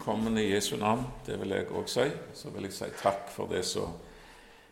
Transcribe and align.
velkommen 0.00 0.38
i 0.38 0.50
Jesu 0.50 0.76
navn. 0.76 1.02
Det 1.26 1.34
vil 1.36 1.50
jeg 1.52 1.66
òg 1.76 1.88
si. 1.92 2.06
Så 2.32 2.48
vil 2.54 2.64
jeg 2.64 2.72
si 2.72 2.86
takk 3.02 3.26
for 3.28 3.50
det 3.52 3.60
som 3.68 3.90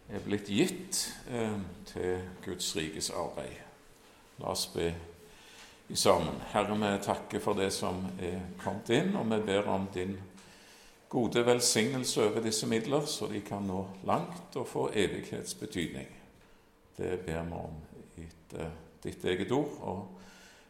er 0.08 0.22
blitt 0.24 0.48
gitt 0.48 1.02
eh, 1.28 1.58
til 1.90 2.22
Guds 2.46 2.70
rikes 2.76 3.10
arbeid. 3.12 3.58
La 4.40 4.54
oss 4.54 4.62
be 4.72 4.86
i 5.92 5.98
sammen. 6.00 6.40
Herre, 6.54 6.78
vi 6.80 6.94
takker 7.04 7.44
for 7.44 7.60
det 7.60 7.68
som 7.76 8.00
er 8.16 8.40
kommet 8.62 8.88
inn, 8.96 9.12
og 9.20 9.28
vi 9.34 9.42
ber 9.50 9.68
om 9.68 9.84
din 9.92 10.16
gode 11.12 11.44
velsignelse 11.44 12.24
over 12.24 12.48
disse 12.48 12.64
midler, 12.66 13.04
så 13.04 13.28
de 13.28 13.44
kan 13.44 13.68
nå 13.68 13.84
langt 14.08 14.56
og 14.56 14.64
få 14.72 14.88
evighetsbetydning. 14.94 16.08
Det 16.96 17.20
ber 17.28 17.44
vi 17.52 17.60
om 17.60 17.78
etter 18.24 18.72
ditt 19.04 19.28
eget 19.28 19.52
ord. 19.52 19.76
og 19.82 20.04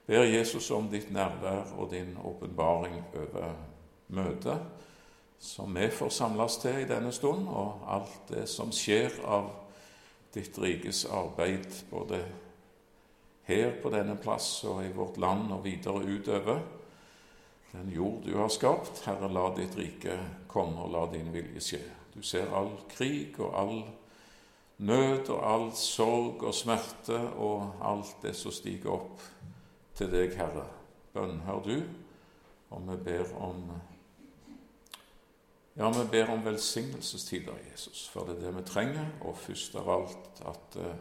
ber 0.07 0.27
Jesus 0.27 0.71
om 0.71 0.91
ditt 0.91 1.13
nærvær 1.15 1.77
og 1.79 1.93
din 1.95 2.17
åpenbaring 2.25 3.05
over 3.15 3.53
møtet 4.09 4.79
som 5.39 5.75
vi 5.75 5.87
får 5.91 6.11
samles 6.11 6.59
til 6.59 6.81
i 6.83 6.89
denne 6.89 7.13
stund, 7.15 7.47
og 7.49 7.85
alt 7.87 8.31
det 8.33 8.49
som 8.51 8.73
skjer 8.75 9.21
av 9.27 9.53
ditt 10.35 10.59
rikes 10.59 11.05
arbeid, 11.15 11.69
både 11.91 12.21
her 13.49 13.79
på 13.83 13.93
denne 13.95 14.19
plass 14.21 14.65
og 14.69 14.83
i 14.85 14.91
vårt 14.93 15.17
land 15.17 15.53
og 15.55 15.63
videre 15.65 16.03
utover 16.05 16.59
den 17.73 17.91
jord 17.93 18.23
du 18.25 18.35
har 18.37 18.51
skapt. 18.53 19.03
Herre, 19.07 19.29
la 19.33 19.49
ditt 19.57 19.77
rike 19.77 20.19
komme, 20.49 20.83
og 20.85 20.93
la 20.93 21.07
din 21.13 21.31
vilje 21.33 21.63
skje. 21.65 21.81
Du 22.15 22.23
ser 22.25 22.51
all 22.57 22.73
krig 22.91 23.39
og 23.39 23.55
all 23.57 23.83
nød 24.79 25.29
og 25.35 25.43
all 25.43 25.69
sorg 25.77 26.43
og 26.49 26.55
smerte 26.55 27.19
og 27.37 27.79
alt 27.85 28.17
det 28.23 28.35
som 28.37 28.55
stiger 28.55 28.97
opp 28.97 29.23
til 29.99 30.11
deg, 30.13 30.35
Herre. 30.39 30.67
Bønnhør 31.13 31.63
du, 31.65 31.77
og 32.71 32.85
vi 32.89 32.99
ber 33.05 33.33
om 33.43 33.65
ja, 35.79 35.91
vi 35.95 36.05
ber 36.11 36.33
om 36.35 36.43
velsignelsestider, 36.45 37.55
Jesus, 37.71 38.09
for 38.11 38.27
det 38.27 38.37
er 38.37 38.49
det 38.49 38.57
vi 38.57 38.67
trenger, 38.67 39.13
og 39.21 39.39
først 39.39 39.79
av 39.79 39.91
alt 39.95 40.43
at 40.51 40.79
uh, 40.83 40.93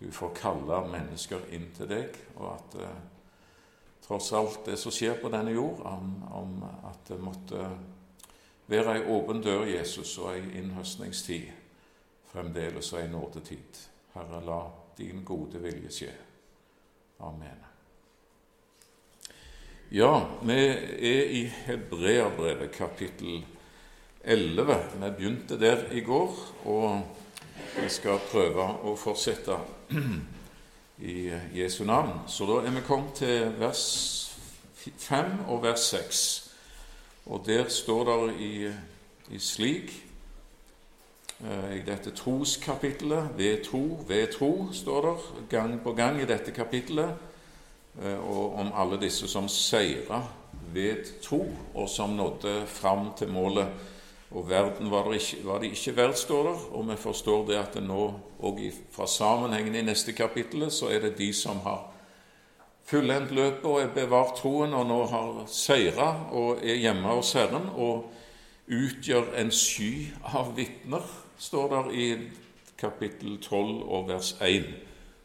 du 0.00 0.06
får 0.12 0.34
kalle 0.36 0.82
mennesker 0.92 1.48
inn 1.56 1.70
til 1.76 1.88
deg, 1.88 2.20
og 2.36 2.50
at 2.52 2.78
uh, 2.82 2.94
tross 4.04 4.32
alt 4.36 4.66
det 4.68 4.76
som 4.78 4.92
skjer 4.92 5.16
på 5.22 5.32
denne 5.32 5.56
jord, 5.56 5.80
om, 5.88 6.14
om 6.36 6.56
at 6.68 7.00
det 7.08 7.20
måtte 7.20 7.68
være 8.68 8.98
ei 8.98 9.04
åpen 9.12 9.40
dør, 9.44 9.64
Jesus, 9.68 10.18
og 10.18 10.34
ei 10.34 10.44
innhøstningstid 10.60 11.52
fremdeles 12.34 12.92
og 12.92 13.00
ei 13.00 13.08
nådetid. 13.08 13.80
Herre, 14.14 14.40
la 14.46 14.60
din 14.98 15.22
gode 15.24 15.60
vilje 15.62 15.90
skje. 15.90 16.10
Amen. 17.24 17.62
Ja, 19.94 20.12
vi 20.42 20.58
er 20.58 21.30
i 21.30 21.42
Hebreabrevet 21.46 22.72
kapittel 22.74 23.44
11. 24.24 24.76
Vi 25.00 25.10
begynte 25.16 25.60
der 25.60 25.92
i 25.92 26.00
går, 26.00 26.36
og 26.64 27.02
vi 27.76 27.88
skal 27.88 28.22
prøve 28.30 28.64
å 28.84 28.94
fortsette 28.96 29.58
i 30.98 31.30
Jesu 31.54 31.84
navn. 31.84 32.24
Så 32.28 32.46
da 32.48 32.62
er 32.64 32.72
vi 32.74 32.84
kommet 32.86 33.20
til 33.20 33.52
vers 33.58 33.84
5 34.84 35.44
og 35.48 35.62
vers 35.62 35.90
6. 35.92 36.24
Og 37.26 37.44
der 37.46 37.68
står 37.68 38.04
det 38.04 38.34
i, 38.44 38.54
i 39.32 39.38
slik 39.40 39.92
eh, 41.40 41.76
i 41.78 41.82
dette 41.86 42.12
troskapittelet 42.12 43.32
Ved 43.36 43.64
tro, 43.64 44.04
ved 44.08 44.26
tro, 44.36 44.68
står 44.72 45.06
det 45.08 45.48
gang 45.50 45.78
på 45.82 45.92
gang 45.92 46.20
i 46.20 46.28
dette 46.28 46.52
kapittelet. 46.52 47.16
Eh, 48.02 48.18
og 48.18 48.58
om 48.60 48.72
alle 48.76 49.00
disse 49.00 49.28
som 49.28 49.48
seira 49.48 50.20
ved 50.74 51.20
tro, 51.22 51.46
og 51.74 51.88
som 51.88 52.16
nådde 52.16 52.66
fram 52.66 53.12
til 53.18 53.32
målet. 53.32 53.68
Og 54.34 54.48
verden 54.50 54.90
var, 54.90 55.12
ikke, 55.14 55.40
var 55.46 55.60
de 55.62 55.70
ikke 55.70 55.96
verdt, 55.96 56.18
står 56.18 56.48
der. 56.48 56.62
Og 56.74 56.88
vi 56.88 56.96
forstår 56.98 57.46
det 57.46 57.58
at 57.58 57.74
det 57.78 57.84
nå, 57.86 58.04
og 58.38 58.60
fra 58.90 59.06
sammenhengen 59.06 59.74
i 59.78 59.84
neste 59.86 60.12
kapittel, 60.12 60.66
så 60.74 60.90
er 60.90 61.06
det 61.06 61.18
de 61.18 61.30
som 61.32 61.62
har 61.62 61.84
fullendt 62.84 63.30
løpet 63.30 63.64
og 63.64 63.80
er 63.80 63.92
bevart 63.94 64.36
troen, 64.40 64.74
og 64.74 64.86
nå 64.86 64.98
har 65.08 65.44
seira 65.48 66.08
og 66.32 66.64
er 66.64 66.82
hjemme 66.82 67.14
hos 67.14 67.32
Herren 67.38 67.70
og 67.70 68.10
utgjør 68.68 69.34
en 69.40 69.52
sky 69.54 70.08
av 70.34 70.54
vitner, 70.56 71.04
står 71.38 71.70
der 71.72 71.92
i 71.92 72.08
kapittel 72.80 73.38
12 73.38 73.82
og 73.82 74.08
vers 74.08 74.34
1. 74.42 74.66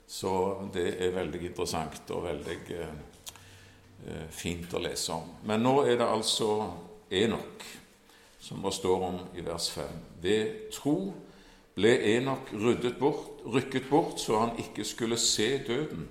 Så 0.09 0.31
det 0.73 0.95
er 1.01 1.15
veldig 1.15 1.41
interessant 1.51 2.11
og 2.15 2.23
veldig 2.25 2.57
eh, 2.73 2.93
eh, 4.07 4.23
fint 4.33 4.73
å 4.73 4.81
lese 4.81 5.13
om. 5.13 5.35
Men 5.45 5.61
nå 5.65 5.75
er 5.85 5.99
det 5.99 6.07
altså 6.07 6.49
Enok, 7.09 7.63
som 8.39 8.61
det 8.63 8.73
står 8.73 9.03
om 9.05 9.19
i 9.35 9.41
vers 9.45 9.69
5. 9.71 9.83
Ved 10.21 10.71
tro 10.71 11.13
ble 11.75 11.91
Enok 12.15 12.51
bort, 12.99 13.43
rykket 13.45 13.89
bort 13.89 14.19
så 14.19 14.39
han 14.39 14.57
ikke 14.59 14.83
skulle 14.83 15.17
se 15.17 15.63
døden. 15.67 16.07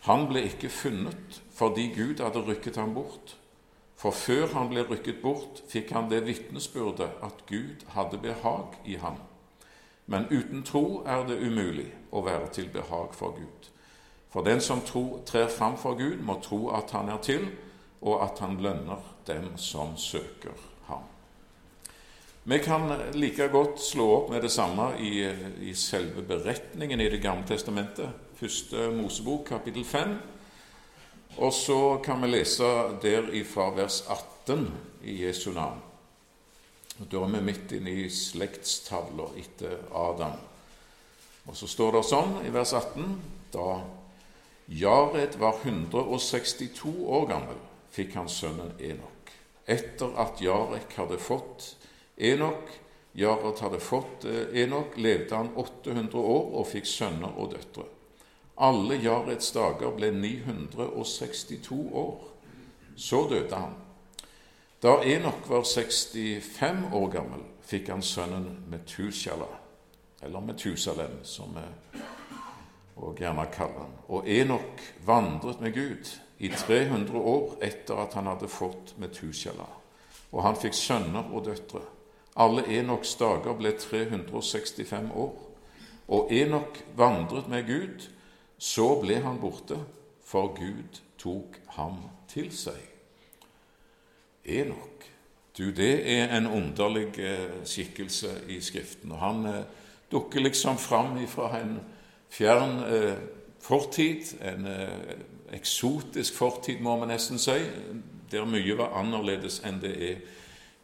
Han 0.00 0.28
ble 0.28 0.42
ikke 0.42 0.68
funnet 0.68 1.42
fordi 1.54 1.88
Gud 1.96 2.22
hadde 2.22 2.44
rykket 2.46 2.76
ham 2.76 2.94
bort. 2.94 3.36
For 3.98 4.14
før 4.14 4.46
han 4.54 4.68
ble 4.70 4.84
rykket 4.86 5.18
bort, 5.22 5.62
fikk 5.68 5.90
han 5.90 6.06
det 6.10 6.22
vitnesbyrdet 6.26 7.18
at 7.22 7.42
Gud 7.46 7.82
hadde 7.96 8.20
behag 8.22 8.78
i 8.86 8.94
ham. 8.94 9.18
Men 10.06 10.28
uten 10.30 10.62
tro 10.62 11.02
er 11.06 11.26
det 11.26 11.40
umulig 11.42 11.88
å 12.14 12.22
være 12.22 12.48
til 12.54 12.70
behag 12.72 13.10
for 13.18 13.34
Gud. 13.34 13.70
For 14.30 14.46
den 14.46 14.60
som 14.60 14.80
tro, 14.86 15.22
trer 15.26 15.48
fram 15.50 15.76
for 15.76 15.98
Gud, 15.98 16.22
må 16.22 16.38
tro 16.42 16.68
at 16.78 16.94
han 16.94 17.08
er 17.08 17.18
til, 17.22 17.48
og 18.00 18.22
at 18.22 18.38
han 18.38 18.60
lønner 18.62 19.02
dem 19.26 19.56
som 19.56 19.96
søker. 19.96 20.54
Vi 22.48 22.58
kan 22.58 22.92
like 23.12 23.48
godt 23.52 23.80
slå 23.80 24.06
opp 24.14 24.30
med 24.32 24.40
det 24.40 24.48
samme 24.48 24.86
i, 25.04 25.18
i 25.68 25.74
selve 25.76 26.22
beretningen 26.24 27.00
i 27.00 27.08
Det 27.12 27.18
gamle 27.20 27.44
testamentet, 27.44 28.08
første 28.38 28.86
Mosebok, 28.88 29.42
kapittel 29.50 29.84
5. 29.84 30.14
Og 31.36 31.52
så 31.52 31.98
kan 32.00 32.22
vi 32.22 32.30
lese 32.30 32.70
der 33.02 33.28
ifra 33.36 33.66
vers 33.76 34.00
18 34.08 34.64
i 35.04 35.18
Jesu 35.26 35.50
navn. 35.52 35.82
Da 36.96 37.20
er 37.20 37.34
vi 37.34 37.42
midt 37.50 37.74
inne 37.76 37.92
i 37.92 38.08
slektstavla 38.08 39.28
etter 39.36 39.82
Adam. 39.92 40.40
Og 41.44 41.56
så 41.56 41.68
står 41.68 41.98
det 41.98 42.04
sånn 42.08 42.32
i 42.48 42.54
vers 42.54 42.72
18.: 42.72 43.10
Da 43.52 43.82
Jared 44.72 45.36
var 45.36 45.60
162 45.60 46.96
år 47.04 47.28
gammel, 47.28 47.60
fikk 47.92 48.16
han 48.16 48.32
sønnen 48.32 48.72
Enok. 48.80 49.36
Etter 49.68 50.16
at 50.16 50.40
Jarek 50.40 50.96
hadde 50.96 51.20
fått 51.20 51.74
Enok, 52.18 52.70
Jared 53.12 53.60
hadde 53.62 53.80
fått 53.80 54.24
eh, 54.24 54.62
Enok, 54.62 54.96
levde 54.98 55.36
han 55.36 55.52
800 55.54 56.18
år 56.18 56.50
og 56.60 56.66
fikk 56.66 56.86
sønner 56.86 57.38
og 57.38 57.52
døtre. 57.54 57.86
Alle 58.58 58.98
Jareds 58.98 59.52
dager 59.54 59.92
ble 59.94 60.10
962 60.10 61.78
år. 61.94 62.24
Så 62.98 63.22
døde 63.30 63.54
han. 63.54 63.76
Da 64.82 64.96
Enok 65.06 65.46
var 65.46 65.62
65 65.62 66.84
år 66.94 67.08
gammel, 67.10 67.42
fikk 67.62 67.90
han 67.94 68.02
sønnen 68.02 68.64
Metusjala, 68.70 69.48
eller 70.22 70.42
Metusalem, 70.42 71.20
som 71.22 71.54
vi 71.54 71.66
og 72.98 73.18
gjerne 73.18 73.44
kaller 73.54 73.84
han. 73.84 73.94
Og 74.10 74.26
Enok 74.26 74.82
vandret 75.06 75.60
med 75.62 75.74
Gud 75.74 76.10
i 76.38 76.50
300 76.50 77.18
år 77.18 77.54
etter 77.62 78.02
at 78.02 78.14
han 78.18 78.26
hadde 78.26 78.50
fått 78.50 78.96
Metusjala, 78.98 79.66
Og 80.32 80.42
han 80.42 80.58
fikk 80.60 80.74
sønner 80.74 81.30
og 81.32 81.46
døtre. 81.46 81.80
Alle 82.38 82.62
Enoks 82.78 83.16
dager 83.18 83.56
ble 83.58 83.72
365 83.78 85.10
år. 85.14 85.34
Og 86.08 86.32
Enok 86.32 86.78
vandret 86.96 87.48
med 87.48 87.66
Gud. 87.66 88.08
Så 88.58 89.00
ble 89.02 89.20
han 89.22 89.40
borte, 89.40 89.76
for 90.24 90.54
Gud 90.54 91.00
tok 91.18 91.58
ham 91.76 91.98
til 92.28 92.50
seg. 92.54 92.78
Enok. 94.44 95.06
Du, 95.58 95.70
det 95.74 96.18
er 96.18 96.36
en 96.36 96.46
underlig 96.46 97.18
eh, 97.18 97.58
skikkelse 97.66 98.28
i 98.48 98.60
Skriften. 98.60 99.12
og 99.12 99.18
Han 99.18 99.46
eh, 99.46 99.62
dukker 100.10 100.40
liksom 100.40 100.78
fram 100.78 101.18
fra 101.26 101.50
en 101.58 101.80
fjern 102.30 102.78
eh, 102.86 103.16
fortid, 103.60 104.38
en 104.42 104.66
eksotisk 105.52 106.34
fortid, 106.34 106.80
må 106.80 107.00
vi 107.00 107.08
nesten 107.10 107.38
si, 107.38 107.58
der 108.30 108.46
mye 108.46 108.76
var 108.78 108.94
annerledes 109.00 109.58
enn 109.66 109.80
det 109.82 109.94
er 110.10 110.20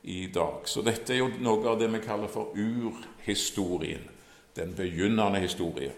i 0.05 0.27
dag. 0.33 0.69
Så 0.69 0.85
dette 0.85 1.15
er 1.15 1.23
jo 1.23 1.31
noe 1.41 1.65
av 1.73 1.79
det 1.81 1.89
vi 1.93 2.03
kaller 2.05 2.31
for 2.33 2.53
urhistorien, 2.57 4.05
den 4.57 4.75
begynnende 4.77 5.41
historie. 5.43 5.93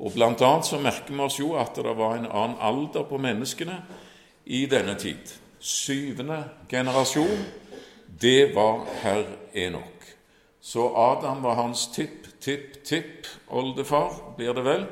Og 0.00 0.14
Blant 0.16 0.40
annet 0.42 0.66
så 0.66 0.80
merker 0.80 1.12
vi 1.12 1.22
oss 1.22 1.38
jo 1.38 1.52
at 1.60 1.76
det 1.76 1.92
var 1.98 2.16
en 2.16 2.30
annen 2.30 2.56
alder 2.60 3.04
på 3.04 3.20
menneskene 3.20 3.82
i 4.48 4.64
denne 4.70 4.96
tid 4.98 5.36
syvende 5.60 6.44
generasjon, 6.68 7.44
det 8.20 8.54
var 8.54 8.86
herr 9.02 9.24
Enok. 9.52 10.04
Så 10.60 10.96
Adam 10.96 11.42
var 11.42 11.54
hans 11.54 11.88
tipp, 11.94 12.40
tipp, 12.40 12.84
tipp 12.84 13.26
oldefar, 13.48 14.34
blir 14.36 14.54
det 14.54 14.64
vel. 14.64 14.84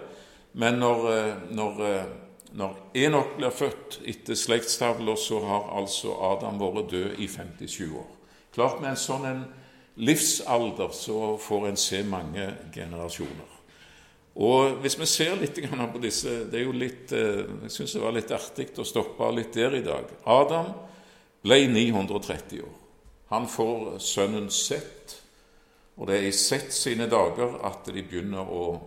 Men 0.53 0.75
når, 0.75 1.12
eh, 1.12 1.35
når, 1.50 1.82
eh, 1.87 2.05
når 2.53 2.76
Enok 2.94 3.37
blir 3.37 3.50
født 3.50 4.00
etter 4.06 4.35
slektstavla, 4.35 5.17
så 5.17 5.41
har 5.44 5.81
altså 5.81 6.14
Adam 6.32 6.59
vært 6.61 6.91
død 6.91 7.19
i 7.19 7.26
57 7.26 7.93
år. 7.97 8.18
Klart 8.58 8.81
med 8.82 8.90
en 8.90 8.99
sånn 8.99 9.26
en 9.28 9.43
livsalder 10.02 10.90
så 10.90 11.37
får 11.38 11.66
en 11.69 11.76
se 11.78 12.00
mange 12.02 12.49
generasjoner. 12.75 13.52
Og 14.34 14.81
Hvis 14.82 14.96
vi 14.99 15.06
ser 15.06 15.37
litt 15.38 15.60
på 15.93 16.00
disse 16.02 16.50
Det 16.50 16.58
er 16.58 16.64
jo 16.64 16.72
litt, 16.72 17.12
eh, 17.12 17.46
jeg 17.62 17.70
syns 17.70 17.93
det 17.94 18.02
var 18.02 18.16
litt 18.16 18.32
artig 18.34 18.66
å 18.78 18.84
stoppe 18.84 19.31
litt 19.31 19.55
der 19.55 19.76
i 19.78 19.82
dag. 19.82 20.10
Adam 20.26 20.72
ble 21.43 21.69
930 21.70 22.62
år. 22.62 22.75
Han 23.31 23.46
får 23.46 23.99
sønnen 23.99 24.50
Sett, 24.50 25.22
og 25.96 26.08
det 26.08 26.19
er 26.19 26.26
i 26.26 26.32
Sett 26.32 26.72
sine 26.72 27.06
dager 27.06 27.61
at 27.62 27.87
de 27.87 28.02
begynner 28.02 28.43
å, 28.43 28.81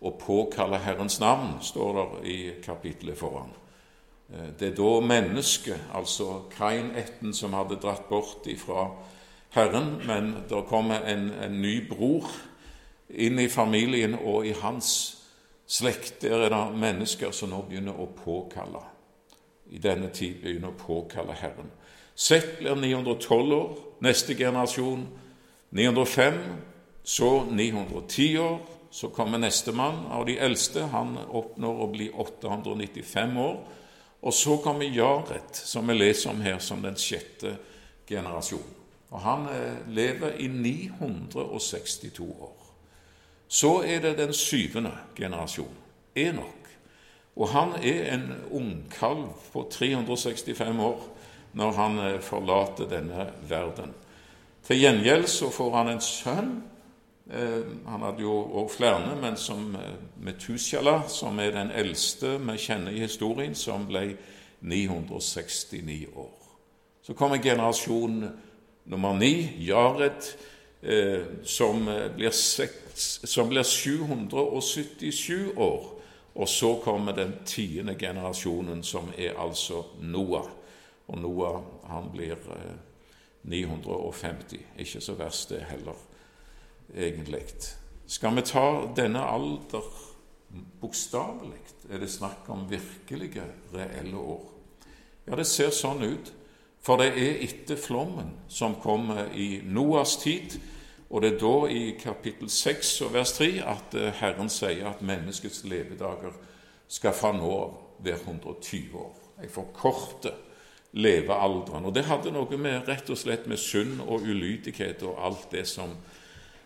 å 0.00 0.10
påkalle 0.20 0.84
Herrens 0.84 1.16
navn, 1.20 1.62
står 1.62 1.94
det 1.96 2.28
i 2.28 2.38
kapitlet 2.60 3.16
foran. 3.16 3.56
Eh, 4.32 4.52
det 4.58 4.68
er 4.68 4.76
da 4.76 5.00
mennesket, 5.00 5.80
altså 5.94 6.42
Kain-ætten, 6.58 7.32
som 7.32 7.56
hadde 7.56 7.80
dratt 7.80 8.08
bort 8.08 8.46
ifra 8.46 8.90
Herren, 9.54 10.00
men 10.06 10.34
det 10.48 10.64
kommer 10.68 11.04
en, 11.06 11.28
en 11.30 11.60
ny 11.62 11.76
bror 11.88 12.26
inn 13.08 13.38
i 13.38 13.48
familien 13.48 14.16
og 14.18 14.48
i 14.48 14.54
hans 14.58 14.90
slekt. 15.66 16.22
Der 16.22 16.46
er 16.46 16.50
det 16.50 16.78
mennesker 16.78 17.30
som 17.30 17.52
nå 17.52 17.62
begynner 17.68 17.94
å 17.94 18.08
påkalle. 18.18 18.82
I 19.70 19.78
denne 19.78 20.10
tid 20.14 20.40
begynner 20.42 20.74
å 20.74 20.78
påkalle 20.78 21.36
Herren. 21.38 21.70
Sett 22.14 22.58
blir 22.58 22.74
912 22.74 23.54
år. 23.54 23.78
Neste 24.04 24.34
generasjon 24.34 25.06
905. 25.70 26.38
Så 27.04 27.30
910 27.50 28.38
år. 28.38 28.60
Så 28.90 29.10
kommer 29.14 29.38
nestemann 29.38 30.06
av 30.10 30.26
de 30.26 30.38
eldste. 30.38 30.88
Han 30.92 31.16
oppnår 31.26 31.82
å 31.82 31.90
bli 31.94 32.10
895 32.10 33.36
år. 33.42 33.58
Og 34.24 34.34
så 34.34 34.56
kommer 34.62 34.88
Jaret, 34.88 35.56
som 35.56 35.86
vi 35.86 35.98
leser 35.98 36.30
om 36.30 36.40
her, 36.40 36.58
som 36.58 36.82
den 36.82 36.96
sjette 36.96 37.58
generasjonen. 38.08 38.83
Og 39.14 39.20
han 39.22 39.46
eh, 39.46 39.94
lever 39.94 40.40
i 40.42 40.48
962 40.48 42.20
år. 42.20 42.56
Så 43.48 43.82
er 43.86 44.00
det 44.02 44.18
den 44.18 44.32
syvende 44.34 44.90
generasjon, 45.16 45.74
Enok. 46.14 46.60
Og 47.36 47.48
han 47.48 47.72
er 47.82 48.14
en 48.14 48.32
ungkalv 48.50 49.28
på 49.52 49.68
365 49.70 50.80
år 50.80 51.00
når 51.52 51.72
han 51.72 51.98
eh, 51.98 52.20
forlater 52.20 52.90
denne 52.90 53.28
verden. 53.48 53.94
Til 54.66 54.80
gjengjeld 54.80 55.28
så 55.30 55.50
får 55.50 55.76
han 55.76 55.90
en 55.92 56.02
sønn. 56.02 56.50
Eh, 57.30 57.62
han 57.86 58.02
hadde 58.02 58.24
jo 58.26 58.34
òg 58.34 58.72
flere, 58.74 59.14
men 59.20 59.36
som 59.38 59.76
Metusjala, 60.26 61.04
som 61.08 61.38
er 61.38 61.54
den 61.54 61.70
eldste 61.70 62.34
vi 62.42 62.58
kjenner 62.58 62.90
i 62.90 63.04
historien, 63.06 63.54
som 63.54 63.86
ble 63.86 64.16
969 64.60 66.08
år. 66.16 66.34
Så 67.02 67.14
kommer 67.14 67.38
generasjon 67.38 68.24
nummer 68.84 69.14
ni, 69.16 69.32
Jared, 69.64 70.26
som 71.44 71.86
blir 72.16 72.30
seks 72.30 72.84
som 72.94 73.48
blir 73.48 73.62
777 73.62 75.52
år. 75.56 75.90
Og 76.34 76.48
så 76.48 76.80
kommer 76.84 77.12
den 77.12 77.32
tiende 77.46 77.94
generasjonen, 77.94 78.82
som 78.82 79.12
er 79.18 79.38
altså 79.38 79.84
Noah. 80.00 80.48
Og 81.08 81.18
Noah 81.18 81.62
han 81.90 82.10
blir 82.12 82.36
950. 83.42 84.56
Eh, 84.56 84.80
Ikke 84.82 85.00
så 85.00 85.14
verst, 85.14 85.50
det 85.50 85.66
heller, 85.68 85.98
egentlig. 86.96 87.42
Skal 88.06 88.34
vi 88.36 88.42
ta 88.42 88.92
denne 88.96 89.22
alder 89.22 89.84
bokstavelig, 90.80 91.60
er 91.90 91.98
det 91.98 92.10
snakk 92.10 92.48
om 92.48 92.70
virkelige, 92.70 93.42
reelle 93.74 94.16
år. 94.16 94.42
Ja, 95.26 95.36
det 95.36 95.46
ser 95.46 95.70
sånn 95.70 96.02
ut. 96.02 96.32
For 96.84 97.00
det 97.00 97.12
er 97.16 97.42
etter 97.46 97.80
flommen 97.80 98.34
som 98.48 98.76
kommer 98.82 99.30
i 99.32 99.62
Noas 99.64 100.18
tid, 100.20 100.58
og 101.10 101.22
det 101.22 101.34
er 101.34 101.38
da 101.40 101.54
i 101.70 101.84
kapittel 102.00 102.50
6 102.50 102.90
og 103.06 103.14
vers 103.14 103.32
3 103.38 103.48
at 103.64 103.96
eh, 103.96 104.10
Herren 104.18 104.50
sier 104.52 104.90
at 104.90 105.04
menneskets 105.04 105.62
levedager 105.68 106.34
skal 106.90 107.14
fra 107.16 107.32
nå 107.32 107.50
av 107.54 107.80
være 108.04 108.20
120 108.20 108.98
år. 108.98 109.14
Jeg 109.42 109.50
forkorter 109.50 110.34
levealderen. 110.92 111.84
Og 111.84 111.94
det 111.94 112.04
hadde 112.06 112.32
noe 112.34 112.58
med 112.58 112.88
rett 112.88 113.08
og 113.10 113.18
slett 113.18 113.48
med 113.50 113.58
synd 113.58 114.02
og 114.04 114.22
ulydighet 114.22 115.02
og 115.02 115.18
alt 115.26 115.48
det 115.52 115.64
som, 115.68 115.96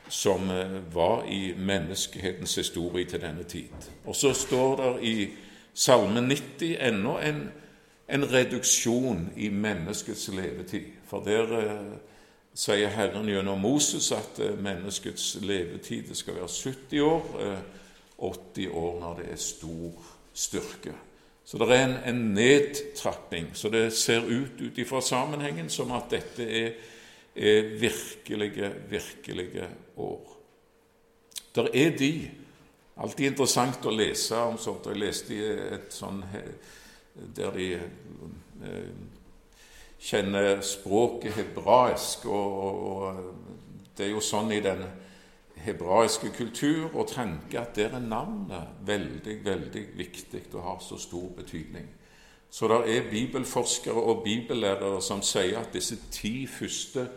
som 0.08 0.50
eh, 0.50 0.80
var 0.94 1.24
i 1.28 1.54
menneskehetens 1.56 2.58
historie 2.60 3.08
til 3.08 3.22
denne 3.22 3.44
tid. 3.48 3.88
Og 4.04 4.16
så 4.16 4.34
står 4.36 4.76
det 4.82 4.92
i 5.08 5.16
Salme 5.78 6.20
90 6.26 6.76
ennå 6.88 7.18
en, 7.22 7.42
en 8.08 8.24
reduksjon 8.32 9.28
i 9.36 9.48
menneskets 9.48 10.28
levetid. 10.32 10.92
For 11.08 11.24
der 11.24 11.52
eh, 11.58 11.90
sier 12.56 12.92
Herren 12.92 13.28
gjennom 13.28 13.60
Moses 13.60 14.10
at 14.16 14.40
eh, 14.42 14.56
menneskets 14.56 15.36
levetid 15.44 16.14
skal 16.16 16.40
være 16.40 16.48
70 16.48 17.02
år, 17.04 17.28
80 18.16 18.64
eh, 18.64 18.76
år 18.76 18.96
når 19.02 19.20
det 19.20 19.28
er 19.32 19.42
stor 19.42 20.08
styrke. 20.32 20.94
Så 21.44 21.60
det 21.60 21.68
er 21.72 21.84
en, 21.84 21.98
en 22.04 22.24
nedtrapping. 22.36 23.52
Så 23.56 23.70
det 23.72 23.92
ser 23.96 24.24
ut 24.24 24.60
ut 24.60 24.78
ifra 24.78 25.00
sammenhengen 25.00 25.70
som 25.72 25.92
at 25.96 26.10
dette 26.12 26.44
er, 26.44 26.74
er 27.36 27.70
virkelige, 27.80 28.72
virkelige 28.90 29.68
år. 29.96 30.36
Der 31.54 31.70
er 31.74 31.96
de 31.96 32.12
Alltid 32.98 33.28
interessant 33.28 33.84
å 33.86 33.92
lese 33.94 34.34
om 34.42 34.56
sånt. 34.58 34.88
Jeg 34.90 34.98
leste 34.98 35.34
i 35.36 35.42
et 35.76 35.92
sånn 35.94 36.16
der 37.36 37.50
de 37.50 37.72
eh, 37.74 38.90
kjenner 39.98 40.60
språket 40.60 41.32
hebraisk. 41.38 42.26
Og, 42.26 43.14
det 43.98 44.06
er 44.06 44.14
jo 44.14 44.22
sånn 44.22 44.52
i 44.54 44.62
den 44.62 44.84
hebraiske 45.58 46.30
kultur 46.36 46.92
og 46.92 47.08
tanke 47.10 47.58
at 47.58 47.74
der 47.74 47.96
er 47.98 48.04
navnet 48.04 48.76
veldig, 48.86 49.38
veldig 49.44 49.86
viktig 49.98 50.44
og 50.52 50.62
har 50.62 50.82
så 50.84 50.98
stor 51.02 51.32
betydning. 51.36 51.88
Så 52.50 52.68
det 52.70 52.78
er 52.96 53.10
bibelforskere 53.10 54.00
og 54.00 54.22
bibellærere 54.24 55.02
som 55.04 55.20
sier 55.22 55.58
at 55.60 55.74
disse 55.74 55.98
ti 56.14 56.46
første 56.46 57.08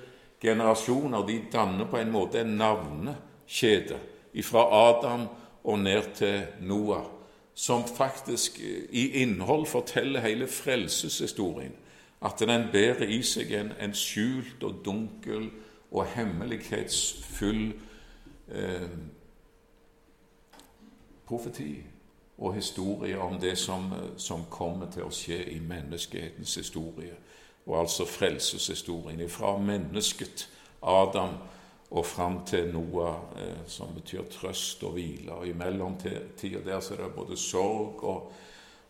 generasjoner 0.42 1.26
de 1.28 1.38
danner 1.54 1.88
på 1.88 2.02
en 2.02 2.12
måte 2.12 2.42
en 2.42 2.58
navnekjede 2.58 4.00
fra 4.44 4.66
Adam 4.90 5.28
og 5.64 5.80
ned 5.80 6.14
til 6.18 6.42
Noah, 6.66 7.06
som 7.54 7.88
faktisk 7.88 8.60
i 8.90 9.22
innhold 9.22 9.66
forteller 9.66 10.22
hele 10.22 10.48
frelseshistorien. 10.48 11.74
At 12.22 12.40
den 12.40 12.68
bærer 12.72 13.08
i 13.08 13.22
seg 13.26 13.52
en, 13.58 13.72
en 13.82 13.94
skjult 13.98 14.64
og 14.64 14.82
dunkel 14.86 15.50
og 15.92 16.06
hemmelighetsfull 16.06 17.74
eh, 18.52 18.90
profeti 21.26 21.84
og 22.38 22.54
historie 22.54 23.20
om 23.20 23.40
det 23.40 23.58
som, 23.58 23.94
som, 24.18 24.46
kommer 24.50 24.90
til 24.92 25.06
å 25.06 25.14
skje 25.14 25.44
i 25.54 25.60
menneskehetens 25.60 26.56
historie, 26.56 27.14
og 27.66 27.80
altså 27.80 28.06
frelseshistorien. 28.06 29.22
Fra 29.30 29.58
mennesket 29.58 30.48
Adam 30.82 31.38
og 31.92 32.06
fram 32.06 32.46
til 32.48 32.72
Noah, 32.74 33.16
eh, 33.38 33.68
som 33.68 33.92
betyr 33.96 34.24
trøst 34.32 34.84
og 34.84 34.96
hvile. 34.96 35.32
Og 35.32 35.48
I 35.48 35.54
mellomtida 35.54 36.64
der 36.66 36.80
så 36.80 36.94
er 36.94 37.04
det 37.04 37.14
både 37.16 37.38
sorg 37.38 38.04
og 38.04 38.32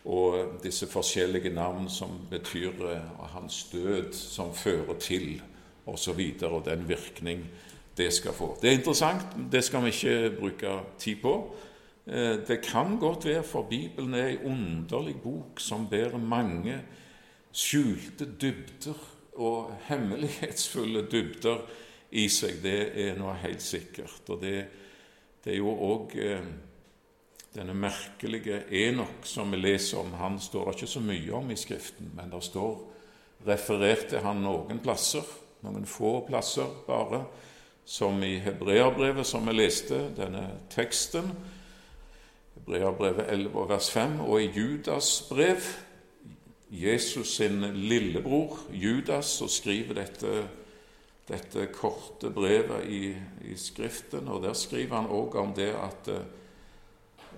og 0.06 0.62
disse 0.64 0.88
forskjellige 0.90 1.54
navn 1.54 1.90
som 1.90 2.10
betyr 2.30 2.72
uh, 2.82 3.26
hans 3.36 3.64
død, 3.74 4.14
som 4.14 4.54
fører 4.54 4.98
til, 5.00 5.42
osv., 5.86 5.92
og, 5.92 6.00
så 6.00 6.14
videre, 6.14 6.50
og 6.50 6.66
den 6.66 6.88
virkning 6.88 7.46
det 7.98 8.14
skal 8.14 8.34
få. 8.34 8.58
Det 8.62 8.70
er 8.70 8.78
interessant, 8.78 9.26
det 9.52 9.64
skal 9.64 9.84
vi 9.84 9.88
ikke 9.88 10.36
bruke 10.40 10.80
tid 11.00 11.16
på. 11.22 11.56
Uh, 12.08 12.14
det 12.48 12.62
kan 12.64 12.98
godt 13.00 13.26
være, 13.26 13.44
for 13.44 13.62
Bibelen 13.62 14.14
er 14.14 14.28
en 14.28 14.46
underlig 14.46 15.16
bok 15.22 15.60
som 15.60 15.88
bærer 15.88 16.18
mange 16.18 16.82
skjulte 17.52 18.26
dybder 18.42 18.98
og 19.36 19.74
hemmelighetsfulle 19.88 21.08
dybder 21.12 21.58
i 22.12 22.28
seg. 22.32 22.60
Det 22.64 22.80
er 23.06 23.16
noe 23.20 23.38
helt 23.42 23.64
sikkert. 23.64 24.24
Og 24.30 24.42
det, 24.42 24.58
det 25.44 25.54
er 25.54 25.62
jo 25.62 25.72
òg 25.72 26.18
denne 27.52 27.74
merkelige 27.76 28.64
Enok 28.70 29.26
som 29.28 29.52
vi 29.52 29.60
leser 29.60 30.00
om, 30.00 30.14
han 30.16 30.40
står 30.40 30.70
det 30.70 30.76
ikke 30.78 30.92
så 30.94 31.04
mye 31.04 31.34
om 31.36 31.52
i 31.52 31.60
Skriften, 31.60 32.12
men 32.16 32.32
det 32.32 32.44
står 32.48 32.78
referert 33.48 34.08
til 34.12 34.24
han 34.24 34.44
noen 34.44 34.80
plasser, 34.84 35.26
noen 35.66 35.88
få 35.90 36.22
plasser 36.28 36.70
bare, 36.88 37.26
som 37.86 38.22
i 38.24 38.38
Hebreabrevet, 38.40 39.28
som 39.28 39.48
vi 39.50 39.58
leste, 39.58 40.00
denne 40.16 40.46
teksten, 40.72 41.32
Hebreabrevet 42.56 43.28
11 43.34 43.68
vers 43.68 43.90
5, 43.92 44.20
og 44.28 44.44
i 44.44 44.52
Judas 44.56 45.10
brev, 45.30 45.66
Jesus 46.72 47.36
sin 47.36 47.66
lillebror 47.76 48.62
Judas, 48.72 49.34
som 49.42 49.50
skriver 49.52 49.98
dette, 49.98 50.46
dette 51.32 51.70
korte 51.72 52.30
brevet 52.36 52.86
i, 52.92 53.16
i 53.48 53.58
Skriften, 53.58 54.28
og 54.28 54.44
der 54.44 54.54
skriver 54.58 55.00
han 55.00 55.12
òg 55.12 55.40
om 55.40 55.56
det 55.56 55.72
at 55.80 56.12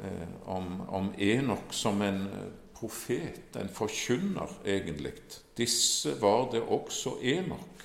Eh, 0.01 0.27
om, 0.45 0.81
om 0.89 1.13
Enok 1.17 1.73
som 1.73 2.01
en 2.01 2.21
eh, 2.27 2.49
profet, 2.73 3.55
en 3.55 3.69
forkynner, 3.69 4.49
egentlig. 4.65 5.13
Disse 5.57 6.15
var 6.21 6.49
det 6.51 6.61
også 6.61 7.17
Enok 7.21 7.83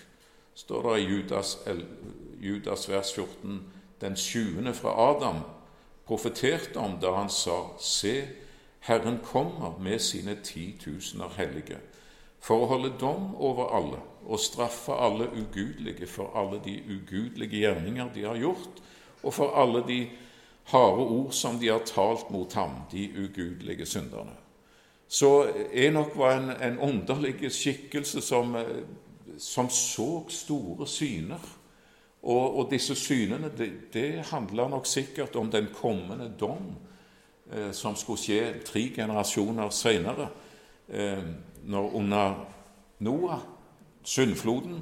står 0.55 0.83
det 0.83 1.01
i 1.01 1.05
Judas, 1.07 1.59
Judas 2.41 2.89
vers 2.89 3.13
14, 3.15 3.61
den 4.01 4.17
sjuende 4.17 4.75
fra 4.75 4.95
Adam, 5.11 5.43
profeterte 6.07 6.81
om 6.81 6.97
da 7.01 7.13
han 7.15 7.31
sa:" 7.31 7.77
Se, 7.79 8.29
Herren 8.81 9.21
kommer 9.23 9.79
med 9.79 9.99
sine 9.99 10.39
titusener 10.43 11.29
hellige 11.37 11.79
for 12.41 12.65
å 12.65 12.71
holde 12.73 12.95
dom 13.01 13.35
over 13.37 13.75
alle 13.77 14.01
og 14.29 14.41
straffe 14.41 14.93
alle 14.93 15.29
ugudelige 15.33 16.07
for 16.07 16.33
alle 16.37 16.61
de 16.65 16.77
ugudelige 16.85 17.63
gjerninger 17.63 18.13
de 18.15 18.25
har 18.25 18.37
gjort, 18.37 18.83
og 19.23 19.35
for 19.35 19.57
alle 19.57 19.83
de 19.89 20.03
harde 20.69 21.07
ord 21.09 21.33
som 21.33 21.57
de 21.59 21.71
har 21.73 21.81
talt 21.89 22.31
mot 22.31 22.53
ham, 22.53 22.83
de 22.93 23.09
ugudelige 23.17 23.87
synderne. 23.87 24.37
Så 25.09 25.49
Enok 25.73 26.17
var 26.17 26.37
en, 26.37 26.51
en 26.51 26.79
underlig 26.79 27.53
skikkelse 27.53 28.21
som, 28.21 28.57
som, 29.39 29.71
så 29.71 30.25
store 30.29 30.87
syner. 30.87 31.41
Og, 32.23 32.59
og 32.59 32.71
disse 32.71 32.95
synene 32.99 33.49
det, 33.57 33.71
det 33.95 34.27
handla 34.33 34.67
nok 34.69 34.87
sikkert 34.87 35.37
om 35.37 35.51
den 35.51 35.71
kommende 35.73 36.33
dom 36.41 36.75
eh, 37.53 37.71
som 37.73 37.97
skulle 37.97 38.21
skje 38.21 38.59
tre 38.67 38.83
generasjoner 38.97 39.71
seinere, 39.71 40.29
eh, 40.89 41.23
under 41.73 42.45
Noah, 42.99 43.41
syndfloden. 44.09 44.81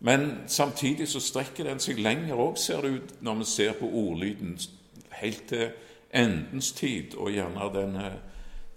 Men 0.00 0.30
samtidig 0.46 1.08
så 1.08 1.20
strekker 1.20 1.66
den 1.68 1.82
seg 1.82 1.98
lenger 2.00 2.38
òg, 2.38 2.56
ser 2.58 2.84
det 2.84 2.92
ut, 2.94 3.14
når 3.20 3.40
vi 3.42 3.48
ser 3.50 3.74
på 3.76 3.88
ordlyden, 3.90 4.54
helt 5.20 5.42
til 5.50 5.66
endens 6.14 6.70
tid, 6.72 7.16
og 7.18 7.34
gjerne 7.34 7.66
den, 7.74 7.98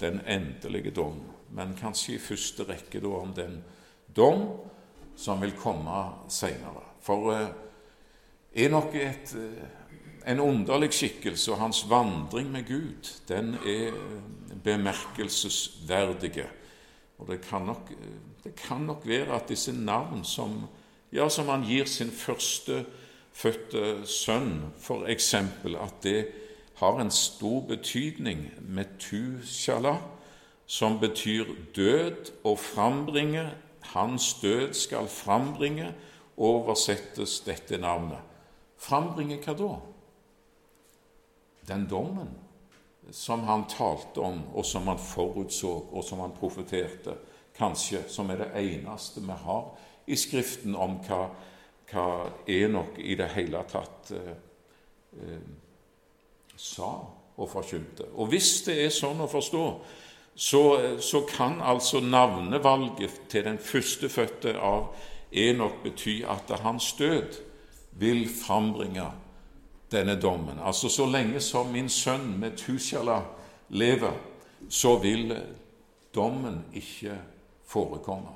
den 0.01 0.19
endelige 0.27 0.91
dom. 0.91 1.21
Men 1.53 1.77
kanskje 1.79 2.17
i 2.17 2.21
første 2.21 2.65
rekke 2.67 2.99
da 2.99 3.13
om 3.21 3.31
den 3.37 3.61
dom 4.15 4.47
som 5.15 5.41
vil 5.41 5.53
komme 5.57 6.01
seinere. 6.29 6.83
For 7.03 7.31
eh, 7.35 7.47
er 8.65 8.73
nok 8.73 8.95
et, 8.97 9.35
eh, 9.37 10.31
en 10.33 10.39
underlig 10.39 10.91
skikkelse, 10.93 11.51
og 11.53 11.61
hans 11.61 11.83
vandring 11.89 12.51
med 12.51 12.67
Gud, 12.67 13.13
den 13.29 13.53
er 13.61 13.93
bemerkelsesverdige. 14.63 16.49
Og 17.17 17.27
det 17.29 17.41
kan 17.45 17.61
nok, 17.61 17.91
det 18.43 18.55
kan 18.55 18.81
nok 18.81 19.07
være 19.07 19.35
at 19.35 19.49
disse 19.49 19.71
navn 19.71 20.23
som, 20.23 20.67
ja, 21.13 21.29
som 21.29 21.47
han 21.47 21.63
gir 21.63 21.85
sin 21.85 22.11
førstefødte 22.11 24.07
sønn, 24.07 24.73
f.eks., 24.79 25.33
at 25.33 26.03
det 26.03 26.27
har 26.75 26.99
en 26.99 27.11
stor 27.11 27.61
betydning. 27.67 28.51
Metushala, 28.61 29.95
som 30.65 30.99
betyr 30.99 31.45
død 31.75 32.31
og 32.43 32.59
frambringe. 32.59 33.49
Hans 33.81 34.33
død 34.41 34.73
skal 34.73 35.07
frambringe, 35.07 35.93
oversettes 36.37 37.39
dette 37.45 37.77
navnet. 37.77 38.19
Frambringe 38.77 39.37
hva 39.43 39.53
da? 39.53 39.73
Den 41.67 41.85
dommen 41.89 42.31
som 43.11 43.43
han 43.43 43.67
talte 43.69 44.23
om, 44.23 44.41
og 44.55 44.65
som 44.65 44.87
han 44.87 44.99
forutså, 44.99 45.71
og 45.91 46.03
som 46.03 46.19
han 46.19 46.31
profeterte, 46.39 47.15
kanskje, 47.57 48.03
som 48.07 48.29
er 48.29 48.41
det 48.41 48.51
eneste 48.59 49.21
vi 49.21 49.35
har 49.45 49.65
i 50.07 50.15
Skriften 50.19 50.75
om 50.75 50.97
hva, 51.05 51.27
hva 51.91 52.07
Enok 52.47 52.97
i 52.99 53.15
det 53.19 53.29
hele 53.35 53.63
tatt 53.69 54.11
eh, 54.15 54.33
eh, 55.21 55.43
sa 56.57 56.91
og 57.37 57.49
forkynte. 57.49 58.11
Og 58.13 58.29
hvis 58.33 58.61
det 58.67 58.77
er 58.83 58.93
sånn 58.93 59.23
å 59.23 59.29
forstå, 59.31 59.65
så, 60.35 60.61
så 61.01 61.21
kan 61.29 61.59
altså 61.61 62.01
navnevalget 62.01 63.27
til 63.29 63.45
den 63.45 63.59
førstefødte 63.61 64.55
av 64.57 64.93
Enok 65.33 65.81
bety 65.83 66.21
at 66.29 66.51
hans 66.61 66.91
død 66.97 67.39
vil 67.97 68.25
frambringe 68.29 69.07
denne 69.93 70.15
dommen. 70.21 70.59
Altså 70.61 70.89
så 70.89 71.05
lenge 71.09 71.41
som 71.41 71.71
min 71.73 71.89
sønn 71.89 72.35
Metusjala 72.41 73.19
lever, 73.69 74.13
så 74.69 74.95
vil 75.01 75.33
dommen 76.15 76.63
ikke 76.73 77.17
forekomme. 77.73 78.33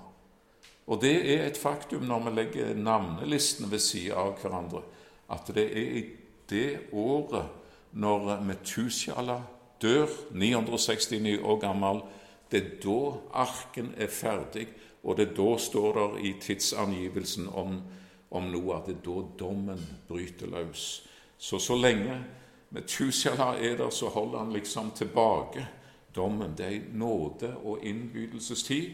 Og 0.88 1.02
det 1.02 1.16
er 1.34 1.46
et 1.46 1.60
faktum 1.60 2.08
når 2.08 2.26
vi 2.26 2.36
legger 2.36 2.76
navnelistene 2.80 3.72
ved 3.72 3.84
siden 3.84 4.18
av 4.18 4.38
hverandre, 4.42 4.82
at 5.30 5.50
det 5.54 5.66
er 5.68 5.96
i 6.00 6.04
det 6.50 6.70
året 6.96 7.50
når 7.92 8.40
Metusjala 8.46 9.42
dør, 9.82 10.08
969 10.32 11.40
år 11.44 11.60
gammel, 11.60 12.02
det 12.52 12.62
er 12.64 12.70
da 12.84 13.00
arken 13.44 13.92
er 13.98 14.08
ferdig, 14.08 14.68
og 15.04 15.18
det 15.18 15.28
er 15.28 15.36
da 15.36 15.58
står 15.60 16.00
der 16.00 16.18
i 16.24 16.34
tidsangivelsen 16.42 17.50
om, 17.52 17.82
om 18.32 18.48
noe 18.52 18.78
at 18.78 18.88
det 18.88 18.98
er 18.98 19.04
da 19.06 19.26
dommen 19.40 19.84
bryter 20.08 20.48
løs. 20.52 20.88
Så 21.38 21.60
så 21.60 21.76
lenge 21.76 22.16
Metusjala 22.70 23.54
er 23.60 23.78
der, 23.78 23.90
så 23.90 24.10
holder 24.12 24.40
han 24.40 24.54
liksom 24.54 24.92
tilbake 24.92 25.68
dommen. 26.16 26.56
Det 26.58 26.66
er 26.66 26.82
nåde 26.94 27.54
og 27.64 27.84
innbydelsestid. 27.84 28.94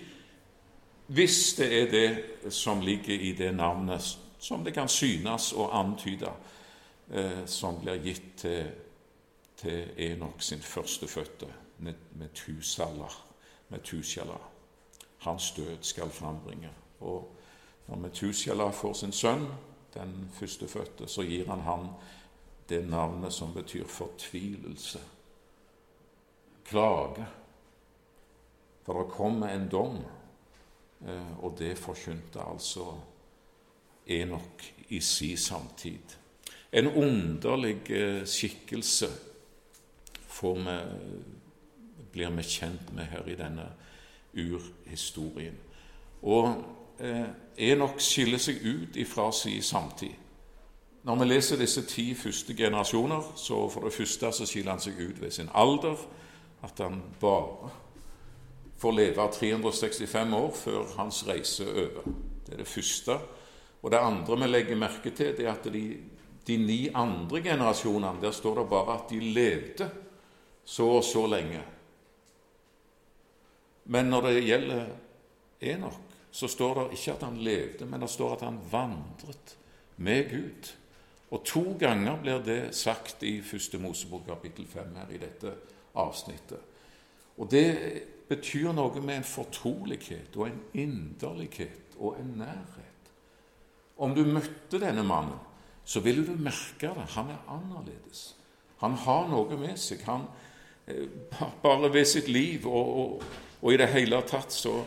Hvis 1.08 1.54
det 1.54 1.82
er 1.82 1.92
det 1.92 2.54
som 2.54 2.82
ligger 2.82 3.20
i 3.20 3.32
det 3.32 3.56
navnet, 3.56 4.20
som 4.40 4.64
det 4.64 4.74
kan 4.74 4.88
synes 4.88 5.52
å 5.54 5.70
antyde, 5.72 6.32
eh, 7.12 7.46
som 7.46 7.80
blir 7.82 8.02
gitt 8.04 8.38
til, 8.38 8.72
til 9.58 9.92
Enok 9.98 10.42
sin 10.42 10.60
førstefødte, 10.60 11.48
Metusala. 12.20 13.10
Metushala. 13.70 14.38
Hans 15.18 15.52
død 15.52 15.78
skal 15.82 16.10
frambringe. 16.10 16.70
Og 17.00 17.36
når 17.88 17.96
Metusjala 17.96 18.70
får 18.72 18.94
sin 18.94 19.12
sønn, 19.12 19.48
den 19.94 20.30
førstefødte, 20.34 21.08
så 21.08 21.24
gir 21.24 21.48
han 21.48 21.60
han 21.62 21.88
det 22.70 22.90
navnet 22.90 23.34
som 23.34 23.54
betyr 23.54 23.88
fortvilelse, 23.88 25.00
klage. 26.66 27.26
For 28.86 29.04
det 29.04 29.12
kommer 29.12 29.48
en 29.48 29.70
dom, 29.72 29.98
og 31.44 31.56
det 31.60 31.78
forkynte 31.78 32.40
altså 32.40 32.94
Enok 34.08 34.64
i 34.90 35.00
si 35.00 35.36
samtid. 35.36 36.16
En 36.72 36.88
underlig 36.88 37.92
eh, 37.92 38.26
skikkelse 38.26 39.08
vi, 40.42 40.78
blir 42.12 42.30
vi 42.30 42.44
kjent 42.44 42.94
med 42.94 43.06
her 43.06 43.28
i 43.28 43.36
denne 43.36 43.68
urhistorien. 44.34 45.56
Og 46.22 46.50
eh, 47.00 47.30
Enok 47.58 48.02
skiller 48.02 48.42
seg 48.42 48.60
ut 48.66 48.98
ifra 48.98 49.30
si 49.32 49.62
samtid. 49.62 50.20
Når 51.04 51.16
vi 51.20 51.26
leser 51.26 51.60
disse 51.60 51.84
ti 51.86 52.14
første 52.16 52.56
generasjoner, 52.56 53.34
så 53.36 53.70
for 53.70 53.88
det 53.88 53.94
første 53.94 54.32
så 54.32 54.46
skiller 54.48 54.72
han 54.72 54.84
seg 54.84 55.00
ut 55.00 55.22
ved 55.22 55.32
sin 55.32 55.50
alder, 55.54 56.00
at 56.64 56.80
han 56.80 57.02
bare 57.20 57.70
får 58.84 58.96
leve 58.98 59.28
365 59.32 60.34
år 60.36 60.52
før 60.58 60.96
hans 60.98 61.24
reise 61.28 61.64
er 61.64 61.86
over. 61.86 62.10
Det 62.44 62.56
er 62.56 62.64
det 62.64 62.68
første. 62.68 63.18
Og 63.84 63.92
det 63.92 64.00
andre 64.00 64.40
vi 64.42 64.50
legger 64.50 64.80
merke 64.80 65.12
til, 65.16 65.36
det 65.38 65.48
er 65.48 65.54
at 65.54 65.68
de, 65.72 65.84
de 66.48 66.58
ni 66.60 66.80
andre 66.96 67.42
generasjonene, 67.44 68.22
der 68.22 68.36
står 68.36 68.60
det 68.62 68.70
bare 68.72 68.98
at 68.98 69.10
de 69.12 69.20
levde 69.20 69.90
så 70.66 70.88
og 70.98 71.04
så 71.04 71.26
lenge. 71.28 71.62
Men 73.86 74.12
når 74.12 74.30
det 74.30 74.46
gjelder 74.48 74.86
Enok, 75.64 76.00
så 76.32 76.48
står 76.48 76.80
det 76.80 76.98
ikke 76.98 77.14
at 77.14 77.24
han 77.24 77.38
levde, 77.46 77.86
men 77.86 78.02
det 78.02 78.10
står 78.10 78.34
at 78.36 78.46
han 78.48 78.60
vandret 78.72 79.58
med 79.98 80.32
Gud. 80.32 80.72
Og 81.32 81.44
to 81.46 81.64
ganger 81.80 82.18
blir 82.22 82.42
det 82.46 82.76
sagt 82.76 83.24
i 83.24 83.38
første 83.42 83.78
Mosebok 83.80 84.26
kapittel 84.28 84.68
5 84.68 84.96
her 84.98 85.14
i 85.14 85.22
dette 85.22 85.54
avsnittet. 85.96 86.60
Og 87.38 87.52
det 87.52 87.68
betyr 88.30 88.72
noe 88.76 89.02
med 89.02 89.20
en 89.20 89.28
fortrolighet 89.28 90.36
og 90.38 90.48
en 90.48 90.62
inderlighet 90.74 91.98
og 92.00 92.20
en 92.20 92.34
nærhet. 92.40 93.12
Om 93.98 94.16
du 94.16 94.24
møtte 94.26 94.80
denne 94.82 95.04
mannen, 95.06 95.40
så 95.86 96.00
ville 96.00 96.26
du 96.26 96.34
merke 96.40 96.94
det. 96.96 97.10
Han 97.18 97.30
er 97.34 97.52
annerledes. 97.52 98.34
Han 98.82 98.96
har 99.04 99.28
noe 99.32 99.58
med 99.60 99.78
seg. 99.80 100.04
Han, 100.08 100.26
eh, 100.88 101.08
bare 101.64 101.92
ved 101.94 102.06
sitt 102.08 102.28
liv 102.28 102.68
og, 102.68 103.00
og, 103.00 103.24
og 103.62 103.74
i 103.74 103.80
det 103.80 103.92
hele 103.94 104.22
tatt 104.28 104.52
så, 104.52 104.78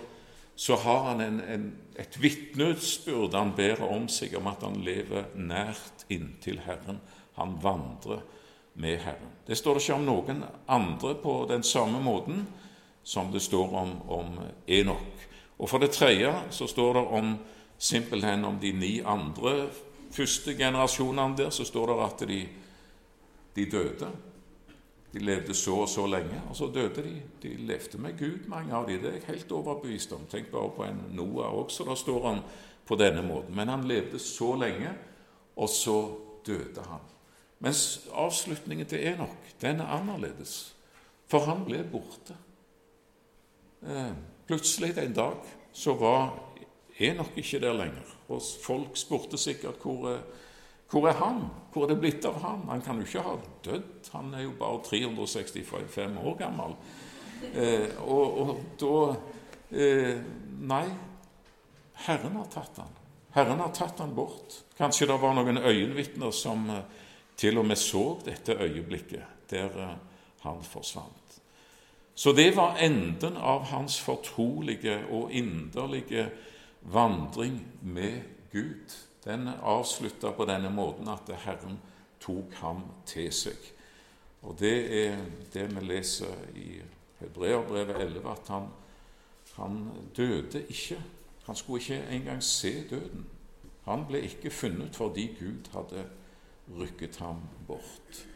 så 0.56 0.76
har 0.82 1.04
han 1.10 1.20
en, 1.24 1.40
en, 1.40 1.66
et 1.96 2.18
vitnesbyrd 2.20 3.36
han 3.36 3.54
bærer 3.56 3.84
om 3.88 4.08
seg, 4.08 4.34
om 4.36 4.48
at 4.52 4.64
han 4.64 4.80
lever 4.84 5.30
nært 5.36 6.06
inntil 6.12 6.60
Herren. 6.64 7.00
Han 7.36 7.56
vandrer 7.62 8.24
med 8.80 9.00
Herren. 9.04 9.32
Det 9.46 9.56
står 9.56 9.76
det 9.76 9.84
ikke 9.84 10.00
om 10.00 10.06
noen 10.08 10.44
andre 10.68 11.14
på 11.20 11.42
den 11.48 11.64
samme 11.64 12.00
måten 12.04 12.44
som 13.06 13.30
det 13.32 13.40
står 13.40 13.74
om, 13.74 13.92
om 14.10 14.38
Enok. 14.66 15.26
Og 15.58 15.70
for 15.70 15.78
det 15.78 15.92
tredje 15.94 16.32
så 16.50 16.66
står 16.66 16.94
det 16.98 17.02
om 17.18 17.34
simpelthen 17.78 18.44
om 18.44 18.58
de 18.58 18.72
ni 18.72 18.98
andre 19.04 19.68
første 20.10 20.56
generasjonene 20.58 21.36
der, 21.38 21.50
så 21.50 21.64
står 21.64 21.92
det 21.92 21.98
at 22.04 22.24
de, 22.28 22.40
de 23.56 23.66
døde. 23.70 24.08
de 25.12 25.18
levde 25.24 25.54
så 25.54 25.74
og 25.74 25.88
så 25.88 26.06
lenge, 26.06 26.42
og 26.50 26.56
så 26.56 26.66
døde 26.66 27.02
de. 27.02 27.22
De 27.42 27.56
levde 27.56 27.98
med 27.98 28.18
Gud, 28.18 28.48
mange 28.48 28.74
av 28.74 28.88
de. 28.88 28.98
Det 28.98 29.08
er 29.08 29.12
jeg 29.12 29.28
helt 29.28 29.52
overbevist 29.52 30.12
om. 30.12 30.26
Tenk 30.30 30.50
bare 30.52 30.70
på 30.76 30.84
en 30.84 30.98
Noah 31.16 31.54
også. 31.54 31.84
Da 31.84 31.94
står 31.94 32.26
han 32.28 32.40
på 32.86 32.96
denne 32.96 33.22
måten. 33.22 33.54
Men 33.56 33.68
han 33.68 33.86
levde 33.88 34.18
så 34.18 34.54
lenge, 34.56 34.90
og 35.56 35.68
så 35.68 36.10
døde 36.46 36.82
han. 36.90 37.00
Mens 37.58 38.08
avslutningen 38.12 38.86
til 38.86 39.06
Enok, 39.06 39.54
den 39.60 39.80
er 39.80 39.94
annerledes. 39.96 40.74
For 41.30 41.48
han 41.48 41.64
ble 41.64 41.80
borte. 41.92 42.36
Eh, 43.86 44.12
plutselig 44.46 44.98
en 44.98 45.14
dag 45.14 45.54
så 45.72 45.94
var 45.94 46.34
Enok 46.98 47.36
ikke 47.36 47.60
der 47.60 47.76
lenger. 47.76 48.12
Og 48.28 48.42
folk 48.64 48.96
spurte 48.96 49.38
sikkert 49.38 49.82
hvor 49.84 50.08
er 50.14 50.20
hvor 50.90 51.08
er 51.08 51.18
han? 51.18 51.40
Hvor 51.72 51.84
er 51.84 51.94
det 51.94 51.98
blitt 52.00 52.26
av 52.28 52.38
han? 52.42 52.62
Han 52.70 52.82
kan 52.82 53.00
jo 53.00 53.06
ikke 53.06 53.24
ha 53.26 53.34
dødd. 53.66 54.10
Han 54.12 54.34
er 54.34 54.44
jo 54.44 54.52
bare 54.58 54.82
365 54.86 56.20
år 56.22 56.36
gammel. 56.38 56.76
Eh, 57.52 57.90
og, 58.06 58.38
og, 58.38 58.52
da 58.80 58.92
eh, 59.74 60.20
Nei, 60.66 60.84
Herren 62.06 62.38
har 62.38 62.46
tatt 62.52 62.78
han. 62.80 62.94
Herren 63.34 63.60
har 63.60 63.74
tatt 63.74 63.98
han 64.00 64.14
bort. 64.16 64.62
Kanskje 64.78 65.10
det 65.10 65.18
var 65.20 65.34
noen 65.36 65.58
øyenvitner 65.58 66.30
som 66.32 66.70
eh, 66.70 66.84
til 67.36 67.58
og 67.58 67.66
med 67.66 67.82
så 67.82 68.06
dette 68.24 68.54
øyeblikket 68.54 69.50
der 69.50 69.80
eh, 69.82 69.96
han 70.46 70.62
forsvant. 70.64 71.25
Så 72.16 72.32
det 72.32 72.54
var 72.56 72.78
enden 72.80 73.36
av 73.36 73.66
hans 73.68 73.98
fortrolige 74.00 75.02
og 75.12 75.32
inderlige 75.32 76.30
vandring 76.80 77.60
med 77.82 78.22
Gud 78.52 78.94
den 79.26 79.48
avslutta 79.48 80.30
på 80.32 80.46
denne 80.48 80.70
måten 80.70 81.08
at 81.12 81.28
Herren 81.42 81.76
tok 82.22 82.54
ham 82.62 82.84
til 83.06 83.28
seg. 83.34 83.58
Og 84.46 84.54
det 84.60 84.76
er 85.00 85.18
det 85.52 85.66
vi 85.74 85.82
leser 85.82 86.44
i 86.54 86.68
Hebreerbrevet 87.18 88.00
11, 88.00 88.22
at 88.30 88.52
han, 88.54 88.68
han 89.56 89.80
døde 90.16 90.62
ikke. 90.68 91.00
Han 91.46 91.58
skulle 91.58 91.82
ikke 91.82 92.06
engang 92.16 92.42
se 92.42 92.72
døden. 92.90 93.26
Han 93.84 94.06
ble 94.06 94.22
ikke 94.26 94.50
funnet 94.50 94.96
fordi 94.96 95.26
Gud 95.40 95.68
hadde 95.74 96.06
rykket 96.78 97.16
ham 97.16 97.42
bort. 97.66 98.26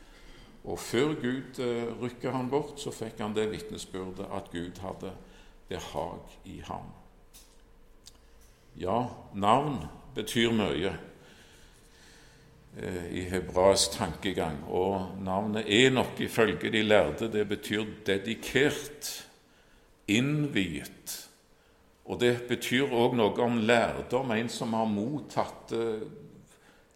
Og 0.64 0.78
før 0.78 1.14
Gud 1.20 1.60
uh, 1.62 2.02
rykket 2.02 2.32
han 2.32 2.50
bort, 2.50 2.76
så 2.80 2.92
fikk 2.92 3.22
han 3.24 3.34
det 3.36 3.48
vitnesbyrdet 3.50 4.28
at 4.28 4.50
Gud 4.52 4.80
hadde 4.84 5.14
behag 5.70 6.34
i 6.44 6.60
ham. 6.66 6.90
Ja, 8.80 9.04
navn 9.34 9.78
betyr 10.14 10.52
mye 10.54 10.92
eh, 12.76 13.06
i 13.18 13.24
hebraisk 13.30 13.96
tankegang. 13.98 14.62
Og 14.70 15.18
navnet 15.22 15.68
Enok 15.68 16.20
ifølge 16.20 16.70
de 16.72 16.82
lærde, 16.82 17.30
det 17.32 17.48
betyr 17.48 17.84
dedikert, 18.06 19.26
innviet. 20.08 21.16
Og 22.10 22.18
det 22.20 22.34
betyr 22.48 22.90
òg 22.90 23.14
noe 23.18 23.44
om 23.44 23.60
lærdom, 23.62 24.32
en 24.34 24.48
som 24.50 24.74
har 24.74 24.88
mottatt 24.90 25.74
eh, 25.76 26.02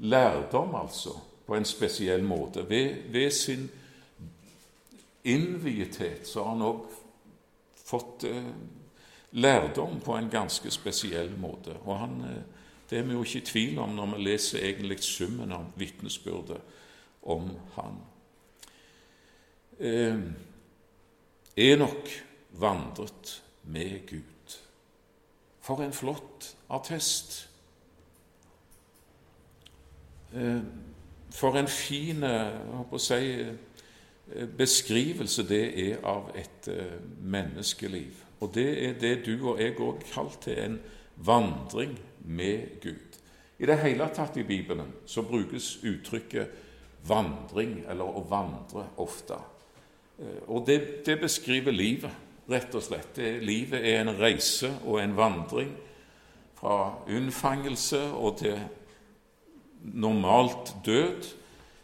lærdom, 0.02 0.74
altså, 0.78 1.14
på 1.46 1.56
en 1.56 1.64
spesiell 1.64 2.22
måte. 2.24 2.68
Ved, 2.68 3.10
ved 3.12 3.30
sin 3.30 3.68
innviethet 5.24 6.26
så 6.28 6.44
har 6.44 6.54
han 6.56 6.66
òg 6.66 6.84
fått 7.84 8.24
eh, 8.28 8.50
lærdom 9.32 10.00
på 10.00 10.16
en 10.16 10.30
ganske 10.32 10.70
spesiell 10.70 11.32
måte. 11.40 11.76
Og 11.84 11.98
han 11.98 12.20
eh, 12.28 12.42
det 12.90 12.98
er 12.98 13.02
vi 13.02 13.12
jo 13.12 13.22
ikke 13.24 13.38
i 13.40 13.46
tvil 13.48 13.78
om 13.78 13.94
når 13.96 14.10
vi 14.12 14.24
leser 14.24 14.64
egentlig 14.64 15.00
summen 15.02 15.52
av 15.52 15.70
vitnesbyrdet 15.80 16.60
om 17.22 17.48
han. 17.74 17.96
Eh, 19.78 20.20
Enok 21.56 22.10
vandret 22.50 23.42
med 23.62 24.06
Gud. 24.06 24.56
For 25.64 25.80
en 25.82 25.96
flott 25.96 26.56
attest! 26.70 27.48
Eh, 30.34 30.60
for 31.34 31.58
en 31.58 31.68
fin 31.68 32.22
si, 32.98 33.14
eh, 34.32 34.48
beskrivelse 34.58 35.48
det 35.48 35.64
er 35.88 36.04
av 36.06 36.30
et 36.38 36.68
eh, 36.70 36.98
menneskeliv. 37.20 38.22
Og 38.40 38.54
det 38.54 38.68
er 38.88 38.98
det 39.00 39.14
du 39.26 39.34
og 39.50 39.60
jeg 39.60 39.76
òg 39.80 40.04
kalt 40.12 40.40
til 40.44 40.58
en 40.58 40.78
vandring 41.16 41.98
med 42.24 42.80
Gud. 42.82 43.18
I 43.58 43.66
det 43.66 43.78
hele 43.82 44.08
tatt 44.14 44.36
i 44.36 44.46
Bibelen 44.46 44.92
så 45.06 45.22
brukes 45.22 45.78
uttrykket 45.84 46.62
vandring, 47.06 47.84
eller 47.88 48.04
å 48.04 48.24
vandre, 48.28 48.86
ofte. 48.96 49.38
Eh, 50.18 50.42
og 50.46 50.66
det, 50.66 51.04
det 51.06 51.18
beskriver 51.20 51.74
livet, 51.74 52.22
rett 52.50 52.74
og 52.76 52.82
slett. 52.84 53.14
Det, 53.16 53.40
livet 53.42 53.82
er 53.82 54.02
en 54.02 54.14
reise 54.20 54.70
og 54.84 55.00
en 55.02 55.16
vandring 55.16 55.74
fra 56.54 56.94
unnfangelse 57.10 58.00
og 58.12 58.38
til 58.38 58.58
normalt 59.92 60.74
død. 60.86 61.30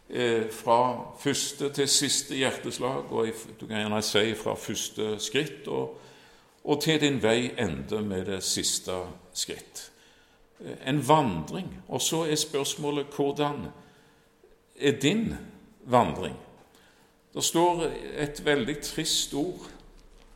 Eh, 0.09 0.49
fra 0.51 1.05
første 1.19 1.69
til 1.71 1.87
siste 1.87 2.35
hjerteslag, 2.35 3.11
og 3.11 3.29
du 3.59 3.67
kan 3.67 3.77
gjerne 3.77 4.01
si 4.03 4.33
fra 4.35 4.57
første 4.59 5.15
skritt, 5.23 5.67
og, 5.67 6.01
og 6.63 6.81
til 6.83 6.99
din 7.01 7.21
vei 7.23 7.53
ender 7.55 8.01
med 8.03 8.25
det 8.27 8.43
siste 8.43 8.97
skritt 9.33 9.91
en 10.85 11.07
vandring. 11.07 11.69
Og 11.87 12.01
så 12.01 12.25
er 12.25 12.35
spørsmålet 12.35 13.05
hvordan 13.15 13.65
er 14.79 14.99
din 14.99 15.33
vandring? 15.83 16.35
Det 17.33 17.43
står 17.43 17.85
et 18.17 18.45
veldig 18.45 18.77
trist 18.83 19.33
ord 19.33 19.69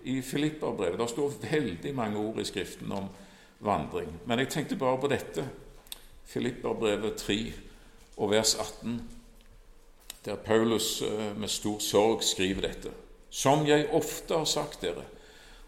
i 0.04 0.22
Filipperbrevet. 0.22 1.00
Det 1.00 1.10
står 1.10 1.34
veldig 1.52 1.96
mange 1.96 2.18
ord 2.18 2.40
i 2.40 2.44
Skriften 2.44 2.92
om 2.92 3.10
vandring. 3.60 4.10
Men 4.26 4.40
jeg 4.40 4.50
tenkte 4.50 4.76
bare 4.76 5.02
på 5.02 5.08
dette. 5.08 5.50
Filipperbrevet 6.26 7.16
3 7.16 7.54
og 8.18 8.32
vers 8.32 8.56
18, 8.56 9.02
der 10.26 10.36
Paulus 10.36 11.02
eh, 11.02 11.38
med 11.38 11.48
stor 11.48 11.80
sorg 11.80 12.24
skriver 12.24 12.62
dette. 12.62 12.92
Som 13.30 13.68
jeg 13.68 13.90
ofte 13.94 14.38
har 14.38 14.46
sagt 14.46 14.82
dere, 14.82 15.04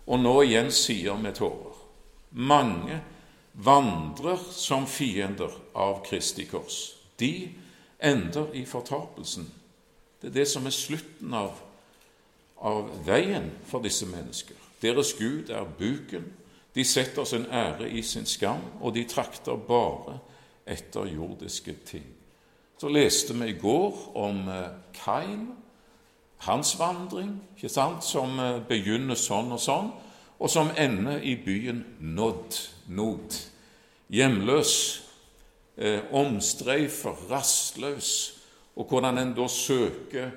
og 0.07 0.19
nå 0.23 0.33
igjen 0.45 0.71
sier 0.71 1.19
med 1.19 1.35
tårer. 1.37 1.75
Mange 2.31 3.01
vandrer 3.53 4.39
som 4.51 4.87
fiender 4.87 5.51
av 5.75 6.01
Kristi 6.05 6.45
kors. 6.47 6.95
De 7.19 7.49
ender 7.99 8.53
i 8.53 8.65
fortapelsen. 8.65 9.49
Det 10.21 10.29
er 10.29 10.39
det 10.39 10.47
som 10.49 10.65
er 10.65 10.75
slutten 10.75 11.33
av, 11.33 11.59
av 12.57 12.89
veien 13.05 13.51
for 13.67 13.83
disse 13.83 14.07
mennesker. 14.09 14.55
Deres 14.81 15.13
Gud 15.17 15.49
er 15.49 15.67
buken. 15.77 16.25
De 16.75 16.85
setter 16.85 17.25
sin 17.25 17.45
ære 17.51 17.89
i 17.89 18.01
sin 18.01 18.25
skam, 18.25 18.61
og 18.81 18.93
de 18.93 19.03
trakter 19.09 19.57
bare 19.57 20.19
etter 20.67 21.07
jordiske 21.09 21.73
ting. 21.85 22.05
Så 22.77 22.89
leste 22.89 23.33
vi 23.33 23.49
i 23.49 23.57
går 23.57 24.17
om 24.17 24.43
eh, 24.49 24.69
Kain, 24.93 25.47
hans 26.45 26.75
vandring, 26.79 27.39
ikke 27.55 27.71
sant, 27.73 28.05
som 28.05 28.39
eh, 28.39 28.59
begynner 28.67 29.17
sånn 29.17 29.51
og 29.55 29.61
sånn, 29.61 29.91
og 30.37 30.51
som 30.53 30.69
ender 30.77 31.23
i 31.25 31.33
byen 31.41 31.81
Nod, 31.99 32.59
Nod 32.93 33.33
hjemløs, 34.13 34.73
eh, 35.77 35.99
omstreifer, 36.11 37.15
rastløs, 37.31 38.33
og 38.75 38.85
hvordan 38.85 39.17
en 39.17 39.33
da 39.33 39.47
søker 39.49 40.29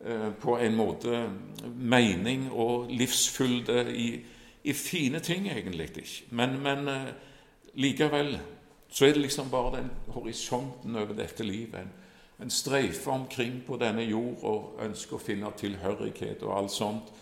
eh, 0.00 0.32
på 0.40 0.58
en 0.58 0.74
måte 0.76 1.28
mening 1.76 2.48
og 2.52 2.90
livsfylde 2.90 3.86
i, 3.94 4.08
i 4.64 4.72
fine 4.72 5.20
ting, 5.20 5.48
egentlig 5.48 5.90
ikke. 5.94 6.24
Men, 6.30 6.58
men 6.62 6.88
eh, 6.88 7.08
likevel 7.74 8.38
så 8.88 9.06
er 9.06 9.12
det 9.12 9.22
liksom 9.26 9.50
bare 9.50 9.76
den 9.76 9.90
horisonten 10.14 10.96
over 10.96 11.14
dette 11.14 11.44
livet. 11.44 11.80
En, 11.80 11.92
en 12.42 12.50
streifer 12.50 13.12
omkring 13.12 13.62
på 13.66 13.76
denne 13.80 14.04
jord 14.06 14.44
og 14.46 14.80
ønsker 14.86 15.16
å 15.16 15.22
finne 15.22 15.52
tilhørighet 15.58 16.42
og 16.46 16.56
alt 16.58 16.72
sånt. 16.72 17.12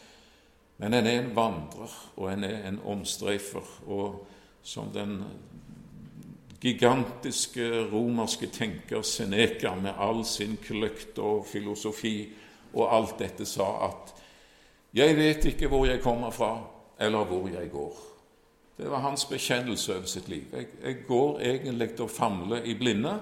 Men 0.78 0.94
en 0.94 1.06
er 1.06 1.20
en 1.20 1.34
vandrer, 1.36 1.90
og 2.16 2.32
en 2.32 2.44
er 2.44 2.68
en 2.68 2.80
omstreifer. 2.84 3.66
Og 3.86 4.24
som 4.62 4.90
den 4.94 5.20
gigantiske 6.64 7.68
romerske 7.92 8.48
tenker 8.52 9.02
Seneca 9.02 9.74
med 9.76 10.00
all 10.00 10.24
sin 10.24 10.56
kløkt 10.56 11.18
og 11.18 11.44
filosofi 11.46 12.16
og 12.74 12.88
alt 12.88 13.18
dette 13.18 13.46
sa 13.46 13.86
at 13.86 14.14
'Jeg 14.94 15.16
vet 15.16 15.44
ikke 15.44 15.68
hvor 15.68 15.86
jeg 15.86 16.00
kommer 16.00 16.30
fra, 16.30 16.66
eller 17.00 17.24
hvor 17.24 17.48
jeg 17.48 17.70
går'. 17.70 18.13
Det 18.76 18.90
var 18.90 18.98
hans 18.98 19.26
bekjennelse 19.28 19.96
over 19.96 20.06
sitt 20.10 20.28
liv. 20.28 20.48
Jeg, 20.52 20.66
jeg 20.82 21.04
går 21.08 21.40
egentlig 21.40 22.00
og 22.00 22.10
famler 22.10 22.64
i 22.66 22.74
blinde 22.74 23.12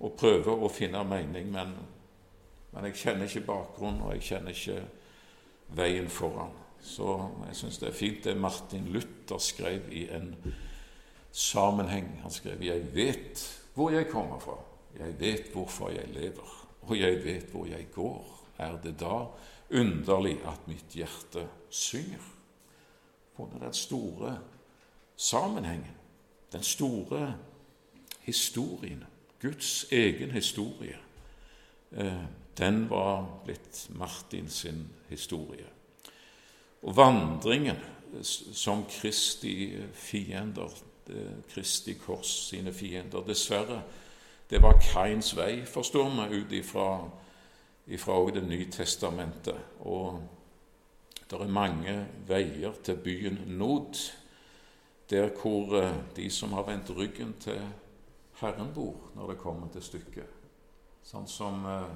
og 0.00 0.14
prøver 0.16 0.62
å 0.64 0.70
finne 0.72 1.02
mening, 1.04 1.50
men, 1.52 1.74
men 2.72 2.88
jeg 2.88 2.96
kjenner 3.02 3.28
ikke 3.28 3.46
bakgrunnen, 3.50 4.00
og 4.06 4.14
jeg 4.16 4.24
kjenner 4.30 4.54
ikke 4.54 4.78
veien 5.76 6.08
foran. 6.08 6.54
Så 6.80 7.18
jeg 7.48 7.58
syns 7.58 7.80
det 7.82 7.90
er 7.90 7.98
fint 7.98 8.24
det 8.24 8.36
Martin 8.38 8.88
Luther 8.94 9.42
skrev 9.42 9.90
i 9.92 10.06
en 10.14 10.30
sammenheng. 11.32 12.20
Han 12.22 12.30
skrev 12.30 12.62
'Jeg 12.62 12.94
vet 12.94 13.44
hvor 13.74 13.90
jeg 13.90 14.08
kommer 14.08 14.38
fra, 14.38 14.56
jeg 14.98 15.20
vet 15.20 15.52
hvorfor 15.52 15.90
jeg 15.90 16.08
lever, 16.14 16.66
og 16.82 16.98
jeg 16.98 17.24
vet 17.24 17.50
hvor 17.50 17.66
jeg 17.66 17.86
går'. 17.94 18.34
Er 18.58 18.78
det 18.82 19.00
da 19.00 19.26
underlig 19.70 20.38
at 20.46 20.68
mitt 20.68 20.94
hjerte 20.94 21.48
synger. 21.70 22.34
på 23.36 23.48
den 23.52 23.72
store 23.72 24.38
sammenhengen, 25.18 25.96
den 26.52 26.62
store 26.62 27.34
historien, 28.20 29.04
Guds 29.42 29.86
egen 29.92 30.30
historie, 30.30 30.96
eh, 31.92 32.22
den 32.58 32.90
var 32.90 33.40
blitt 33.44 33.86
Martin 33.90 34.48
sin 34.48 34.88
historie. 35.08 35.66
Og 36.82 36.96
vandringen 36.96 37.76
som 38.22 38.84
Kristi 38.90 39.76
fiender, 39.92 40.68
Kristi 41.48 41.94
kors 41.94 42.48
sine 42.48 42.72
fiender 42.72 43.24
Dessverre, 43.26 43.82
det 44.50 44.62
var 44.62 44.80
Kains 44.80 45.36
vei, 45.36 45.64
forstår 45.66 46.28
vi 46.28 46.36
ut 46.36 46.52
ifra, 46.52 47.10
ifra 47.86 48.30
Det 48.34 48.42
nye 48.48 48.70
testamentet. 48.70 49.56
Og 49.80 50.22
det 51.30 51.40
er 51.40 51.48
mange 51.48 52.06
veier 52.26 52.72
til 52.84 52.96
byen 52.96 53.38
Nod, 53.46 53.94
der 55.10 55.30
hvor 55.42 55.76
eh, 55.80 55.94
de 56.16 56.30
som 56.30 56.52
har 56.52 56.62
vendt 56.62 56.90
ryggen 56.96 57.34
til 57.40 57.60
Herren 58.40 58.74
bor 58.74 59.10
når 59.14 59.30
det 59.30 59.38
kommer 59.38 59.68
til 59.72 59.82
stykket. 59.82 60.34
Sånn 61.02 61.28
som 61.28 61.64
eh, 61.66 61.94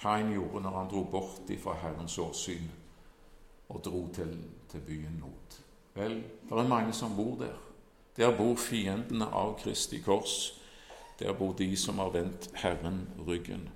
Kain 0.00 0.30
gjorde 0.32 0.62
når 0.64 0.76
han 0.78 0.90
dro 0.90 1.02
bort 1.10 1.50
ifra 1.50 1.74
Herrens 1.82 2.18
åsyn 2.18 2.70
og 3.68 3.82
dro 3.84 4.06
til, 4.14 4.36
til 4.70 4.80
byen 4.86 5.18
Not. 5.20 5.58
Vel, 5.94 6.22
det 6.48 6.58
er 6.58 6.68
mange 6.68 6.92
som 6.92 7.16
bor 7.16 7.36
der. 7.40 7.58
Der 8.16 8.36
bor 8.36 8.54
fiendene 8.56 9.26
av 9.26 9.56
Kristi 9.60 10.00
kors. 10.02 10.54
Der 11.18 11.34
bor 11.36 11.52
de 11.52 11.76
som 11.76 11.98
har 11.98 12.10
vendt 12.14 12.48
Herren 12.54 13.08
ryggen. 13.26 13.68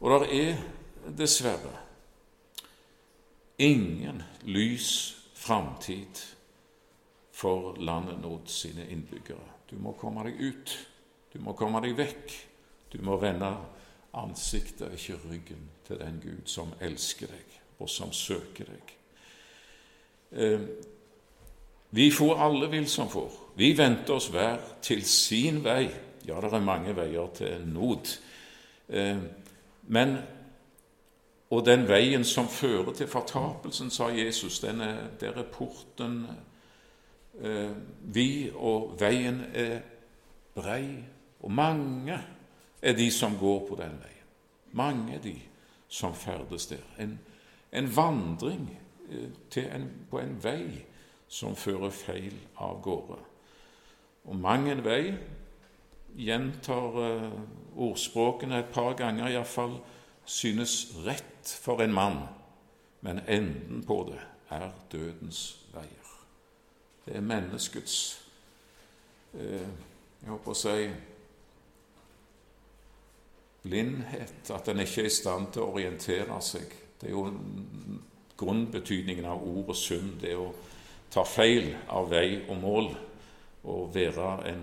Og 0.00 0.20
det 0.20 0.28
er 0.40 0.60
dessverre 1.16 1.74
ingen 3.60 4.22
lys 4.44 5.16
framtid 5.34 6.22
for 7.40 7.74
landet 7.80 8.20
Nord 8.20 8.46
sine 8.46 8.84
innbyggere. 8.90 9.46
Du 9.70 9.76
må 9.80 9.94
komme 9.96 10.24
deg 10.26 10.40
ut. 10.40 10.72
Du 11.32 11.38
må 11.40 11.54
komme 11.56 11.80
deg 11.80 11.96
vekk. 11.96 12.34
Du 12.92 12.98
må 13.06 13.16
vende 13.22 13.48
ansiktet, 14.18 14.92
ikke 14.92 15.20
ryggen, 15.30 15.68
til 15.86 16.00
den 16.00 16.18
Gud 16.22 16.48
som 16.50 16.72
elsker 16.82 17.30
deg, 17.30 17.60
og 17.78 17.88
som 17.88 18.12
søker 18.12 18.66
deg. 18.68 18.96
Eh, 20.32 20.66
vi 21.90 22.10
får 22.10 22.42
alle 22.44 22.68
vil 22.70 22.88
som 22.90 23.08
får. 23.10 23.30
Vi 23.56 23.72
venter 23.78 24.14
oss 24.14 24.28
hver 24.30 24.58
til 24.82 25.04
sin 25.06 25.62
vei. 25.64 25.88
Ja, 26.26 26.40
det 26.42 26.52
er 26.52 26.66
mange 26.66 26.94
veier 26.96 27.30
til 27.34 27.64
nod. 27.66 28.12
Eh, 28.88 29.22
men 29.88 30.18
og 31.50 31.64
den 31.66 31.88
veien 31.88 32.22
som 32.24 32.46
fører 32.48 32.92
til 32.94 33.08
fortapelsen, 33.10 33.90
sa 33.90 34.06
Jesus, 34.14 34.60
den 34.62 34.80
er, 34.80 35.08
der 35.20 35.40
er 35.40 35.48
porten 35.50 36.28
eh, 37.42 37.72
vid, 38.00 38.52
og 38.54 38.96
veien 39.00 39.44
er 39.54 39.80
brei. 40.54 41.04
Og 41.40 41.52
mange 41.52 42.18
er 42.82 42.96
de 42.96 43.10
som 43.10 43.38
går 43.38 43.66
på 43.68 43.78
den 43.80 43.96
veien. 44.00 44.28
Mange 44.72 45.14
er 45.14 45.24
de 45.24 45.36
som 45.88 46.14
ferdes 46.14 46.66
der. 46.66 46.84
En, 46.98 47.18
en 47.72 47.96
vandring 47.96 48.68
eh, 49.10 49.64
en, 49.74 49.90
på 50.10 50.20
en 50.20 50.36
vei 50.42 50.86
som 51.30 51.56
fører 51.56 51.90
feil 51.94 52.34
av 52.58 52.80
gårde. 52.82 53.18
Og 54.24 54.36
mang 54.36 54.68
en 54.70 54.84
vei 54.84 55.14
gjentar 56.18 56.98
eh, 57.04 57.30
ordspråkene 57.76 58.60
et 58.60 58.74
par 58.74 58.94
ganger 58.98 59.30
iallfall 59.30 59.78
synes 60.26 60.92
rett 61.06 61.54
for 61.62 61.82
en 61.82 61.94
mann, 61.94 62.20
men 63.00 63.22
enden 63.26 63.82
på 63.86 64.02
det 64.10 64.20
er 64.50 64.70
dødens. 64.92 65.59
Det 67.04 67.16
er 67.16 67.24
menneskets 67.24 67.94
eh, 69.34 69.70
Jeg 70.20 70.28
håper 70.28 70.52
å 70.52 70.58
si 70.58 70.90
blindhet, 73.62 74.50
at 74.52 74.68
en 74.68 74.80
ikke 74.80 75.04
er 75.04 75.08
i 75.08 75.12
stand 75.12 75.50
til 75.52 75.64
å 75.64 75.72
orientere 75.74 76.36
seg. 76.44 76.74
Det 77.00 77.08
er 77.08 77.14
jo 77.14 77.26
grunnbetydningen 78.40 79.26
av 79.28 79.44
ordet 79.44 79.76
synd, 79.76 80.18
det 80.22 80.36
å 80.36 80.50
ta 81.12 81.24
feil 81.28 81.72
av 81.92 82.08
vei 82.12 82.40
og 82.46 82.56
mål 82.60 82.92
og 83.68 83.90
være 83.92 84.28
en 84.48 84.62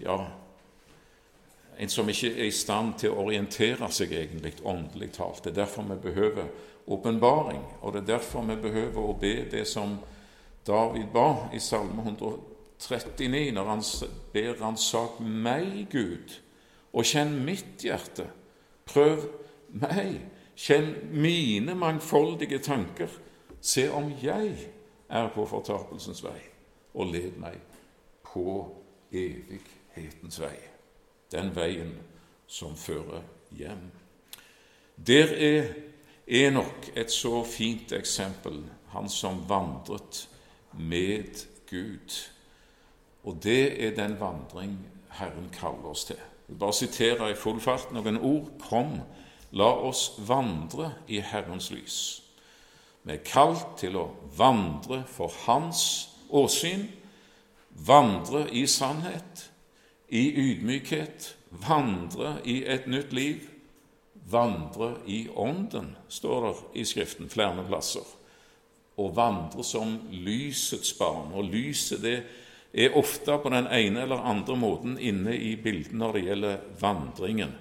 ja, 0.00 0.16
en 1.78 1.88
som 1.92 2.08
ikke 2.08 2.30
er 2.32 2.48
i 2.48 2.54
stand 2.54 2.96
til 3.00 3.12
å 3.12 3.26
orientere 3.26 3.88
seg 3.92 4.12
egentlig 4.16 4.54
åndelig 4.64 5.12
talt. 5.16 5.42
Det 5.44 5.52
er 5.52 5.62
derfor 5.64 5.86
vi 5.88 5.98
behøver 6.02 6.48
åpenbaring, 6.86 7.62
og 7.80 7.92
det 7.92 8.02
er 8.02 8.10
derfor 8.16 8.46
vi 8.48 8.56
behøver 8.56 9.02
å 9.02 9.18
be 9.20 9.34
det 9.50 9.66
som 9.68 9.98
David 10.66 11.06
ba 11.12 11.48
i 11.54 11.58
Salme 11.58 12.02
139, 12.02 13.50
når 13.52 13.64
han 13.64 13.82
ber 14.32 14.60
ransak 14.60 15.20
meg, 15.20 15.86
Gud, 15.90 16.38
og 16.92 17.06
kjenn 17.08 17.34
mitt 17.46 17.82
hjerte. 17.82 18.28
Prøv 18.86 19.26
meg, 19.68 20.20
kjenn 20.56 20.94
mine 21.10 21.74
mangfoldige 21.74 22.58
tanker. 22.62 23.10
Se 23.60 23.88
om 23.92 24.10
jeg 24.22 24.54
er 25.08 25.28
på 25.34 25.46
fortapelsens 25.46 26.22
vei, 26.24 26.38
og 26.94 27.12
led 27.14 27.38
meg 27.42 27.58
på 28.26 28.62
evighetens 29.12 30.40
vei. 30.42 30.56
Den 31.32 31.54
veien 31.56 31.94
som 32.46 32.76
fører 32.76 33.22
hjem. 33.56 33.88
Der 34.96 35.32
er 35.32 35.72
Enok 36.26 36.92
et 36.96 37.10
så 37.10 37.42
fint 37.44 37.92
eksempel, 37.92 38.60
han 38.92 39.08
som 39.10 39.42
vandret 39.48 40.28
med 40.78 41.46
Gud. 41.70 42.30
Og 43.24 43.38
det 43.42 43.84
er 43.84 43.94
den 43.96 44.20
vandring 44.20 44.78
Herren 45.18 45.50
kaller 45.52 45.92
oss 45.92 46.04
til. 46.04 46.16
Jeg 46.16 46.54
vil 46.54 46.58
bare 46.58 46.72
sitere 46.72 47.30
i 47.30 47.38
full 47.38 47.60
fart 47.60 47.92
noen 47.94 48.18
ord. 48.20 48.48
Kom, 48.60 48.98
la 49.52 49.70
oss 49.88 50.10
vandre 50.26 50.92
i 51.08 51.20
Herrens 51.20 51.70
lys. 51.70 51.98
Vi 53.02 53.14
er 53.16 53.24
kalt 53.26 53.78
til 53.80 53.96
å 53.98 54.08
vandre 54.36 55.02
for 55.10 55.32
Hans 55.46 55.84
åsyn, 56.30 56.86
vandre 57.72 58.46
i 58.50 58.66
sannhet, 58.66 59.48
i 60.08 60.28
ydmykhet, 60.28 61.32
vandre 61.50 62.36
i 62.44 62.62
et 62.68 62.86
nytt 62.86 63.12
liv, 63.16 63.48
vandre 64.28 64.94
i 65.06 65.24
Ånden, 65.34 65.96
står 66.08 66.46
det 66.46 66.56
i 66.78 66.84
Skriften 66.86 67.32
flere 67.32 67.64
plasser 67.66 68.06
å 69.02 69.10
vandre 69.14 69.64
som 69.66 69.96
lysets 70.10 70.94
barn. 70.98 71.32
Og 71.34 71.50
lyset 71.52 72.02
det 72.02 72.16
er 72.72 72.96
ofte 72.96 73.36
på 73.42 73.52
den 73.52 73.68
ene 73.68 74.04
eller 74.06 74.24
andre 74.28 74.56
måten 74.56 74.96
inne 74.98 75.34
i 75.36 75.54
bildet 75.60 75.96
når 75.98 76.16
det 76.16 76.24
gjelder 76.26 76.64
vandringen. 76.80 77.52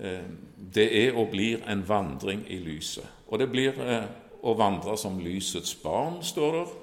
Eh, 0.00 0.28
det 0.74 0.86
er 1.06 1.16
og 1.16 1.30
blir 1.32 1.64
en 1.66 1.84
vandring 1.88 2.44
i 2.52 2.60
lyset. 2.60 3.06
Og 3.28 3.40
det 3.40 3.48
blir 3.50 3.80
eh, 3.80 4.06
å 4.42 4.54
vandre 4.58 4.96
som 5.00 5.18
lysets 5.22 5.74
barn, 5.82 6.20
står 6.22 6.60
der. 6.60 6.76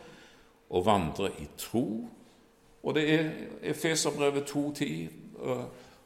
Å 0.73 0.81
vandre 0.81 1.29
i 1.37 1.47
tro. 1.59 1.87
Og 2.83 2.95
det 2.97 3.03
er 3.13 3.27
Efeserbrevet 3.69 4.49
2.10 4.49 5.19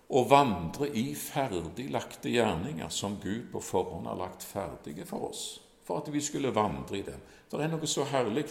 å 0.07 0.23
vandre 0.23 0.87
i 0.95 1.09
ferdiglagte 1.19 2.31
gjerninger 2.31 2.91
som 2.93 3.17
Gud 3.19 3.49
på 3.51 3.61
forhånd 3.63 4.07
har 4.07 4.19
lagt 4.19 4.45
ferdige 4.47 5.05
for 5.07 5.29
oss, 5.29 5.59
for 5.83 5.99
at 5.99 6.11
vi 6.13 6.21
skulle 6.23 6.53
vandre 6.55 6.99
i 6.99 7.03
dem. 7.03 7.19
Det 7.51 7.63
er 7.63 7.71
noe 7.71 7.87
så 7.87 8.03
herlig 8.07 8.45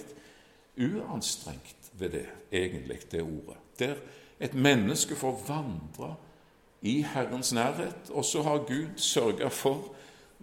uanstrengt 0.76 1.90
ved 1.98 2.10
det, 2.10 2.26
egentlig, 2.52 3.00
det 3.10 3.22
ordet. 3.22 3.58
Der 3.78 3.94
et 4.40 4.54
menneske 4.54 5.16
får 5.16 5.42
vandre 5.48 6.14
i 6.82 7.02
Herrens 7.02 7.52
nærhet, 7.52 8.10
og 8.10 8.24
så 8.24 8.42
har 8.42 8.66
Gud 8.68 8.96
sørga 8.96 9.48
for 9.48 9.94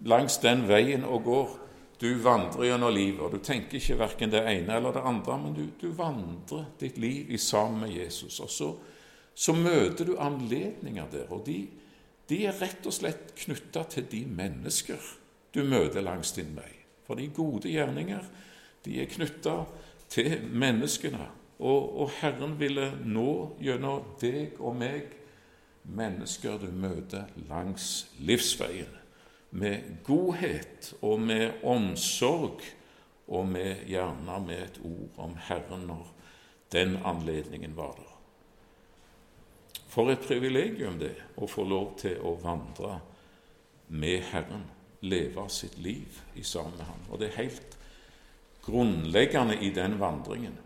langs 0.04 0.38
den 0.42 0.68
veien 0.68 1.04
og 1.04 1.22
går. 1.24 1.52
Du 2.00 2.08
vandrer 2.18 2.66
gjennom 2.66 2.94
livet, 2.94 3.20
og 3.20 3.32
du 3.32 3.38
tenker 3.38 3.78
ikke 3.78 3.98
verken 3.98 4.32
det 4.32 4.42
ene 4.50 4.76
eller 4.76 4.92
det 4.92 5.04
andre, 5.06 5.38
men 5.38 5.54
du, 5.54 5.62
du 5.80 5.92
vandrer 5.94 6.66
ditt 6.80 6.98
liv 6.98 7.30
i 7.30 7.38
sammen 7.38 7.86
med 7.86 7.94
Jesus. 7.94 8.40
Og 8.40 8.50
så, 8.50 8.72
så 9.34 9.54
møter 9.54 10.04
du 10.04 10.16
anledninger 10.18 11.06
der, 11.12 11.30
og 11.30 11.46
de, 11.46 11.68
de 12.28 12.42
er 12.48 12.58
rett 12.60 12.86
og 12.86 12.96
slett 12.96 13.36
knytta 13.44 13.84
til 13.94 14.10
de 14.10 14.24
mennesker 14.26 15.12
du 15.54 15.62
møter 15.62 16.02
langs 16.02 16.34
din 16.34 16.50
vei. 16.56 16.72
For 17.06 17.14
de 17.14 17.28
gode 17.36 17.70
gjerninger 17.70 18.26
de 18.84 19.00
er 19.02 19.10
knytta 19.10 19.64
til 20.12 20.38
menneskene. 20.52 21.26
Og, 21.58 22.00
og, 22.00 22.10
Herren 22.20 22.56
ville 22.60 22.90
nå 23.04 23.56
gjennom 23.62 24.16
deg 24.20 24.58
og 24.58 24.74
meg 24.76 25.14
mennesker 25.84 26.58
du 26.60 26.70
møter 26.72 27.30
langs 27.48 28.06
livsveien, 28.18 28.90
med 29.54 30.00
godhet 30.06 30.90
og 31.04 31.20
med 31.22 31.62
omsorg, 31.62 32.64
og 33.28 33.46
med, 33.48 33.86
gjerne 33.88 34.40
med 34.44 34.58
et 34.66 34.80
ord 34.84 35.20
om 35.24 35.36
Herren 35.46 35.86
når 35.88 36.10
den 36.74 36.98
anledningen 37.06 37.76
var 37.76 37.94
der. 37.96 38.10
For 39.88 40.10
et 40.10 40.26
privilegium 40.26 40.98
det 40.98 41.14
å 41.38 41.48
få 41.48 41.64
lov 41.64 41.94
til 42.02 42.18
å 42.20 42.34
vandre 42.42 42.98
med 43.94 44.26
Herren 44.32 44.66
leve 45.06 45.46
sitt 45.52 45.78
liv 45.78 46.20
i 46.34 46.42
sammen 46.42 46.76
med 46.76 46.88
ham. 46.88 47.06
Og 47.10 47.20
det 47.20 47.30
er 47.30 47.44
helt 47.44 47.78
grunnleggende 48.64 49.58
i 49.60 49.70
den 49.70 49.98
vandringen. 50.00 50.58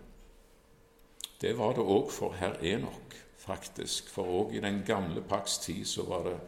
Det 1.40 1.54
var 1.58 1.74
det 1.74 1.84
òg 1.86 2.10
for 2.10 2.34
herr 2.34 2.58
Enok, 2.62 3.14
faktisk. 3.38 4.08
For 4.10 4.26
òg 4.26 4.56
i 4.56 4.62
den 4.62 4.82
gamle 4.86 5.22
pakts 5.22 5.58
tid 5.62 5.84
så 5.86 6.06
var 6.08 6.24
det, 6.26 6.38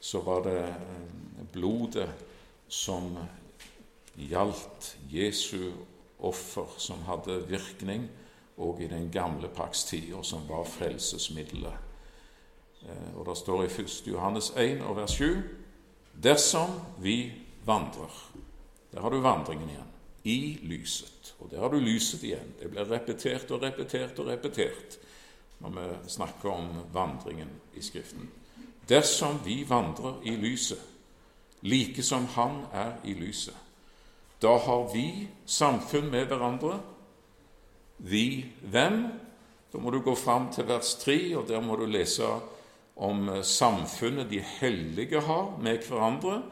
så 0.00 0.22
var 0.26 0.42
det 0.46 0.62
eh, 0.62 1.44
blodet 1.52 2.08
som 2.68 3.18
gjaldt 4.16 4.96
Jesu 5.10 5.70
offer, 6.18 6.66
som 6.78 7.02
hadde 7.06 7.42
virkning 7.48 8.08
òg 8.60 8.82
i 8.84 8.90
den 8.90 9.08
gamle 9.12 9.48
pakts 9.48 9.84
tid, 9.84 10.12
og 10.14 10.24
som 10.26 10.42
var 10.48 10.66
frelsesmiddelet. 10.68 11.86
Eh, 12.82 13.16
og 13.16 13.26
Det 13.26 13.36
står 13.36 13.62
i 13.64 13.70
1. 13.70 14.02
Johannes 14.06 14.52
1 14.56 14.82
og 14.82 14.96
vers 14.96 15.10
7.: 15.10 15.42
Dersom 16.22 16.80
vi 16.98 17.32
vandrer 17.64 18.10
Der 18.92 19.00
har 19.00 19.10
du 19.10 19.20
vandringen 19.20 19.68
igjen. 19.68 19.90
I 20.24 20.58
lyset. 20.62 21.34
Og 21.40 21.50
der 21.50 21.60
har 21.60 21.68
du 21.68 21.78
lyset 21.80 22.22
igjen. 22.24 22.54
Det 22.60 22.70
blir 22.70 22.88
repetert 22.90 23.50
og 23.50 23.62
repetert 23.62 24.18
og 24.18 24.28
repetert 24.28 24.98
når 25.60 25.72
vi 25.76 25.86
snakker 26.08 26.50
om 26.50 26.68
vandringen 26.92 27.50
i 27.76 27.82
Skriften. 27.84 28.28
Dersom 28.88 29.40
vi 29.44 29.60
vandrer 29.68 30.22
i 30.24 30.36
lyset, 30.36 30.80
like 31.60 32.02
som 32.02 32.26
Han 32.26 32.64
er 32.72 32.96
i 33.04 33.14
lyset, 33.14 33.56
da 34.42 34.56
har 34.56 34.86
vi 34.94 35.28
samfunn 35.46 36.08
med 36.10 36.26
hverandre. 36.26 36.78
Vi 37.98 38.46
hvem? 38.62 39.02
Da 39.72 39.78
må 39.78 39.90
du 39.90 40.00
gå 40.00 40.14
fram 40.16 40.48
til 40.52 40.64
vers 40.68 40.94
3, 40.94 41.36
og 41.36 41.48
der 41.48 41.60
må 41.60 41.76
du 41.76 41.84
lese 41.84 42.24
om 42.96 43.28
samfunnet 43.44 44.30
de 44.30 44.40
hellige 44.40 45.20
har 45.20 45.58
med 45.60 45.84
hverandre. 45.88 46.42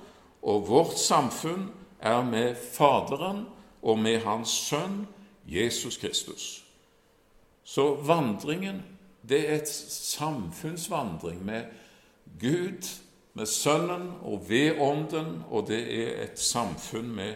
Og 0.42 0.68
vårt 0.68 0.98
samfunn 1.00 1.70
er 2.00 2.22
med 2.22 2.57
Faderen 2.76 3.46
og 3.83 3.99
med 3.99 4.21
Hans 4.21 4.49
Sønn 4.49 5.07
Jesus 5.47 5.97
Kristus. 5.97 6.64
Så 7.64 7.95
vandringen, 7.95 8.83
det 9.29 9.51
er 9.51 9.55
et 9.55 9.69
samfunnsvandring 9.69 11.45
med 11.45 11.64
Gud, 12.41 13.01
med 13.35 13.47
Sønnen 13.47 14.12
og 14.23 14.45
ved 14.49 14.81
Ånden, 14.81 15.43
og 15.51 15.69
det 15.69 16.09
er 16.09 16.23
et 16.23 16.38
samfunn 16.38 17.14
med 17.17 17.35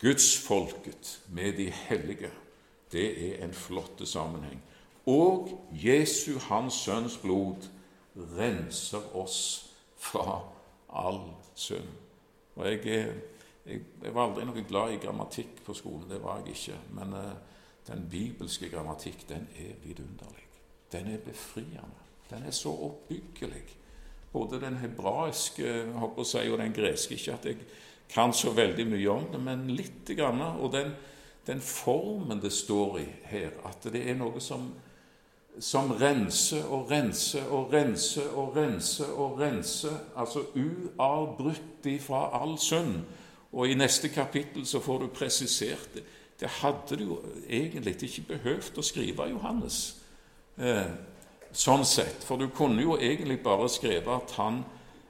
Gudsfolket, 0.00 1.20
med 1.28 1.52
de 1.52 1.70
hellige. 1.70 2.30
Det 2.92 3.40
er 3.40 3.44
en 3.44 3.54
flott 3.54 4.08
sammenheng. 4.08 4.62
Og 5.06 5.66
Jesu, 5.72 6.38
Hans 6.38 6.74
Sønns 6.74 7.16
blod, 7.16 7.68
renser 8.38 9.16
oss 9.16 9.70
fra 9.98 10.40
all 10.92 11.20
synd. 11.54 11.88
Og 12.56 12.66
jeg, 12.66 13.12
jeg, 13.70 13.82
jeg, 14.02 14.14
var 14.14 14.28
aldri 14.28 14.46
noe 14.48 14.64
glad 14.68 14.94
i 14.94 15.00
grammatikk 15.02 15.62
på 15.66 15.74
skolen, 15.78 16.08
det 16.10 16.20
var 16.22 16.40
jeg 16.40 16.56
ikke. 16.56 16.78
Men 16.98 17.14
uh, 17.16 17.32
den 17.88 18.06
bibelske 18.10 18.70
grammatikk, 18.72 19.24
den 19.28 19.48
er 19.58 19.76
vidunderlig. 19.84 20.46
Den 20.92 21.12
er 21.14 21.22
befriende. 21.24 22.08
Den 22.30 22.46
er 22.46 22.54
så 22.54 22.70
oppbyggelig. 22.70 23.64
Både 24.32 24.60
den 24.62 24.76
hebraiske 24.78 25.72
håper 25.98 26.26
si, 26.26 26.44
og 26.50 26.58
den 26.58 26.74
greske. 26.74 27.14
Ikke 27.14 27.34
at 27.34 27.46
jeg 27.46 27.64
kan 28.10 28.34
så 28.34 28.52
veldig 28.54 28.86
mye 28.90 29.10
om 29.10 29.26
det, 29.32 29.40
men 29.42 29.66
lite 29.70 30.14
grann. 30.18 30.42
Og 30.42 30.72
den, 30.72 30.92
den 31.46 31.60
formen 31.60 32.42
det 32.42 32.52
står 32.52 32.98
i 32.98 33.08
her, 33.30 33.50
at 33.66 33.90
det 33.92 34.04
er 34.10 34.18
noe 34.18 34.42
som 34.42 34.70
som 35.58 35.92
renser 35.92 36.64
og 36.70 36.90
renser 36.90 37.48
og 37.50 37.72
renser 37.72 38.28
og 38.38 38.56
renser 38.56 39.10
og 39.18 39.40
renser, 39.40 39.96
altså 40.16 40.44
uavbrutt 40.54 41.86
ifra 41.90 42.28
all 42.40 42.56
synd. 42.58 43.02
Og 43.52 43.68
i 43.68 43.74
neste 43.74 44.08
kapittel 44.08 44.66
så 44.66 44.80
får 44.80 44.98
du 44.98 45.06
presisert 45.06 45.94
det. 45.94 46.02
Det 46.40 46.48
hadde 46.48 46.96
du 46.96 47.04
jo 47.04 47.16
egentlig 47.48 47.98
ikke 48.02 48.22
behøvd 48.28 48.78
å 48.78 48.82
skrive, 48.82 49.26
Johannes, 49.28 49.96
eh, 50.56 50.86
sånn 51.52 51.84
sett. 51.84 52.24
For 52.24 52.40
du 52.40 52.48
kunne 52.48 52.80
jo 52.82 52.96
egentlig 52.96 53.42
bare 53.44 53.68
skrive 53.68 54.14
at 54.14 54.32
han 54.38 54.62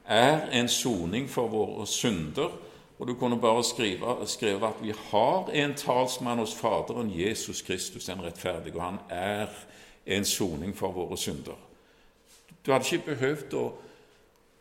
er 0.04 0.48
en 0.50 0.68
soning 0.68 1.28
for 1.30 1.48
våre 1.48 1.86
synder. 1.86 2.50
Og 2.98 3.06
du 3.06 3.14
kunne 3.14 3.40
bare 3.40 3.64
skrive, 3.64 4.26
skrive 4.26 4.68
at 4.68 4.82
vi 4.82 4.92
har 5.10 5.50
en 5.52 5.74
talsmann 5.74 6.38
hos 6.38 6.54
Faderen, 6.54 7.12
Jesus 7.14 7.62
Kristus 7.62 8.04
den 8.04 8.22
rettferdige, 8.22 8.76
og 8.76 8.82
han 8.82 8.98
er 9.08 9.46
en 10.06 10.24
soning 10.24 10.76
for 10.76 10.92
våre 10.92 11.16
synder. 11.16 11.56
Du 12.66 12.72
hadde 12.72 12.84
ikke 12.84 13.14
behøvd 13.14 13.54
å, 13.56 13.64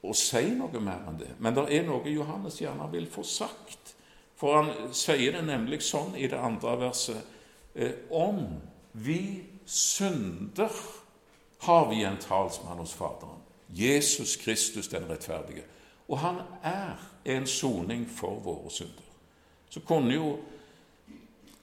å 0.02 0.14
si 0.16 0.46
noe 0.56 0.80
mer 0.80 1.08
enn 1.10 1.20
det, 1.20 1.34
men 1.40 1.56
det 1.58 1.66
er 1.76 1.84
noe 1.88 2.08
Johannes 2.12 2.62
gjerne 2.62 2.88
vil 2.92 3.08
få 3.12 3.24
sagt. 3.28 3.96
For 4.40 4.56
han 4.56 4.94
sier 4.96 5.36
det 5.36 5.44
nemlig 5.44 5.82
sånn 5.84 6.14
i 6.16 6.30
det 6.32 6.40
andre 6.40 6.78
verset 6.80 7.20
eh, 7.76 8.08
Om 8.10 8.46
vi 8.96 9.44
synder, 9.68 10.72
har 11.60 11.90
vi 11.90 12.06
en 12.08 12.18
talsmann 12.24 12.80
hos 12.80 12.96
Faderen. 12.96 13.44
Jesus 13.68 14.38
Kristus 14.40 14.88
den 14.88 15.10
rettferdige. 15.10 15.66
Og 16.08 16.18
han 16.24 16.40
er 16.64 16.96
en 17.26 17.48
soning 17.48 18.08
for 18.08 18.40
våre 18.42 18.72
synder. 18.72 19.04
Så 19.70 19.84
kunne 19.86 20.16
jo 20.16 20.32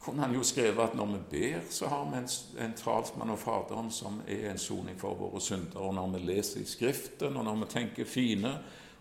kunne 0.07 0.23
han 0.23 0.35
jo 0.35 0.45
skrevet 0.47 0.79
at 0.79 0.95
når 0.95 1.07
vi 1.07 1.19
ber, 1.31 1.63
så 1.71 1.89
har 1.91 2.05
vi 2.11 2.21
en, 2.21 2.29
en 2.63 2.75
talsmann 2.79 3.33
og 3.35 3.41
Faderen 3.43 3.89
som 3.91 4.21
er 4.31 4.53
en 4.53 4.61
soning 4.63 4.95
for 5.01 5.19
våre 5.19 5.43
synder. 5.43 5.81
Og 5.83 5.97
når 5.97 6.13
vi 6.15 6.21
leser 6.29 6.63
i 6.63 6.69
Skriften, 6.71 7.35
og 7.37 7.45
når 7.45 7.59
vi 7.65 7.71
tenker 7.73 8.07
fine 8.07 8.53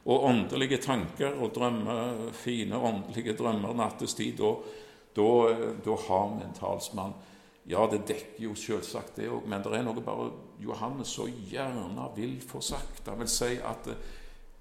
og 0.05 0.25
åndelige 0.25 0.81
tanker 0.81 1.37
og 1.37 1.53
drømmer, 1.53 2.31
fine 2.33 2.77
åndelige 2.77 3.37
drømmer 3.37 3.77
nattestid, 3.77 4.41
da, 4.41 5.95
har 6.07 6.27
vi 6.33 6.43
en 6.43 6.57
talsmann. 6.57 7.13
Ja, 7.69 7.87
det 7.91 8.03
dekker 8.09 8.43
jo 8.43 8.57
selvsagt 8.57 9.15
det 9.17 9.29
òg, 9.29 9.45
men 9.49 9.63
det 9.65 9.73
er 9.73 9.85
noe 9.85 10.01
bare 10.05 10.27
Johannes 10.61 11.15
så 11.17 11.25
gjerne 11.49 12.11
vil 12.17 12.37
få 12.41 12.61
sagt. 12.61 13.07
Han 13.09 13.21
vil 13.21 13.31
si 13.31 13.55
at 13.57 13.89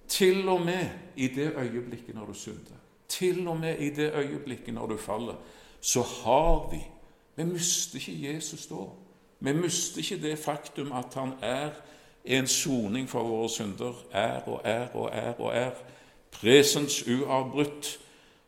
til 0.09 0.49
og 0.49 0.63
med 0.65 1.17
i 1.17 1.29
det 1.33 1.53
øyeblikket 1.57 2.15
når 2.17 2.33
du 2.33 2.37
synder, 2.37 2.81
til 3.09 3.47
og 3.49 3.61
med 3.61 3.81
i 3.81 3.91
det 3.97 4.13
øyeblikket 4.13 4.75
når 4.75 4.93
du 4.93 4.97
faller, 4.97 5.37
så 5.85 6.03
har 6.03 6.69
vi 6.71 6.81
Vi 7.37 7.45
mister 7.45 7.99
ikke 7.99 8.33
Jesus 8.33 8.67
da. 8.67 8.85
Vi 9.41 9.53
mister 9.53 9.99
ikke 9.99 10.23
det 10.23 10.39
faktum 10.39 10.93
at 10.93 11.15
han 11.15 11.33
er 11.43 11.71
en 12.25 12.47
soning 12.47 13.09
for 13.11 13.23
våre 13.23 13.49
synder. 13.49 14.05
Er 14.13 14.41
og 14.49 14.61
er 14.65 14.87
og 14.95 15.11
er 15.13 15.41
og 15.41 15.57
er. 15.57 15.71
Presens 16.31 17.03
uavbrutt. 17.09 17.99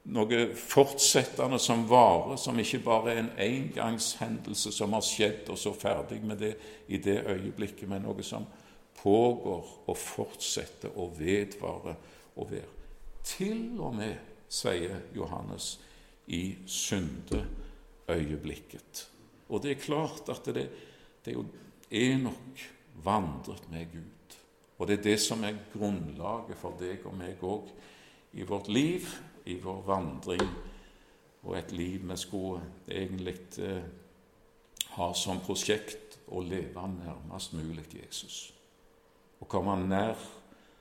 Noe 0.06 0.54
fortsettende 0.54 1.58
som 1.58 1.88
varer, 1.90 2.36
som 2.38 2.58
ikke 2.58 2.78
bare 2.78 3.12
er 3.12 3.18
en 3.18 3.30
engangshendelse 3.42 4.70
som 4.72 4.92
har 4.94 5.02
skjedd, 5.02 5.48
og 5.50 5.58
så 5.58 5.72
ferdig 5.74 6.20
med 6.22 6.36
det 6.38 6.52
i 6.88 7.00
det 7.02 7.24
øyeblikket, 7.26 7.88
men 7.88 8.06
noe 8.06 8.22
som 8.22 8.46
pågår 9.02 9.82
og 9.86 9.96
fortsetter 9.98 10.94
og 10.94 11.18
vedvarer 11.18 11.98
å 12.36 12.46
være. 12.46 12.70
Til 13.24 13.80
og 13.82 13.98
med, 13.98 14.14
sier 14.48 14.94
Johannes, 15.16 15.80
i 16.26 16.58
syndeøyeblikket. 16.66 19.10
Og 19.48 19.62
det 19.62 19.70
er 19.70 19.80
klart 19.80 20.28
at 20.32 20.44
det, 20.54 20.70
det 21.24 21.30
er 21.30 21.34
jo 21.38 21.46
Enok 21.90 22.70
vandret 23.04 23.70
med 23.70 23.86
Gud. 23.92 24.36
Og 24.78 24.88
det 24.88 24.98
er 24.98 25.02
det 25.02 25.20
som 25.22 25.44
er 25.46 25.54
grunnlaget 25.72 26.56
for 26.58 26.72
deg 26.80 27.06
og 27.06 27.14
meg 27.16 27.42
òg 27.46 27.68
i 28.36 28.42
vårt 28.42 28.68
liv, 28.68 29.06
i 29.46 29.54
vår 29.62 29.82
vandring, 29.86 30.48
og 31.46 31.58
et 31.58 31.72
liv 31.72 32.10
vi 32.10 32.16
skulle 32.18 32.62
egentlig 32.90 33.38
eh, 33.62 33.82
ha 34.96 35.12
som 35.14 35.40
prosjekt 35.46 36.18
å 36.34 36.42
leve 36.42 36.88
nærmest 36.90 37.52
mulig 37.54 37.86
Jesus. 37.94 38.52
Å 39.38 39.44
komme 39.46 39.76
nær, 39.86 40.18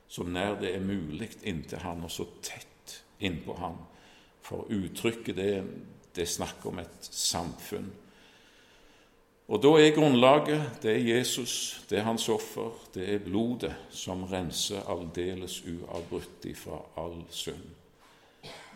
så 0.07 0.23
nær 0.25 0.57
det 0.59 0.73
er 0.73 0.81
mulig 0.81 1.29
inntil 1.45 1.79
Han, 1.85 2.03
og 2.07 2.11
så 2.11 2.25
tett 2.41 3.03
innpå 3.19 3.53
Han 3.61 3.77
for 4.45 4.69
uttrykket 4.69 5.37
det, 5.37 5.51
det 6.15 6.27
snakker 6.29 6.69
om 6.69 6.81
et 6.83 7.07
samfunn. 7.09 7.87
Og 9.45 9.61
da 9.61 9.75
er 9.77 9.93
grunnlaget 9.93 10.79
det 10.81 10.95
er 10.95 11.07
Jesus, 11.17 11.83
det 11.89 11.99
er 11.99 12.07
hans 12.07 12.29
offer, 12.33 12.71
det 12.95 13.05
er 13.13 13.25
blodet 13.25 13.73
som 13.93 14.23
renser 14.25 14.85
aldeles 14.89 15.59
uavbrutt 15.69 16.47
ifra 16.49 16.79
all 16.97 17.19
synd. 17.29 17.67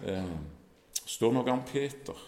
Eh, 0.05 0.35
står 1.05 1.33
noe 1.33 1.55
om 1.55 1.65
Peter. 1.65 2.27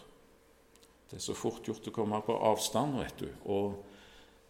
Det 1.10 1.20
er 1.20 1.26
så 1.26 1.38
fort 1.38 1.68
gjort 1.68 1.92
å 1.92 1.94
komme 1.94 2.22
på 2.26 2.34
avstand, 2.50 2.98
vet 2.98 3.22
du. 3.22 3.30
Og 3.54 3.78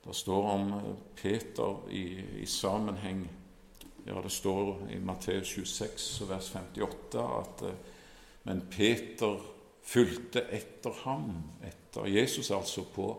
det 0.05 0.15
står 0.15 0.47
om 0.53 0.71
Peter 1.19 1.83
i, 1.91 2.05
i 2.43 2.47
sammenheng 2.47 3.27
Ja, 4.01 4.17
det 4.17 4.31
står 4.33 4.87
i 4.89 4.95
Matteus 4.97 5.51
26, 5.53 6.05
vers 6.25 6.47
58 6.49 7.25
at 7.37 7.61
eh, 7.67 7.90
men 8.43 8.63
Peter 8.71 9.37
fulgte 9.83 10.43
etter 10.53 10.95
ham, 11.03 11.33
etter 11.65 12.07
Jesus 12.09 12.51
altså, 12.51 12.83
på 12.95 13.11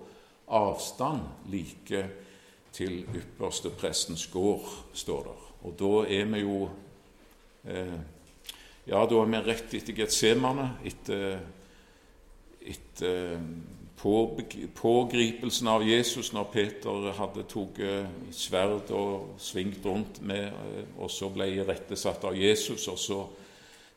avstand 0.52 1.50
like 1.52 2.06
til 2.72 3.02
ypperste 3.14 3.70
prestens 3.76 4.26
gård, 4.32 4.68
står 4.94 5.22
der. 5.28 5.44
Og 5.62 5.76
da 5.78 5.92
er 6.10 6.24
vi 6.32 6.42
jo 6.42 6.58
eh, 7.68 8.00
Ja, 8.82 9.04
da 9.06 9.20
er 9.20 9.28
vi 9.30 9.38
rett 9.46 9.74
etter 9.78 9.94
Getsemane, 9.94 10.64
etter, 10.82 11.36
etter 12.66 13.36
pågripelsen 14.02 15.68
av 15.70 15.84
Jesus 15.86 16.32
når 16.34 16.48
Peter 16.50 17.12
hadde 17.14 17.44
tatt 17.46 17.78
sverd 18.34 18.90
og 18.90 19.36
svingt 19.38 19.86
rundt 19.86 20.18
med, 20.26 20.50
og 20.98 21.10
så 21.14 21.30
ble 21.30 21.46
irettesatt 21.60 22.24
av 22.26 22.34
Jesus. 22.34 22.88
Og 22.90 22.98
så 22.98 23.20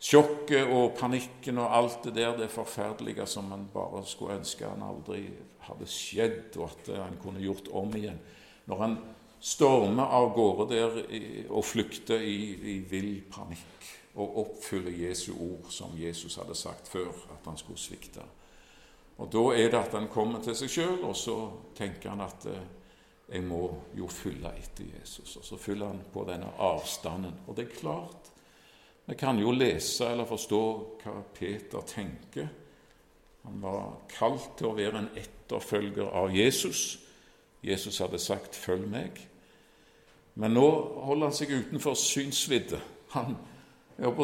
sjokket 0.06 0.70
og 0.70 0.94
panikken 1.00 1.60
og 1.64 1.74
alt 1.74 2.04
det 2.06 2.16
der, 2.20 2.36
det 2.38 2.52
forferdelige 2.54 3.26
som 3.30 3.50
man 3.50 3.66
bare 3.74 4.04
skulle 4.06 4.38
ønske 4.38 4.68
han 4.68 4.86
aldri 4.86 5.24
hadde 5.66 5.88
skjedd, 5.90 6.58
og 6.60 6.70
at 6.70 6.92
han 7.00 7.18
kunne 7.22 7.42
gjort 7.42 7.72
om 7.74 7.96
igjen. 7.98 8.20
Når 8.70 8.82
han 8.84 8.98
stormer 9.46 10.14
av 10.18 10.32
gårde 10.36 10.68
der 10.72 11.00
og 11.50 11.66
flykter 11.66 12.22
i, 12.22 12.38
i 12.76 12.80
vill 12.90 13.24
panikk 13.34 13.90
og 14.16 14.40
oppfyller 14.46 14.94
Jesu 14.96 15.34
ord, 15.34 15.72
som 15.74 15.98
Jesus 16.00 16.38
hadde 16.40 16.56
sagt 16.56 16.88
før 16.88 17.12
at 17.34 17.50
han 17.50 17.58
skulle 17.60 17.82
svikte. 17.82 18.24
Og 19.18 19.32
Da 19.32 19.44
er 19.56 19.70
det 19.72 19.80
at 19.80 19.96
han 19.96 20.08
kommer 20.12 20.42
til 20.44 20.56
seg 20.56 20.72
sjøl, 20.72 21.04
og 21.08 21.16
så 21.16 21.36
tenker 21.76 22.12
han 22.12 22.24
at 22.24 22.48
eh, 22.52 22.64
jeg 23.32 23.44
må 23.48 23.68
jo 23.98 24.08
følge 24.12 24.52
etter 24.60 24.88
Jesus. 25.00 25.38
Og 25.40 25.46
så 25.48 25.58
fyller 25.58 25.88
han 25.88 26.02
på 26.14 26.26
denne 26.28 26.52
avstanden. 26.62 27.34
Og 27.48 27.56
det 27.58 27.66
er 27.66 27.80
klart, 27.80 28.32
vi 29.06 29.16
kan 29.16 29.40
jo 29.40 29.52
lese 29.54 30.08
eller 30.10 30.26
forstå 30.26 30.62
hva 31.04 31.20
Peter 31.34 31.84
tenker. 31.86 32.48
Han 33.46 33.62
var 33.62 34.00
kalt 34.10 34.56
til 34.58 34.72
å 34.72 34.78
være 34.78 35.04
en 35.04 35.12
etterfølger 35.22 36.10
av 36.10 36.34
Jesus. 36.34 36.98
Jesus 37.62 38.00
hadde 38.02 38.20
sagt 38.20 38.56
'følg 38.56 38.88
meg'. 38.90 39.28
Men 40.36 40.52
nå 40.52 40.70
holder 41.06 41.28
han 41.28 41.36
seg 41.36 41.54
utenfor 41.54 41.94
synsvidde. 41.94 42.80
Han, 43.16 43.38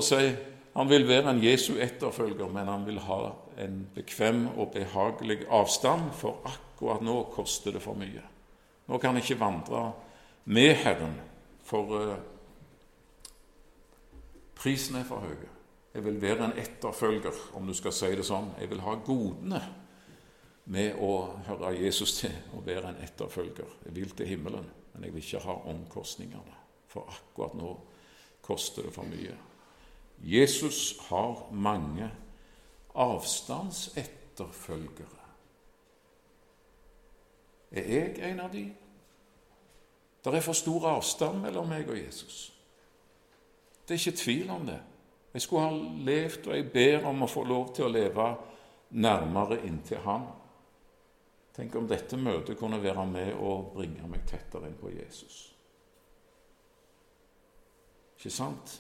si, 0.01 0.35
han 0.73 0.89
vil 0.89 1.07
være 1.07 1.29
en 1.29 1.43
Jesu 1.43 1.77
etterfølger, 1.79 2.47
men 2.47 2.67
han 2.67 2.85
vil 2.85 2.99
ha 2.99 3.31
en 3.57 3.87
bekvem 3.95 4.47
og 4.57 4.73
behagelig 4.73 5.45
avstand, 5.49 6.11
for 6.13 6.41
akkurat 6.45 7.01
nå 7.01 7.23
koster 7.31 7.71
det 7.71 7.81
for 7.81 7.93
mye. 7.93 8.23
Nå 8.87 8.97
kan 8.97 9.13
han 9.13 9.21
ikke 9.21 9.39
vandre 9.39 9.91
med 10.45 10.73
Herren, 10.75 11.15
for 11.63 11.95
uh, 11.95 12.15
prisen 14.62 14.95
er 15.00 15.06
for 15.10 15.19
høy. 15.26 15.39
Jeg 15.93 16.06
vil 16.06 16.21
være 16.21 16.45
en 16.45 16.60
etterfølger, 16.60 17.32
om 17.58 17.67
du 17.67 17.74
skal 17.76 17.93
si 17.95 18.15
det 18.15 18.26
sånn. 18.26 18.54
Jeg 18.62 18.69
vil 18.71 18.84
ha 18.86 18.93
godene 19.04 19.62
med 20.71 20.95
å 21.02 21.36
høre 21.47 21.76
Jesus 21.76 22.19
til 22.21 22.36
og 22.56 22.65
være 22.67 22.89
en 22.93 23.02
etterfølger. 23.04 23.69
Jeg 23.86 23.95
vil 23.95 24.12
til 24.15 24.28
himmelen, 24.30 24.67
men 24.93 25.04
jeg 25.04 25.13
vil 25.13 25.24
ikke 25.24 25.47
ha 25.47 25.54
omkostningene, 25.74 26.56
for 26.88 27.02
akkurat 27.10 27.54
nå 27.60 27.69
koster 28.45 28.82
det 28.88 28.93
for 28.95 29.06
mye. 29.10 29.36
Jesus 30.21 31.00
har 31.10 31.52
mange 31.52 32.12
avstandsetterfølgere. 32.95 35.21
Er 37.71 37.84
jeg 37.88 38.32
en 38.32 38.39
av 38.39 38.52
de? 38.54 38.74
Det 40.21 40.36
er 40.36 40.41
for 40.45 40.54
stor 40.54 40.86
avstand 40.91 41.41
mellom 41.41 41.69
meg 41.71 41.89
og 41.89 41.97
Jesus. 41.97 42.50
Det 43.91 43.97
er 43.97 44.08
ikke 44.08 44.23
tvil 44.23 44.49
om 44.56 44.62
det. 44.63 44.77
Jeg 45.34 45.41
skulle 45.43 45.63
ha 45.67 45.71
levd, 46.08 46.45
og 46.47 46.54
jeg 46.56 46.67
ber 46.71 47.08
om 47.10 47.25
å 47.25 47.27
få 47.27 47.41
lov 47.43 47.73
til 47.75 47.89
å 47.89 47.91
leve 47.91 48.27
nærmere 49.04 49.58
inntil 49.67 49.99
Han. 50.06 50.30
Tenk 51.51 51.75
om 51.75 51.89
dette 51.89 52.15
møtet 52.15 52.56
kunne 52.60 52.80
være 52.80 53.04
med 53.04 53.34
og 53.36 53.73
bringe 53.75 54.08
meg 54.08 54.23
tettere 54.30 54.69
inn 54.69 54.80
på 54.80 54.93
Jesus. 54.93 55.41
Ikke 58.15 58.32
sant? 58.32 58.77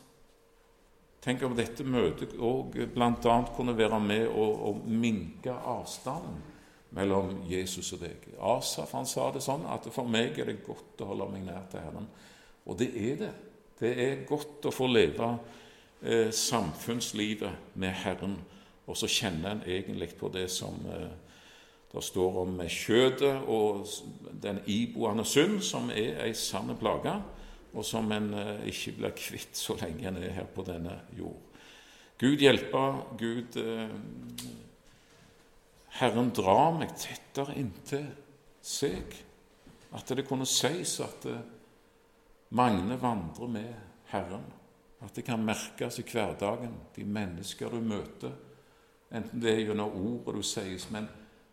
Tenk 1.19 1.43
om 1.43 1.59
dette 1.59 1.83
møtet 1.83 2.39
òg 2.39 2.79
bl.a. 2.95 3.37
kunne 3.51 3.75
være 3.75 3.99
med 3.99 4.31
å, 4.31 4.47
å 4.71 4.73
minke 4.87 5.51
avstanden 5.75 6.39
mellom 6.95 7.41
Jesus 7.51 7.91
og 7.97 8.07
deg. 8.07 8.31
Asaf 8.39 8.95
han 8.95 9.11
sa 9.11 9.27
det 9.35 9.43
sånn 9.43 9.67
at 9.67 9.91
for 9.91 10.07
meg 10.07 10.39
er 10.39 10.53
det 10.53 10.61
godt 10.63 11.03
å 11.03 11.11
holde 11.11 11.33
meg 11.35 11.49
nær 11.51 11.67
til 11.67 11.83
Herren. 11.83 12.07
Og 12.63 12.79
det 12.79 12.93
er 12.95 13.25
det. 13.27 13.37
Det 13.81 13.91
er 13.97 14.23
godt 14.29 14.67
å 14.69 14.73
få 14.73 14.85
leve 14.91 15.31
eh, 16.05 16.29
samfunnslivet 16.29 17.73
med 17.81 17.95
Herren, 18.03 18.37
og 18.85 18.97
så 18.97 19.09
kjenner 19.09 19.55
en 19.55 19.63
egentlig 19.65 20.11
på 20.19 20.29
det 20.33 20.45
som 20.53 20.77
eh, 20.85 21.09
det 21.91 22.03
står 22.05 22.37
om 22.43 22.61
kjødet 22.69 23.33
og 23.51 23.87
den 24.43 24.61
iboende 24.69 25.25
synd, 25.27 25.59
som 25.65 25.89
er 25.89 26.21
ei 26.23 26.33
sann 26.37 26.71
plage 26.79 27.15
og 27.73 27.85
som 27.87 28.11
en 28.11 28.33
eh, 28.35 28.67
ikke 28.71 28.95
blir 28.99 29.15
kvitt 29.17 29.57
så 29.57 29.77
lenge 29.79 30.09
en 30.09 30.19
er 30.19 30.35
her 30.35 30.49
på 30.51 30.65
denne 30.67 30.97
jord. 31.17 31.39
Gud 32.21 32.43
hjelpe, 32.43 32.83
Gud 33.19 33.57
eh, 33.57 33.95
Herren 36.01 36.31
drar 36.35 36.75
meg 36.77 36.93
tettere 36.99 37.57
inntil 37.59 38.07
seg. 38.61 39.15
At 39.91 40.11
det 40.15 40.27
kunne 40.27 40.47
sies 40.47 40.99
at 41.03 41.25
mange 42.51 42.97
vandrer 43.01 43.47
med 43.47 43.73
Herren. 44.11 44.45
At 45.01 45.15
det 45.15 45.25
kan 45.25 45.41
merkes 45.45 45.99
i 45.99 46.05
hverdagen, 46.05 46.75
de 46.95 47.05
mennesker 47.05 47.71
du 47.71 47.79
møter. 47.81 48.35
Enten 49.11 49.41
det 49.41 49.55
er 49.55 49.65
gjennom 49.65 49.95
ordet 49.97 50.37
du 50.37 50.45
sies, 50.45 50.85
men 50.91 51.09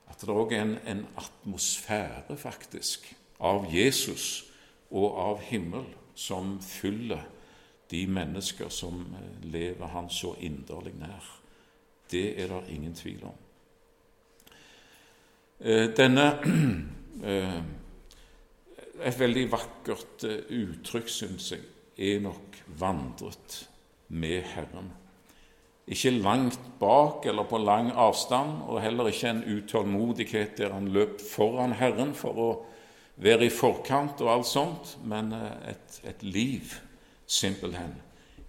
at 0.08 0.20
det 0.20 0.34
òg 0.34 0.52
er 0.52 0.62
en, 0.66 0.76
en 0.86 1.06
atmosfære, 1.16 2.36
faktisk, 2.36 3.08
av 3.40 3.66
Jesus 3.72 4.44
og 4.90 5.18
av 5.20 5.42
himmel 5.48 5.86
som 6.18 6.56
fyller 6.64 7.24
de 7.90 8.06
mennesker 8.06 8.68
som 8.68 9.00
eh, 9.16 9.50
lever 9.50 9.86
Han 9.86 10.10
så 10.10 10.34
inderlig 10.40 10.94
nær. 10.98 11.24
Det 12.10 12.42
er 12.42 12.48
det 12.48 12.74
ingen 12.74 12.94
tvil 12.94 13.24
om. 13.24 13.36
Eh, 15.60 15.88
denne 15.96 16.26
eh, 17.30 17.60
Et 18.98 19.18
veldig 19.18 19.44
vakkert 19.52 20.24
uttrykk, 20.26 21.10
syns 21.10 21.52
jeg, 21.52 21.62
Enok 21.98 22.56
vandret 22.78 23.68
med 24.08 24.42
Herren. 24.54 24.90
Ikke 25.88 26.10
langt 26.10 26.60
bak 26.80 27.26
eller 27.26 27.46
på 27.48 27.58
lang 27.58 27.92
avstand, 27.96 28.62
og 28.68 28.82
heller 28.82 29.08
ikke 29.08 29.30
en 29.30 29.44
utålmodighet 29.44 30.58
der 30.58 30.74
han 30.74 30.90
løp 30.92 31.22
foran 31.24 31.72
Herren 31.78 32.12
for 32.14 32.42
å 32.42 32.48
være 33.18 33.48
i 33.48 33.52
forkant 33.52 34.20
og 34.22 34.32
alt 34.32 34.50
sånt, 34.50 34.92
men 35.08 35.32
eh, 35.32 35.72
et, 35.72 36.00
et 36.12 36.22
liv 36.22 36.76
simpelthen 37.26 37.96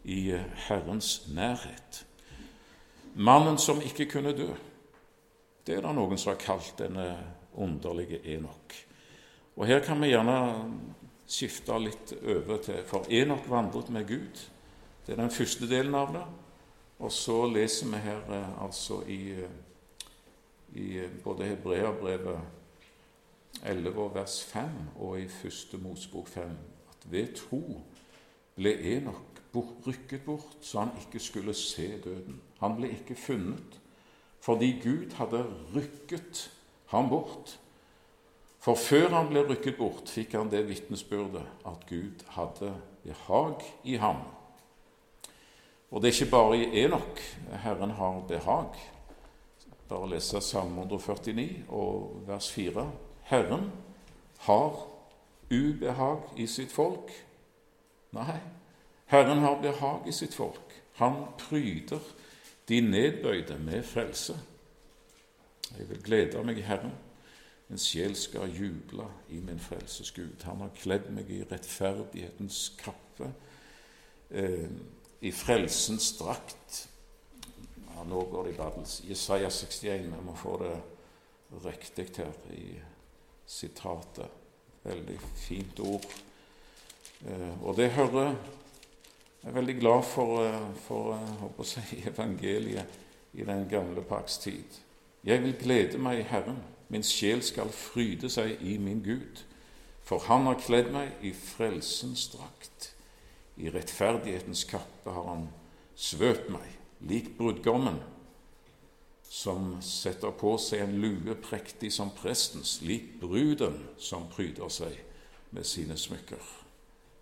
i 0.04 0.34
eh, 0.36 0.46
Herrens 0.68 1.30
nærhet. 1.34 2.04
Mannen 3.16 3.58
som 3.58 3.82
ikke 3.82 4.10
kunne 4.12 4.36
dø, 4.38 4.52
det 5.66 5.78
er 5.78 5.86
det 5.86 5.96
noen 5.96 6.20
som 6.20 6.34
har 6.34 6.44
kalt 6.44 6.76
denne 6.80 7.08
underlige 7.58 8.22
Enok. 8.36 8.76
Og 9.60 9.68
Her 9.68 9.82
kan 9.84 10.00
vi 10.00 10.14
gjerne 10.14 10.36
skifte 11.28 11.76
litt 11.84 12.14
over 12.24 12.62
til 12.64 12.78
For 12.88 13.10
Enok 13.12 13.50
vandret 13.52 13.90
med 13.92 14.08
Gud. 14.08 14.46
Det 15.04 15.12
er 15.12 15.20
den 15.20 15.34
første 15.36 15.68
delen 15.68 15.98
av 16.00 16.14
det. 16.16 16.24
Og 17.04 17.12
så 17.12 17.42
leser 17.52 17.92
vi 17.92 18.00
her 18.06 18.24
eh, 18.38 18.64
altså 18.64 19.02
i, 19.04 19.36
i 20.80 20.88
både 21.24 21.52
Hebreabrevet 21.52 22.40
11 23.68 24.10
vers 24.16 24.40
5 24.48 24.80
og 24.96 25.20
i 25.20 25.28
første 25.28 25.78
Mosebok 25.78 26.28
5 26.28 26.58
at 26.94 27.12
ved 27.12 27.36
tro 27.36 27.64
ble 28.56 28.76
Enok 28.96 29.44
rykket 29.60 30.24
bort 30.24 30.60
så 30.62 30.86
han 30.86 30.96
ikke 31.04 31.20
skulle 31.20 31.54
se 31.54 31.98
døden. 32.04 32.40
Han 32.60 32.80
ble 32.80 32.96
ikke 32.96 33.16
funnet 33.16 33.82
fordi 34.40 34.78
Gud 34.84 35.12
hadde 35.20 35.44
rykket 35.76 36.48
ham 36.94 37.10
bort. 37.10 37.60
For 38.60 38.76
før 38.76 39.14
han 39.16 39.30
ble 39.32 39.46
rykket 39.48 39.78
bort, 39.80 40.10
fikk 40.12 40.36
han 40.36 40.52
det 40.52 40.66
vitnesbyrdet 40.68 41.46
at 41.68 41.86
Gud 41.88 42.26
hadde 42.36 42.74
behag 43.06 43.64
i 43.88 43.96
ham. 44.02 44.20
Og 45.90 46.02
det 46.02 46.10
er 46.10 46.18
ikke 46.18 46.34
bare 46.34 46.58
i 46.60 46.84
Enok 46.84 47.22
Herren 47.64 47.96
har 47.98 48.20
behag. 48.28 48.76
Bare 49.90 50.10
lese 50.12 50.42
Salme 50.42 50.84
149 50.84 51.64
og 51.74 52.20
vers 52.28 52.52
4. 52.52 52.86
Herren 53.32 53.72
har 54.46 54.76
ubehag 55.50 56.38
i 56.38 56.46
sitt 56.48 56.72
folk. 56.72 57.10
Nei, 58.14 58.38
Herren 59.10 59.42
har 59.42 59.62
behag 59.62 60.08
i 60.08 60.14
sitt 60.14 60.36
folk. 60.38 60.76
Han 61.00 61.24
pryder 61.40 62.04
de 62.70 62.82
nedbøyde 62.82 63.58
med 63.58 63.84
frelse. 63.84 64.36
Jeg 65.78 65.90
vil 65.90 66.04
glede 66.04 66.44
meg 66.44 66.60
i 66.60 66.66
Herren. 66.66 66.94
Min 67.70 67.78
sjel 67.78 68.16
skal 68.18 68.50
juble 68.50 69.06
i 69.30 69.40
min 69.46 69.60
frelses 69.62 70.12
Gud. 70.12 70.42
Han 70.44 70.64
har 70.64 70.72
kledd 70.78 71.12
meg 71.14 71.30
i 71.30 71.44
rettferdighetens 71.46 72.72
kappe, 72.80 73.30
eh, 74.32 74.70
i 75.22 75.32
frelsens 75.32 76.16
drakt. 76.18 76.88
Ja, 77.86 78.04
nå 78.10 78.24
går 78.32 78.48
det 78.48 78.54
i 78.54 78.58
babbels. 78.58 79.02
Jesaja 79.06 79.50
61. 79.50 80.10
Jeg 80.10 80.24
må 80.26 80.34
få 80.36 80.58
det 80.64 80.78
riktig 81.66 82.08
her. 82.18 82.34
i 82.54 82.80
sitatet. 83.46 84.30
Veldig 84.84 85.20
fint 85.36 85.80
ord. 85.80 86.06
Eh, 87.26 87.64
og 87.64 87.76
det 87.76 87.92
hører 87.92 88.36
Jeg 89.42 89.50
er 89.50 89.54
veldig 89.54 89.80
glad 89.80 90.04
for, 90.04 90.44
eh, 90.44 90.74
for 90.76 91.14
å 91.58 91.64
si, 91.64 92.04
evangeliet 92.08 92.86
i 93.34 93.44
den 93.44 93.70
gamle 93.70 94.02
pakks 94.02 94.38
tid. 94.38 94.66
Jeg 95.24 95.44
vil 95.44 95.54
glede 95.54 95.98
meg 95.98 96.20
i 96.20 96.28
Herren, 96.28 96.58
min 96.90 97.06
sjel 97.06 97.44
skal 97.46 97.72
fryde 97.74 98.30
seg 98.34 98.62
i 98.66 98.78
min 98.82 99.04
Gud. 99.06 99.44
For 100.04 100.26
han 100.26 100.48
har 100.50 100.62
kledd 100.62 100.90
meg 100.94 101.22
i 101.22 101.32
frelsens 101.38 102.30
drakt. 102.34 102.94
I 103.60 103.70
rettferdighetens 103.70 104.64
kappe 104.70 105.14
har 105.14 105.28
han 105.28 105.50
svøpt 106.00 106.48
meg, 106.54 106.66
lik 107.06 107.36
brudgommen, 107.38 108.00
som 109.30 109.76
setter 109.86 110.34
på 110.34 110.56
seg 110.58 110.82
en 110.82 110.96
lue 111.04 111.36
prektig 111.44 111.92
som 111.94 112.10
prestens, 112.16 112.80
lik 112.82 113.20
bruden 113.22 113.78
som 114.02 114.26
pryder 114.32 114.72
seg 114.74 114.96
med 115.54 115.68
sine 115.68 115.98
smykker. 116.00 116.42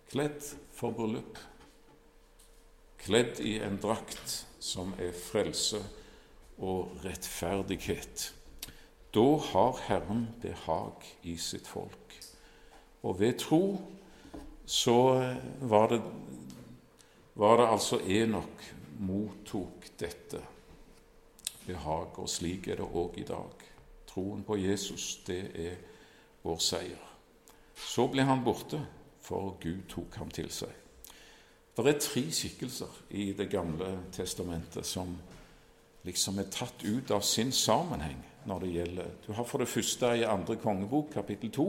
Kledd 0.08 0.40
for 0.72 0.96
bryllup, 0.96 1.36
kledd 3.02 3.42
i 3.44 3.58
en 3.60 3.76
drakt 3.82 4.46
som 4.62 4.94
er 4.96 5.12
frelse 5.12 5.82
og 6.56 6.96
rettferdighet. 7.04 8.30
Da 9.14 9.36
har 9.52 9.78
Herren 9.86 10.28
behag 10.42 11.06
i 11.22 11.36
sitt 11.36 11.66
folk. 11.66 12.20
Og 13.02 13.20
ved 13.20 13.38
tro 13.38 13.80
så 14.66 15.34
var 15.60 15.88
det, 15.88 16.02
var 17.34 17.56
det 17.56 17.68
altså 17.72 18.00
Enok 18.00 18.64
mottok 18.98 19.86
dette 20.00 20.42
behag, 21.66 22.18
og 22.18 22.28
slik 22.28 22.68
er 22.68 22.80
det 22.80 22.88
òg 22.88 23.16
i 23.20 23.24
dag. 23.28 23.64
Troen 24.08 24.42
på 24.44 24.58
Jesus, 24.60 25.20
det 25.26 25.40
er 25.54 25.76
vår 26.42 26.60
seier. 26.60 27.04
Så 27.78 28.08
ble 28.12 28.24
han 28.28 28.44
borte, 28.44 28.80
for 29.22 29.56
Gud 29.60 29.84
tok 29.88 30.16
ham 30.20 30.30
til 30.32 30.50
seg. 30.52 30.72
Det 31.78 31.86
er 31.86 32.00
tre 32.02 32.24
skikkelser 32.34 32.94
i 33.14 33.32
Det 33.38 33.46
gamle 33.50 34.00
testamentet 34.12 34.86
som 34.86 35.12
liksom 36.02 36.38
er 36.38 36.50
tatt 36.50 36.82
ut 36.84 37.10
av 37.14 37.22
sin 37.22 37.52
sammenheng 37.52 38.18
når 38.48 38.64
det 38.64 38.72
gjelder 38.72 39.12
Du 39.26 39.32
har 39.36 39.44
for 39.44 39.62
det 39.62 39.68
første 39.68 40.14
i 40.16 40.26
andre 40.26 40.56
kongebok, 40.56 41.12
kapittel 41.12 41.52
to, 41.52 41.68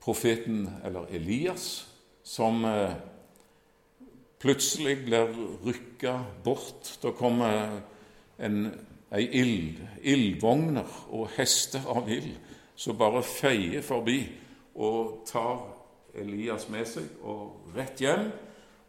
profeten, 0.00 0.66
eller 0.84 1.06
Elias, 1.10 1.86
som 2.24 2.64
eh, 2.64 2.96
plutselig 4.40 5.04
blir 5.04 5.32
rykka 5.66 6.18
bort. 6.44 6.98
Da 7.02 7.12
kommer 7.16 7.80
en, 8.38 8.66
ei 9.14 9.28
ild, 9.38 9.80
ildvogner 10.02 10.98
og 11.14 11.30
hester 11.36 11.84
av 11.88 12.10
ild 12.10 12.34
som 12.76 12.98
bare 12.98 13.22
feier 13.24 13.84
forbi 13.84 14.20
og 14.76 15.22
tar 15.28 15.62
Elias 16.20 16.68
med 16.72 16.88
seg 16.88 17.22
og 17.24 17.72
rett 17.76 18.00
hjem. 18.04 18.28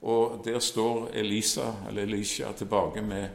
Og 0.08 0.42
der 0.46 0.60
står 0.62 1.10
Elisa, 1.18 1.72
eller 1.88 2.06
Elisha 2.06 2.52
tilbake 2.54 3.02
med, 3.02 3.30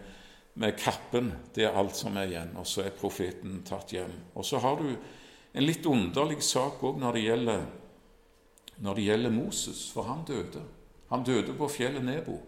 med 0.54 0.76
kappen. 0.78 1.32
Det 1.54 1.64
er 1.64 1.76
alt 1.78 1.96
som 1.96 2.16
er 2.16 2.30
igjen. 2.30 2.54
Og 2.60 2.66
så 2.68 2.84
er 2.84 2.96
profeten 2.96 3.62
tatt 3.66 3.94
hjem. 3.94 4.12
Og 4.34 4.46
så 4.46 4.60
har 4.62 4.80
du 4.80 4.90
en 4.92 5.66
litt 5.66 5.86
underlig 5.86 6.42
sak 6.44 6.82
òg 6.84 7.00
når, 7.00 7.18
når 8.80 8.94
det 8.94 9.08
gjelder 9.08 9.34
Moses, 9.34 9.84
for 9.92 10.08
han 10.08 10.24
døde. 10.28 10.62
Han 11.12 11.24
døde 11.24 11.52
på 11.56 11.68
fjellet 11.68 12.04
Nebo, 12.04 12.38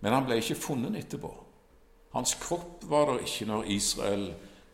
men 0.00 0.12
han 0.12 0.26
ble 0.26 0.36
ikke 0.40 0.58
funnet 0.60 0.98
etterpå. 1.00 1.30
Hans 2.12 2.34
kropp 2.36 2.84
var 2.90 3.08
der 3.08 3.22
ikke 3.24 3.46
når 3.48 3.70
Israel 3.72 4.26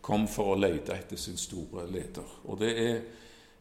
kom 0.03 0.27
for 0.31 0.55
å 0.55 0.59
lete 0.59 0.97
etter 0.97 1.21
sin 1.21 1.39
store 1.39 1.85
leder. 1.87 2.27
Og 2.51 2.59
det 2.59 2.73
er 2.83 2.97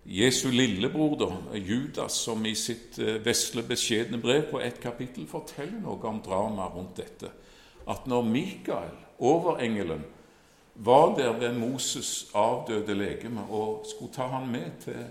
Jesu 0.07 0.47
lillebror, 0.49 1.17
da, 1.19 1.57
Judas, 1.59 2.15
som 2.23 2.45
i 2.47 2.55
sitt 2.55 2.95
eh, 3.03 3.19
vesle, 3.21 3.61
beskjedne 3.67 4.21
brev 4.23 4.47
på 4.53 4.61
ett 4.63 4.79
kapittel 4.81 5.27
forteller 5.27 5.81
noe 5.83 5.99
om 6.07 6.21
dramaet 6.23 6.77
rundt 6.77 7.01
dette. 7.01 7.31
At 7.91 8.07
når 8.07 8.23
Mikael, 8.31 8.95
overengelen, 9.19 10.03
var 10.75 11.15
der 11.17 11.33
ved 11.39 11.57
Moses' 11.57 12.29
avdøde 12.37 12.93
legeme 12.95 13.47
og 13.49 13.85
skulle 13.89 14.13
ta 14.13 14.27
han 14.27 14.47
med 14.51 14.71
til, 14.83 15.07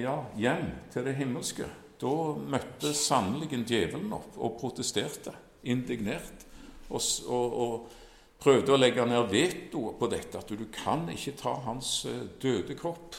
ja, 0.00 0.16
hjem 0.36 0.70
til 0.92 1.04
det 1.04 1.16
himmelske, 1.18 1.68
da 2.00 2.14
møtte 2.36 2.92
sannelig 2.96 3.62
djevelen 3.68 4.12
opp 4.16 4.36
og 4.36 4.56
protesterte, 4.60 5.32
indignert, 5.64 6.46
og, 6.88 7.00
og, 7.26 7.60
og, 7.60 7.94
prøvde 8.36 8.74
å 8.74 8.76
legge 8.76 9.04
ned 9.08 9.30
veto 9.32 9.94
på 9.96 10.08
dette, 10.12 10.38
at 10.38 10.50
du 10.52 10.66
kan 10.72 11.06
ikke 11.08 11.32
ta 11.40 11.54
hans 11.64 12.04
eh, 12.04 12.26
døde 12.42 12.76
kropp. 12.76 13.16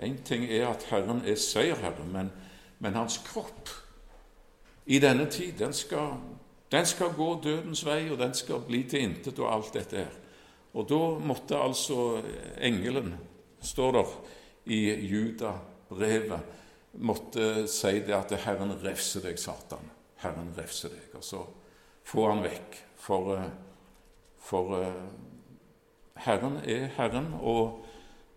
Én 0.00 0.18
ting 0.24 0.44
er 0.44 0.66
at 0.68 0.84
Herren 0.90 1.22
er 1.24 1.38
seierherre, 1.40 2.04
men, 2.12 2.28
men, 2.78 2.96
hans 2.96 3.16
kropp 3.24 3.72
i 4.84 5.00
denne 5.00 5.24
tid, 5.32 5.54
den 5.58 5.72
skal, 5.76 6.20
den 6.70 6.86
skal 6.86 7.14
gå 7.16 7.28
dødens 7.42 7.82
vei, 7.86 8.04
og 8.10 8.18
den 8.18 8.34
skal 8.34 8.62
bli 8.66 8.84
til 8.88 9.08
intet, 9.08 9.38
og 9.38 9.52
alt 9.52 9.74
dette 9.74 10.04
her. 10.04 10.18
Og 10.74 10.86
da 10.86 11.00
måtte 11.18 11.58
altså 11.58 12.20
engelen, 12.62 13.14
står 13.60 13.92
der 13.92 14.12
i 14.70 14.80
Juda-brevet, 15.10 16.40
måtte 16.92 17.66
si 17.70 18.00
det 18.00 18.14
at 18.14 18.32
'Herren 18.32 18.72
refse 18.84 19.22
deg, 19.22 19.38
Satan'. 19.38 19.90
Herren 20.16 20.54
refse 20.56 20.88
deg. 20.88 21.14
Og 21.14 21.24
så 21.24 21.44
få 22.04 22.28
han 22.28 22.42
vekk. 22.42 22.78
For, 22.96 23.34
eh, 23.36 23.50
for 24.38 24.82
eh, 24.82 25.08
Herren 26.16 26.56
er 26.64 26.86
Herren, 26.96 27.34
og 27.40 27.84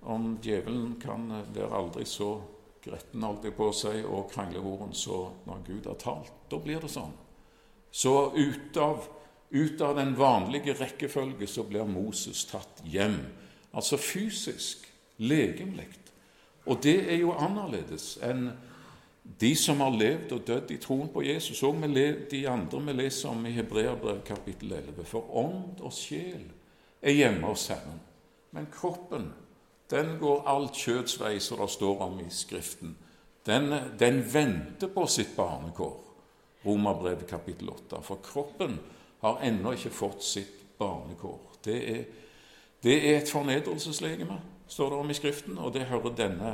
om 0.02 0.38
djevelen 0.42 0.96
kan 1.02 1.28
være 1.54 1.76
aldri 1.76 2.06
så 2.06 2.42
gretten 2.84 3.24
holdt 3.24 3.44
jeg 3.44 3.56
på 3.56 3.70
å 3.70 3.76
si, 3.76 4.04
og 4.04 4.32
kranglevoren, 4.32 4.94
så 4.94 5.30
når 5.46 5.64
Gud 5.68 5.86
har 5.88 6.00
talt, 6.00 6.34
da 6.52 6.60
blir 6.60 6.80
det 6.84 6.92
sånn. 6.92 7.14
Så 7.94 8.14
ut 8.36 8.78
av, 8.82 9.06
ut 9.54 9.82
av 9.82 9.96
den 10.00 10.16
vanlige 10.18 10.74
rekkefølge 10.74 11.48
så 11.48 11.66
blir 11.70 11.86
Moses 11.86 12.46
tatt 12.50 12.82
hjem. 12.89 13.20
Altså 13.74 14.00
fysisk, 14.02 14.88
legemlig. 15.22 15.91
Og 16.66 16.80
det 16.82 17.04
er 17.12 17.20
jo 17.22 17.36
annerledes 17.38 18.16
enn 18.24 18.48
de 19.39 19.52
som 19.56 19.80
har 19.84 19.94
levd 19.94 20.34
og 20.36 20.41
dødd 20.48 20.72
i 20.74 20.80
troen 20.82 21.12
på 21.14 21.22
Jesus, 21.24 21.62
og 21.64 21.86
de 22.32 22.41
andre 22.50 22.82
vi 22.88 22.96
leser 22.98 23.30
om 23.30 23.46
i 23.46 23.54
Hebreabrev 23.56 24.24
kapittel 24.26 24.72
11. 24.72 25.06
For 25.08 25.30
ånd 25.30 25.80
og 25.80 25.94
sjel 25.96 26.50
er 27.02 27.16
hjemme 27.16 27.48
hos 27.48 27.70
Herren, 27.72 28.02
men 28.52 28.68
kroppen 28.74 29.30
den 29.91 30.18
går 30.20 30.48
alt 30.50 30.76
kjøds 30.80 31.20
vei, 31.22 31.38
som 31.39 31.60
det 31.62 31.70
står 31.70 32.02
om 32.02 32.20
i 32.24 32.30
Skriften. 32.34 32.96
Den, 33.46 33.70
den 34.00 34.24
venter 34.34 34.89
på 34.89 35.06
sitt 35.08 35.36
barnekår. 35.36 36.00
Romerbrevet 36.66 37.28
kapittel 37.28 37.70
8. 37.70 38.01
For 38.03 38.24
kroppen 38.24 38.80
har 39.22 39.41
ennå 39.43 39.76
ikke 39.76 39.93
fått 39.93 40.24
sitt 40.24 40.59
barnekår. 40.80 41.39
Det 41.66 41.78
er, 41.91 42.03
det 42.84 42.97
er 43.09 43.22
et 43.22 43.32
fornedrelseslegeme 43.32 44.39
står 44.74 44.89
det 44.89 44.99
om 44.99 45.09
i 45.09 45.14
Skriften, 45.14 45.57
og 45.57 45.74
det 45.74 45.86
hører 45.89 46.16
denne, 46.18 46.53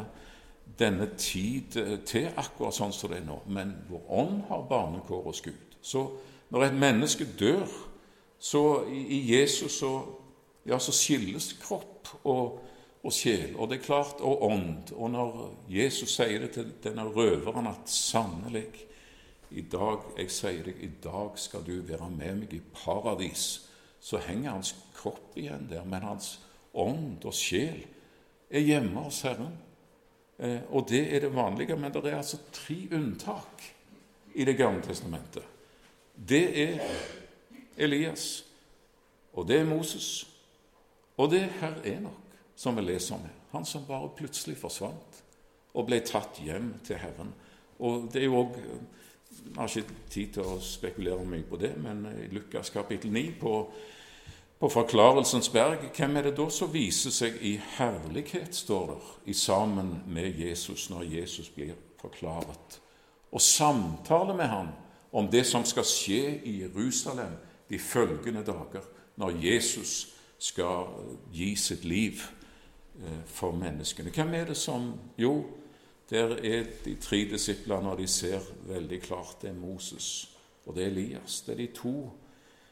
denne 0.80 1.10
tid 1.18 1.78
eh, 1.80 2.00
til, 2.06 2.30
akkurat 2.38 2.76
sånn 2.76 2.96
som 2.96 3.12
det 3.12 3.22
er 3.22 3.28
nå. 3.28 3.40
Men 3.48 3.76
vår 3.90 4.10
ånd 4.22 4.42
har 4.50 4.66
barnekår 4.70 5.24
hos 5.30 5.44
Gud. 5.46 5.78
Så 5.82 6.06
når 6.50 6.68
et 6.68 6.82
menneske 6.82 7.28
dør, 7.40 7.68
så 8.40 8.64
i, 8.92 9.22
Jesus 9.36 9.80
så, 9.82 9.94
ja, 10.68 10.80
så 10.80 10.96
skilles 10.96 11.54
kropp 11.62 12.12
og, 12.24 12.60
og 13.04 13.16
sjel, 13.16 13.54
og 13.56 13.70
det 13.70 13.80
er 13.80 13.88
klart, 13.88 14.24
og 14.26 14.44
ånd. 14.50 14.94
Og 14.96 15.12
når 15.14 15.42
Jesus 15.72 16.16
sier 16.18 16.44
det 16.44 16.54
til 16.58 16.72
denne 16.84 17.08
røveren 17.08 17.70
at 17.72 17.92
sannelig 17.92 18.68
i 19.52 19.62
dag, 19.62 20.04
jeg 20.18 20.32
sier 20.32 20.66
deg, 20.66 20.82
i 20.84 20.92
dag 21.04 21.38
skal 21.40 21.64
du 21.66 21.80
være 21.86 22.10
med 22.14 22.44
meg 22.44 22.54
i 22.54 22.62
paradis, 22.74 23.48
så 24.00 24.22
henger 24.22 24.54
hans 24.54 24.76
kropp 24.96 25.38
igjen 25.40 25.68
der, 25.72 25.86
men 25.88 26.06
hans 26.06 26.38
ånd 26.74 27.26
og 27.26 27.34
sjel 27.36 27.82
er 28.50 28.66
hjemme 28.66 29.06
hos 29.08 29.24
Herren. 29.26 29.56
Eh, 30.40 30.62
og 30.70 30.88
det 30.90 31.02
er 31.16 31.26
det 31.26 31.34
vanlige, 31.36 31.76
men 31.76 31.92
det 31.94 32.06
er 32.06 32.20
altså 32.20 32.40
tre 32.54 32.78
unntak 32.96 33.66
i 34.36 34.46
Det 34.46 34.56
gamle 34.58 34.82
testamentet. 34.86 35.44
Det 36.14 36.46
er 36.62 36.80
Elias, 37.78 38.46
og 39.34 39.48
det 39.48 39.60
er 39.60 39.66
Moses, 39.66 40.30
og 41.18 41.32
det 41.32 41.42
er 41.44 41.58
herr 41.60 41.82
Enok, 41.84 42.38
som 42.56 42.78
vi 42.78 42.82
leser 42.86 43.16
om. 43.16 43.26
Han 43.52 43.66
som 43.66 43.88
bare 43.88 44.12
plutselig 44.16 44.58
forsvant 44.58 45.24
og 45.74 45.88
ble 45.88 46.00
tatt 46.06 46.40
hjem 46.44 46.74
til 46.86 47.00
Herren. 47.02 47.34
Og 47.80 48.10
det 48.14 48.22
er 48.22 48.28
jo 48.28 48.44
også, 48.44 48.80
Vi 49.30 49.56
har 49.56 49.78
ikke 49.78 49.96
tid 50.10 50.34
til 50.34 50.44
å 50.48 50.60
spekulere 50.64 51.26
mye 51.26 51.46
på 51.48 51.58
det, 51.62 51.74
men 51.78 52.06
i 52.12 52.28
Lukas 52.34 52.70
kapittel 52.74 53.12
9 53.14 53.26
på 53.40 53.56
på 54.60 54.70
Forklarelsens 54.70 55.50
berg, 55.50 55.86
hvem 55.96 56.18
er 56.18 56.26
det 56.28 56.36
da 56.36 56.50
som 56.52 56.72
viser 56.74 57.14
seg 57.16 57.38
i 57.48 57.54
herlighet, 57.78 58.56
står 58.56 58.90
der, 58.92 59.12
i 59.32 59.34
sammen 59.34 59.94
med 60.12 60.36
Jesus 60.36 60.90
når 60.92 61.06
Jesus 61.08 61.48
blir 61.56 61.78
forklaret, 62.02 62.80
og 63.32 63.42
samtaler 63.42 64.36
med 64.36 64.52
ham 64.52 64.74
om 65.16 65.30
det 65.32 65.46
som 65.48 65.64
skal 65.66 65.88
skje 65.88 66.42
i 66.44 66.58
Jerusalem 66.66 67.38
de 67.70 67.80
følgende 67.80 68.44
dager, 68.44 68.84
når 69.16 69.40
Jesus 69.40 70.10
skal 70.40 70.92
gi 71.32 71.54
sitt 71.56 71.86
liv 71.86 72.20
eh, 73.00 73.24
for 73.28 73.56
menneskene. 73.56 74.12
Hvem 74.12 74.34
er 74.34 74.52
det 74.52 74.58
som 74.58 74.92
Jo, 75.18 75.46
der 76.10 76.36
er 76.38 76.66
de 76.86 76.96
tre 76.96 77.24
disiplene, 77.30 77.92
og 77.92 77.98
de 77.98 78.08
ser 78.08 78.42
veldig 78.68 79.02
klart 79.02 79.42
det 79.42 79.50
er 79.50 79.60
Moses 79.60 80.30
og 80.70 80.76
det 80.76 80.84
er 80.84 80.92
Elias. 80.92 81.42
Det 81.42 81.54
er 81.54 81.58
de 81.58 81.68
to 81.74 81.96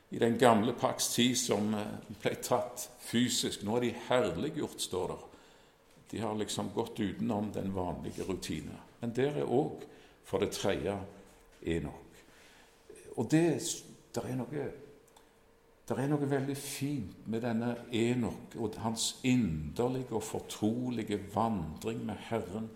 i 0.10 0.20
den 0.20 0.38
gamle 0.38 0.74
pakts 0.78 1.10
tid 1.16 1.36
som 1.36 1.74
eh, 1.76 1.96
ble 2.22 2.36
tatt 2.46 2.86
fysisk. 3.04 3.64
Nå 3.66 3.78
er 3.78 3.88
de 3.88 3.94
herliggjort, 4.08 4.82
står 4.82 5.08
der. 5.12 5.24
De 6.12 6.20
har 6.22 6.38
liksom 6.38 6.70
gått 6.76 7.00
utenom 7.00 7.50
den 7.52 7.74
vanlige 7.76 8.24
rutine. 8.24 8.78
Men 9.02 9.16
der 9.16 9.42
er 9.42 9.50
òg, 9.50 9.82
for 10.24 10.44
det 10.44 10.54
tredje, 10.56 10.96
Enok. 11.68 12.20
Og 13.18 13.32
det, 13.32 13.48
der 14.16 14.28
er 14.30 14.38
noe 14.38 14.68
det 15.88 15.96
er 15.96 16.10
noe 16.12 16.28
veldig 16.28 16.56
fint 16.60 17.28
med 17.32 17.42
denne 17.48 17.72
Enok 17.96 18.58
og 18.60 18.76
hans 18.84 19.22
inderlige 19.24 20.12
og 20.12 20.24
fortrolige 20.24 21.18
vandring 21.34 22.02
med 22.06 22.20
Herren 22.28 22.68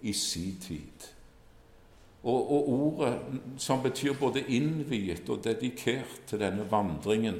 i 0.00 0.12
sin 0.12 0.58
tid. 0.60 1.08
Og, 2.22 2.52
og, 2.52 2.68
ordet 2.68 3.18
som 3.58 3.82
betyr 3.82 4.16
både 4.20 4.42
innviet 4.48 5.28
og 5.28 5.44
dedikert 5.44 6.22
til 6.26 6.40
denne 6.40 6.70
vandringen, 6.70 7.38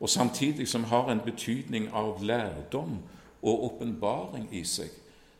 og 0.00 0.08
samtidig 0.08 0.68
som 0.68 0.84
har 0.84 1.10
en 1.12 1.20
betydning 1.20 1.90
av 1.92 2.22
lærdom 2.22 2.96
og 3.42 3.64
åpenbaring 3.64 4.48
i 4.52 4.64
seg, 4.64 4.88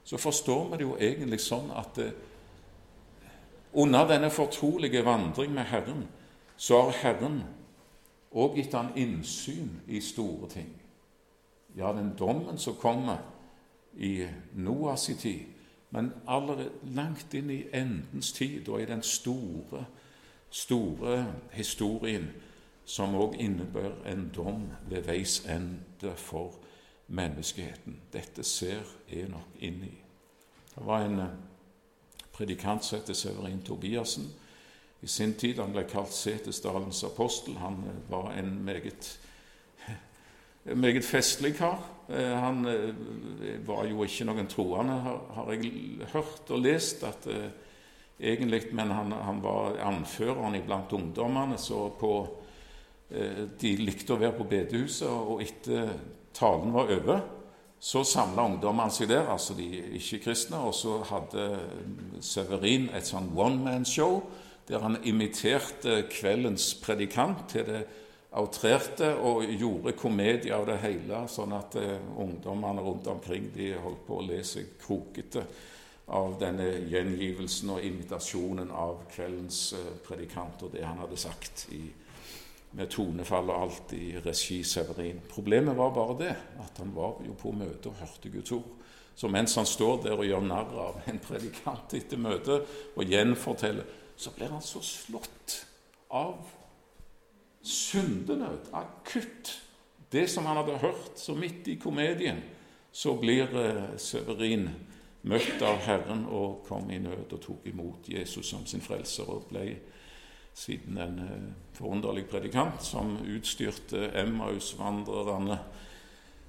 så 0.04 0.18
forstår 0.18 0.68
vi 0.68 0.76
det 0.76 0.86
jo 0.86 0.98
egentlig 1.00 1.40
sånn 1.40 1.70
at 1.74 1.96
det, 1.96 2.10
under 3.72 4.06
denne 4.06 4.30
fortrolige 4.30 5.04
vandring 5.04 5.54
med 5.54 5.64
Herren, 5.70 6.04
så 6.56 6.82
har 6.82 6.98
Herren 7.00 7.40
òg 8.32 8.58
gitt 8.60 8.74
han 8.76 8.92
innsyn 8.96 9.80
i 9.88 10.00
store 10.04 10.50
ting. 10.52 10.68
Ja, 11.76 11.92
den 11.96 12.12
dommen 12.18 12.58
som 12.58 12.76
kommer 12.76 13.22
i 13.96 14.26
Noas 14.54 15.08
tid, 15.18 15.51
men 15.92 16.12
allerede 16.26 16.70
langt 16.82 17.34
inn 17.34 17.50
i 17.50 17.64
endens 17.76 18.32
tid 18.32 18.68
og 18.68 18.80
i 18.82 18.88
den 18.88 19.02
store, 19.02 19.84
store 20.50 21.34
historien 21.52 22.30
som 22.84 23.14
òg 23.14 23.36
innebærer 23.40 24.08
en 24.12 24.30
dom 24.34 24.64
ved 24.88 25.04
veis 25.06 25.42
ende 25.46 26.14
for 26.16 26.56
menneskeheten. 27.12 28.00
Dette 28.12 28.42
ser 28.44 28.88
Enok 29.12 29.60
inn 29.60 29.82
i. 29.84 29.94
Det 30.74 30.86
var 30.86 31.04
en 31.04 31.18
eh, 31.20 31.34
predikant 32.32 32.84
som 32.84 32.98
heter 32.98 33.14
Severin 33.14 33.62
Tobiassen. 33.62 34.30
I 35.02 35.06
sin 35.06 35.34
tid 35.34 35.60
han 35.60 35.74
ble 35.74 35.84
kalt 35.88 36.14
Setesdalens 36.14 37.04
apostel. 37.04 37.58
Han 37.60 37.84
eh, 37.84 38.10
var 38.10 38.32
en 38.32 38.64
meget 38.64 39.18
meget 40.64 41.04
festlig 41.04 41.56
kar. 41.58 41.80
Eh, 42.08 42.38
han 42.38 42.66
eh, 42.66 42.94
var 43.66 43.86
jo 43.88 44.04
ikke 44.04 44.26
noen 44.28 44.48
troende, 44.50 44.98
har 45.36 45.50
jeg 45.52 45.72
hørt 46.12 46.50
og 46.50 46.62
lest, 46.62 47.04
at 47.06 47.26
eh, 47.30 47.50
egentlig, 48.20 48.64
men 48.72 48.90
han, 48.90 49.12
han 49.12 49.42
var 49.42 49.78
anføreren 49.88 50.58
iblant 50.58 50.92
ungdommene. 50.92 51.58
så 51.58 51.88
på, 51.98 52.14
De 53.60 53.70
likte 53.76 54.14
å 54.14 54.16
være 54.16 54.38
på 54.38 54.46
bedehuset, 54.48 55.08
og 55.08 55.42
etter 55.44 55.90
talen 56.32 56.70
var 56.72 56.88
over, 56.94 57.18
så 57.82 58.00
samla 58.06 58.46
ungdommene 58.46 58.94
seg 58.94 59.10
der, 59.10 59.26
altså 59.28 59.52
de 59.58 59.66
ikke-kristne, 59.98 60.56
og 60.56 60.72
så 60.72 61.02
hadde 61.10 61.44
Severin 62.24 62.86
et 62.94 63.04
sånn 63.04 63.28
one 63.36 63.60
man-show 63.60 64.22
der 64.68 64.80
han 64.80 64.96
imiterte 65.04 66.04
kveldens 66.08 66.70
predikant 66.80 67.48
til 67.50 67.66
det 67.66 67.82
outrerte 68.32 69.10
og 69.20 69.44
gjorde 69.44 69.92
komedie 69.98 70.54
av 70.56 70.64
det 70.68 70.78
hele, 70.82 71.24
sånn 71.28 71.52
at 71.56 71.76
uh, 71.76 71.96
ungdommene 72.22 72.84
rundt 72.84 73.10
omkring 73.12 73.50
de 73.52 73.72
holdt 73.76 74.06
på 74.06 74.18
å 74.18 74.24
le 74.24 74.40
seg 74.46 74.74
krokete 74.80 75.44
av 76.12 76.38
denne 76.40 76.68
gjengivelsen 76.90 77.74
og 77.74 77.84
invitasjonen 77.86 78.72
av 78.72 79.04
kveldens 79.12 79.60
uh, 79.76 79.90
predikant 80.06 80.64
og 80.64 80.72
det 80.72 80.84
han 80.86 81.02
hadde 81.02 81.20
sagt 81.20 81.66
i, 81.76 81.82
med 82.72 82.88
tonefall 82.88 83.52
og 83.52 83.66
alt 83.66 83.92
i 83.98 84.14
regi 84.24 84.62
Severin. 84.64 85.20
Problemet 85.28 85.76
var 85.76 85.92
bare 85.92 86.16
det 86.22 86.32
at 86.64 86.80
han 86.80 86.94
var 86.96 87.20
jo 87.26 87.36
på 87.36 87.52
møte 87.52 87.90
og 87.90 88.00
hørte 88.00 88.32
Guds 88.32 88.54
ord. 88.56 88.70
Så 89.12 89.28
mens 89.28 89.58
han 89.60 89.68
står 89.68 90.06
der 90.06 90.16
og 90.16 90.24
gjør 90.24 90.46
narr 90.46 90.72
av 90.86 91.02
en 91.04 91.20
predikant 91.20 91.92
etter 91.98 92.16
møtet 92.16 92.64
og 92.96 93.12
gjenforteller, 93.12 93.84
så 94.16 94.32
blir 94.32 94.48
han 94.54 94.64
så 94.64 94.80
slått 94.80 95.58
av 96.08 96.61
syndenød, 97.62 98.72
akutt. 98.72 99.58
Det 100.12 100.26
som 100.30 100.46
han 100.46 100.56
hadde 100.60 100.80
hørt, 100.82 101.14
så 101.16 101.34
midt 101.34 101.68
i 101.68 101.78
komedien, 101.80 102.42
så 102.92 103.14
blir 103.16 103.48
eh, 103.56 103.96
Severin 103.96 104.68
møtt 105.22 105.62
av 105.64 105.78
Herren 105.86 106.26
og 106.28 106.64
kom 106.66 106.90
i 106.90 106.98
nød 107.00 107.32
og 107.32 107.40
tok 107.40 107.66
imot 107.70 108.08
Jesus 108.10 108.50
som 108.50 108.66
sin 108.66 108.82
frelser 108.84 109.30
og 109.30 109.46
ble 109.52 109.66
siden 110.54 110.98
en 111.00 111.18
eh, 111.24 111.46
forunderlig 111.78 112.26
predikant 112.28 112.82
som 112.84 113.16
utstyrte 113.22 114.10
Emmaus-vandrerne 114.20 115.58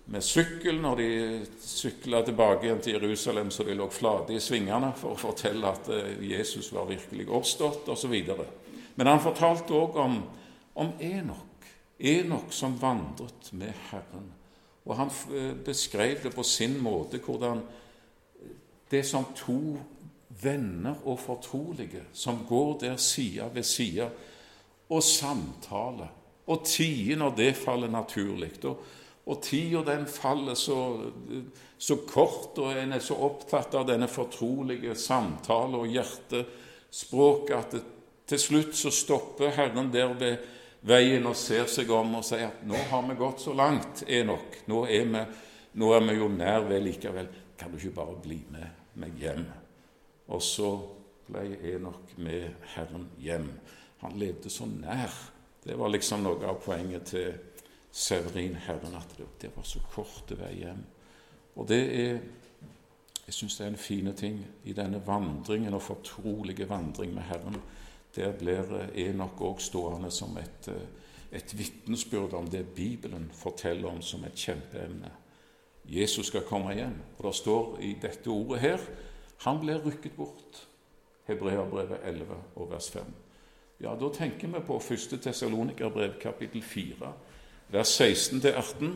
med 0.05 0.23
sykkel 0.25 0.81
når 0.83 0.99
de 0.99 1.09
sykla 1.63 2.23
tilbake 2.27 2.67
igjen 2.67 2.81
til 2.83 2.97
Jerusalem 2.97 3.51
så 3.55 3.63
de 3.63 3.77
lå 3.77 3.87
flate 3.93 4.35
i 4.35 4.41
svingene 4.43 4.91
for 4.99 5.15
å 5.15 5.21
fortelle 5.29 5.69
at 5.69 5.89
eh, 5.93 6.15
Jesus 6.33 6.73
var 6.75 6.89
virkelig 6.89 7.29
oppstått, 7.31 7.87
osv. 7.93 8.15
Men 8.95 9.09
han 9.09 9.23
fortalte 9.23 9.77
òg 9.77 9.99
om 10.03 10.19
om 10.73 10.93
Enok. 10.99 11.67
Enok 11.99 12.53
som 12.53 12.77
vandret 12.81 13.51
med 13.51 13.73
Herren. 13.89 14.31
Og 14.85 14.97
han 14.97 15.11
eh, 15.31 15.53
beskrev 15.65 16.23
det 16.23 16.33
på 16.35 16.43
sin 16.43 16.75
måte, 16.81 17.21
hvordan 17.23 17.61
det 18.91 19.05
som 19.05 19.25
to 19.35 19.77
venner 20.41 20.95
og 21.05 21.19
fortrolige 21.19 22.03
som 22.13 22.43
går 22.49 22.77
der 22.81 22.97
side 22.97 23.49
ved 23.53 23.63
side 23.63 24.09
og 24.89 25.03
samtaler, 25.03 26.11
og 26.47 26.65
tider 26.65 27.17
når 27.17 27.35
det 27.37 27.55
faller 27.55 27.89
naturlig. 27.89 28.51
Og, 28.65 28.83
og 29.25 29.41
tida 29.41 29.83
den 29.87 30.07
faller 30.07 30.53
så, 30.53 30.77
så, 31.77 31.95
kort, 32.07 32.57
og 32.57 32.75
en 32.75 32.93
er 32.93 32.99
så 32.99 33.15
opptatt 33.15 33.75
av 33.79 33.87
denne 33.87 34.09
fortrolige 34.11 34.95
samtale 34.99 35.79
og 35.79 35.87
hjertespråket 35.87 37.55
at 37.57 37.77
det, 37.77 37.83
til 38.27 38.39
slutt 38.39 38.75
så 38.79 38.91
stopper 38.91 39.51
Herren 39.51 39.89
der 39.93 40.13
ved 40.19 40.37
veien 40.87 41.25
og 41.27 41.35
ser 41.39 41.67
seg 41.71 41.91
om 41.95 42.17
og 42.19 42.25
sier 42.27 42.49
at 42.49 42.63
'nå 42.65 42.77
har 42.89 43.07
vi 43.07 43.15
gått 43.15 43.41
så 43.41 43.53
langt, 43.53 44.03
Enok. 44.07 44.63
Nå 44.67 44.85
er 44.85 45.05
vi, 45.05 45.25
nå 45.73 45.93
er 45.93 46.01
vi 46.07 46.17
jo 46.17 46.27
nær 46.27 46.67
ved 46.67 46.83
likevel. 46.83 47.27
Kan 47.57 47.71
du 47.71 47.77
ikke 47.77 47.95
bare 47.95 48.21
bli 48.21 48.43
med 48.49 48.67
meg 48.95 49.13
hjem?' 49.19 49.51
Og 50.27 50.41
så 50.41 50.81
ble 51.27 51.57
Enok 51.73 52.17
med 52.17 52.53
Herren 52.75 53.09
hjem. 53.19 53.51
Han 54.01 54.19
levde 54.19 54.49
så 54.49 54.65
nær. 54.65 55.11
Det 55.63 55.77
var 55.79 55.89
liksom 55.89 56.23
noe 56.23 56.45
av 56.45 56.61
poenget 56.61 57.05
til 57.05 57.33
Severin 57.91 58.55
Herren, 58.55 58.95
at 58.95 59.15
det, 59.41 59.51
var 59.55 59.63
så 59.63 59.79
kort 59.91 60.31
vei 60.31 60.53
hjem. 60.53 60.83
Og 61.55 61.67
det 61.67 61.83
er 61.99 62.19
jeg 63.25 63.33
syns 63.33 63.55
det 63.57 63.65
er 63.65 63.69
en 63.71 63.79
fin 63.79 64.13
ting 64.13 64.41
i 64.67 64.73
denne 64.75 64.99
vandringen 65.05 65.73
og 65.73 65.81
fortrolige 65.81 66.67
vandring 66.69 67.13
med 67.13 67.23
Herren 67.23 67.55
der 68.15 68.31
blir 68.37 68.75
eh, 68.79 69.09
Enok 69.09 69.41
òg 69.41 69.61
stående 69.61 70.11
som 70.11 70.37
et, 70.37 70.67
eh, 70.67 71.37
et 71.37 71.57
vitnesbyrd 71.57 72.33
om 72.33 72.47
det 72.49 72.65
Bibelen 72.75 73.31
forteller 73.33 73.89
om 73.89 74.01
som 74.01 74.23
et 74.23 74.35
kjempeemne. 74.35 75.11
Jesus 75.85 76.27
skal 76.27 76.45
komme 76.47 76.73
igjen. 76.73 76.95
Og 77.17 77.25
det 77.25 77.35
står 77.35 77.79
i 77.81 77.95
dette 78.01 78.29
ordet 78.29 78.59
her 78.59 78.85
han 79.43 79.59
ble 79.59 79.75
rykket 79.83 80.15
bort. 80.15 80.61
Hebreabrevet 81.27 81.99
11 82.03 82.35
og 82.55 82.69
vers 82.71 82.89
5. 82.91 83.09
Ja, 83.83 83.95
da 83.99 84.09
tenker 84.13 84.47
vi 84.47 84.61
på 84.63 84.77
1. 84.79 85.17
Tessalonikerbrev 85.23 86.19
kapittel 86.21 86.63
4, 86.63 87.13
vers 87.71 88.01
16-18, 88.01 88.93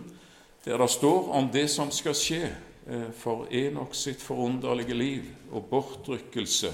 der 0.65 0.77
det 0.77 0.89
står 0.89 1.31
om 1.31 1.49
det 1.51 1.69
som 1.71 1.91
skal 1.91 2.15
skje 2.15 2.43
eh, 2.87 3.09
for 3.15 3.47
Enok 3.51 3.95
sitt 3.95 4.21
forunderlige 4.21 4.93
liv 4.93 5.25
og 5.51 5.65
bortrykkelse 5.71 6.71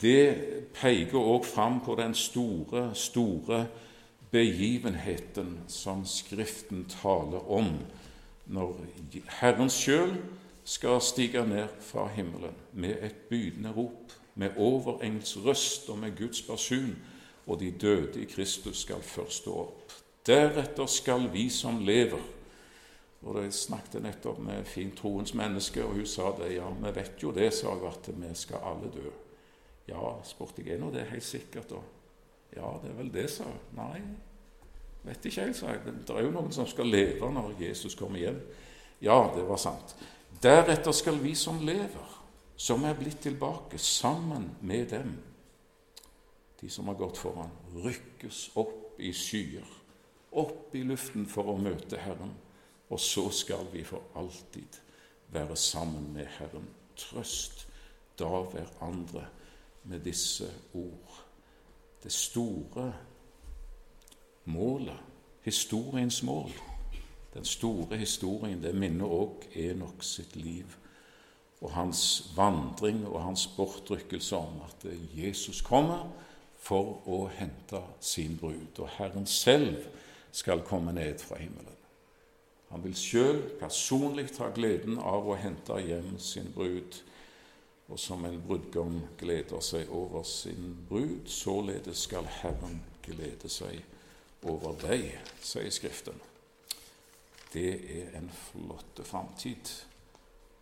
det 0.00 0.34
peker 0.74 1.18
òg 1.18 1.46
fram 1.46 1.80
på 1.84 1.94
den 1.98 2.14
store, 2.14 2.90
store 2.94 3.66
begivenheten 4.30 5.58
som 5.68 6.04
Skriften 6.06 6.84
taler 6.90 7.50
om, 7.50 7.70
når 8.46 8.76
Herren 9.40 9.70
sjøl 9.70 10.16
skal 10.64 11.00
stige 11.00 11.44
ned 11.46 11.68
fra 11.80 12.08
himmelen 12.12 12.56
med 12.72 12.96
et 13.02 13.16
bydende 13.30 13.72
rop, 13.72 14.12
med 14.34 14.56
overengels 14.56 15.36
røst 15.44 15.88
og 15.88 15.98
med 15.98 16.16
Guds 16.18 16.42
basun, 16.42 16.96
og 17.46 17.60
de 17.60 17.70
døde 17.70 18.22
i 18.22 18.24
Kristus 18.24 18.82
skal 18.82 19.02
først 19.02 19.44
stå 19.44 19.54
opp. 19.66 19.92
Deretter 20.26 20.86
skal 20.86 21.28
vi 21.32 21.48
som 21.52 21.78
lever 21.84 22.22
og 23.24 23.40
Jeg 23.40 23.52
snakket 23.56 24.02
nettopp 24.04 24.38
med 24.44 24.66
fintroens 24.68 25.34
menneske, 25.34 25.84
og 25.84 25.96
hun 25.96 26.06
sa 26.06 26.32
det. 26.38 26.54
Ja, 26.58 26.68
vi 26.68 26.90
vet 26.94 27.22
jo 27.22 27.30
det, 27.32 27.52
sa 27.56 27.72
hun, 27.72 27.86
at 27.88 28.10
vi 28.12 28.34
skal 28.36 28.60
alle 28.64 28.90
dø. 28.92 29.12
Ja, 29.88 30.14
spurte 30.24 30.62
jeg, 30.62 30.74
er 30.74 30.80
nå 30.80 30.90
det 30.94 31.08
helt 31.10 31.26
sikkert, 31.26 31.68
da? 31.70 31.80
Ja, 32.56 32.70
det 32.82 32.92
er 32.92 32.98
vel 32.98 33.10
det, 33.12 33.26
sa 33.32 33.44
jeg. 33.48 33.60
Nei, 33.76 34.00
vet 35.04 35.26
ikke 35.28 35.44
helt, 35.44 35.58
sa 35.58 35.72
jeg. 35.74 35.82
Det 36.06 36.14
er 36.14 36.24
jo 36.24 36.32
noen 36.34 36.52
som 36.54 36.68
skal 36.70 36.88
leve 36.88 37.28
når 37.34 37.56
Jesus 37.60 37.96
kommer 37.98 38.22
hjem. 38.22 38.40
Ja, 39.04 39.18
det 39.34 39.44
var 39.48 39.60
sant. 39.60 39.96
Deretter 40.42 40.94
skal 40.96 41.18
vi 41.20 41.34
som 41.36 41.60
lever, 41.66 42.14
som 42.56 42.84
er 42.86 42.96
blitt 42.96 43.20
tilbake, 43.24 43.78
sammen 43.78 44.50
med 44.60 44.88
dem. 44.94 45.16
de 46.60 46.70
som 46.70 46.86
har 46.88 46.94
gått 46.94 47.18
foran, 47.18 47.50
rykkes 47.74 48.54
opp 48.56 48.94
i 48.98 49.10
skyer, 49.12 49.66
opp 50.32 50.72
i 50.72 50.80
luften 50.86 51.26
for 51.28 51.50
å 51.52 51.58
møte 51.60 51.98
Herren. 52.00 52.32
Og 52.88 53.00
så 53.00 53.26
skal 53.34 53.66
vi 53.72 53.82
for 53.84 54.00
alltid 54.16 54.78
være 55.34 55.56
sammen 55.56 56.06
med 56.14 56.30
Herren. 56.38 56.70
Trøst 56.96 57.66
da 58.16 58.30
hverandre 58.48 59.26
med 59.84 60.04
disse 60.04 60.48
ord. 60.74 61.24
Det 62.02 62.12
store 62.12 62.92
målet, 64.44 65.00
historiens 65.42 66.22
mål, 66.22 66.50
den 67.34 67.44
store 67.44 67.96
historien, 67.96 68.62
det 68.62 68.74
minner 68.74 69.10
òg 69.10 69.48
Enok 69.58 70.02
sitt 70.06 70.36
liv 70.36 70.76
og 71.64 71.72
hans 71.72 72.30
vandring 72.36 73.06
og 73.08 73.22
hans 73.22 73.46
bortrykkelse 73.56 74.36
om 74.36 74.60
at 74.66 74.86
Jesus 75.16 75.62
kommer 75.64 76.10
for 76.60 77.00
å 77.08 77.24
hente 77.32 77.80
sin 78.00 78.36
brud, 78.40 78.78
og 78.78 78.88
Herren 78.98 79.26
selv 79.26 79.86
skal 80.32 80.64
komme 80.64 80.92
ned 80.92 81.18
fra 81.24 81.38
himmelen. 81.40 81.80
Han 82.68 82.84
vil 82.84 82.96
sjøl 82.98 83.40
personlig 83.60 84.30
ta 84.34 84.48
gleden 84.54 84.98
av 84.98 85.28
å 85.28 85.36
hente 85.38 85.76
hjem 85.80 86.16
sin 86.18 86.48
brud, 86.54 86.96
og 87.88 87.98
som 88.00 88.24
en 88.24 88.40
brudgom 88.40 89.00
gleder 89.20 89.60
seg 89.60 89.90
over 89.92 90.22
sin 90.22 90.72
brud, 90.88 91.26
således 91.28 92.06
skal 92.06 92.28
Herren 92.40 92.80
glede 93.04 93.50
seg 93.52 93.82
over 94.48 94.76
deg, 94.80 95.10
sier 95.44 95.72
Skriften. 95.72 96.16
Det 97.52 97.74
er 98.00 98.16
en 98.18 98.30
flott 98.34 99.00
framtid. 99.06 99.70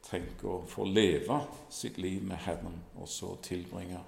Tenk 0.02 0.42
å 0.44 0.58
få 0.68 0.84
leve 0.84 1.38
sitt 1.72 1.98
liv 2.02 2.24
med 2.26 2.42
Herren, 2.44 2.82
og 2.98 3.08
så 3.08 3.36
tilbringe 3.42 4.02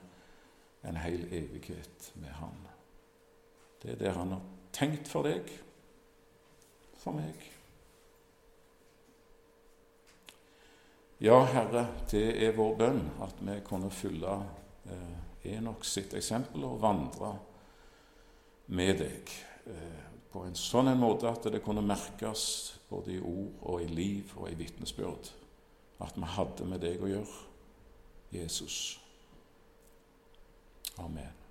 en 0.84 0.98
hel 1.00 1.22
evighet 1.32 2.10
med 2.20 2.34
Han. 2.42 2.58
Det 3.82 3.94
er 3.94 4.00
det 4.02 4.12
Han 4.18 4.34
har 4.36 4.44
tenkt 4.74 5.08
for 5.08 5.24
deg, 5.24 5.48
for 7.00 7.16
meg. 7.16 7.53
Ja, 11.25 11.39
Herre, 11.49 11.87
det 12.11 12.35
er 12.45 12.51
vår 12.53 12.75
bønn 12.77 12.99
at 13.25 13.39
vi 13.41 13.55
kunne 13.64 13.89
følge 13.89 14.33
eh, 14.93 15.53
Enok 15.55 15.87
sitt 15.89 16.12
eksempel 16.18 16.66
og 16.68 16.83
vandre 16.83 17.31
med 18.77 18.99
deg 19.01 19.33
eh, 19.72 20.03
på 20.29 20.43
en 20.45 20.59
sånn 20.59 20.91
en 20.93 21.01
måte 21.01 21.31
at 21.31 21.49
det 21.49 21.62
kunne 21.64 21.81
merkes 21.81 22.43
både 22.91 23.14
i 23.14 23.22
ord 23.25 23.62
og 23.62 23.87
i 23.87 23.89
liv 23.89 24.35
og 24.37 24.51
i 24.51 24.59
vitnesbyrd 24.59 25.31
at 26.05 26.18
vi 26.20 26.29
hadde 26.35 26.66
med 26.68 26.85
deg 26.85 27.01
å 27.01 27.09
gjøre, 27.14 27.41
Jesus. 28.35 28.77
Amen. 31.01 31.43